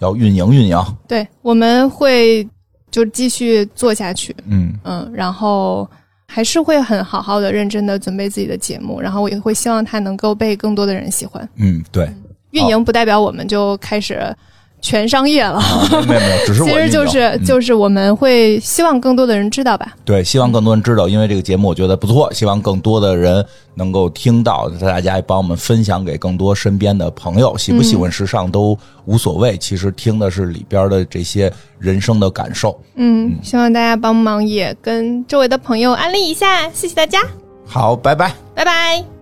[0.01, 2.47] 要运营运营，对，我们会
[2.91, 5.89] 就继续做下去，嗯嗯，然后
[6.27, 11.49] 还是会很好好的、认真的准备自己的节目，然后我也会希望它能够被更多的人喜欢。
[11.57, 12.13] 嗯，对，
[12.51, 14.37] 运营不代表我们就开始
[14.85, 19.97] 全商业了，啊，没有没有，只是我 其实就是、就是我们会希望更多的人知道吧。
[20.05, 23.43] 对，希望更多人知道，因为这个节目我觉得不错，希望更多的人
[23.75, 27.57] 能够听到，大家也帮我们分享给更多身边的朋友。
[27.57, 32.79] 喜不喜欢时尚都无所谓，其实听的是里边的这些人生的感受。
[32.97, 37.23] 嗯，希望大家帮忙也跟周围的朋友安利一下，谢谢大家，
[37.65, 38.35] 好，拜拜。
[38.55, 39.14] 拜拜。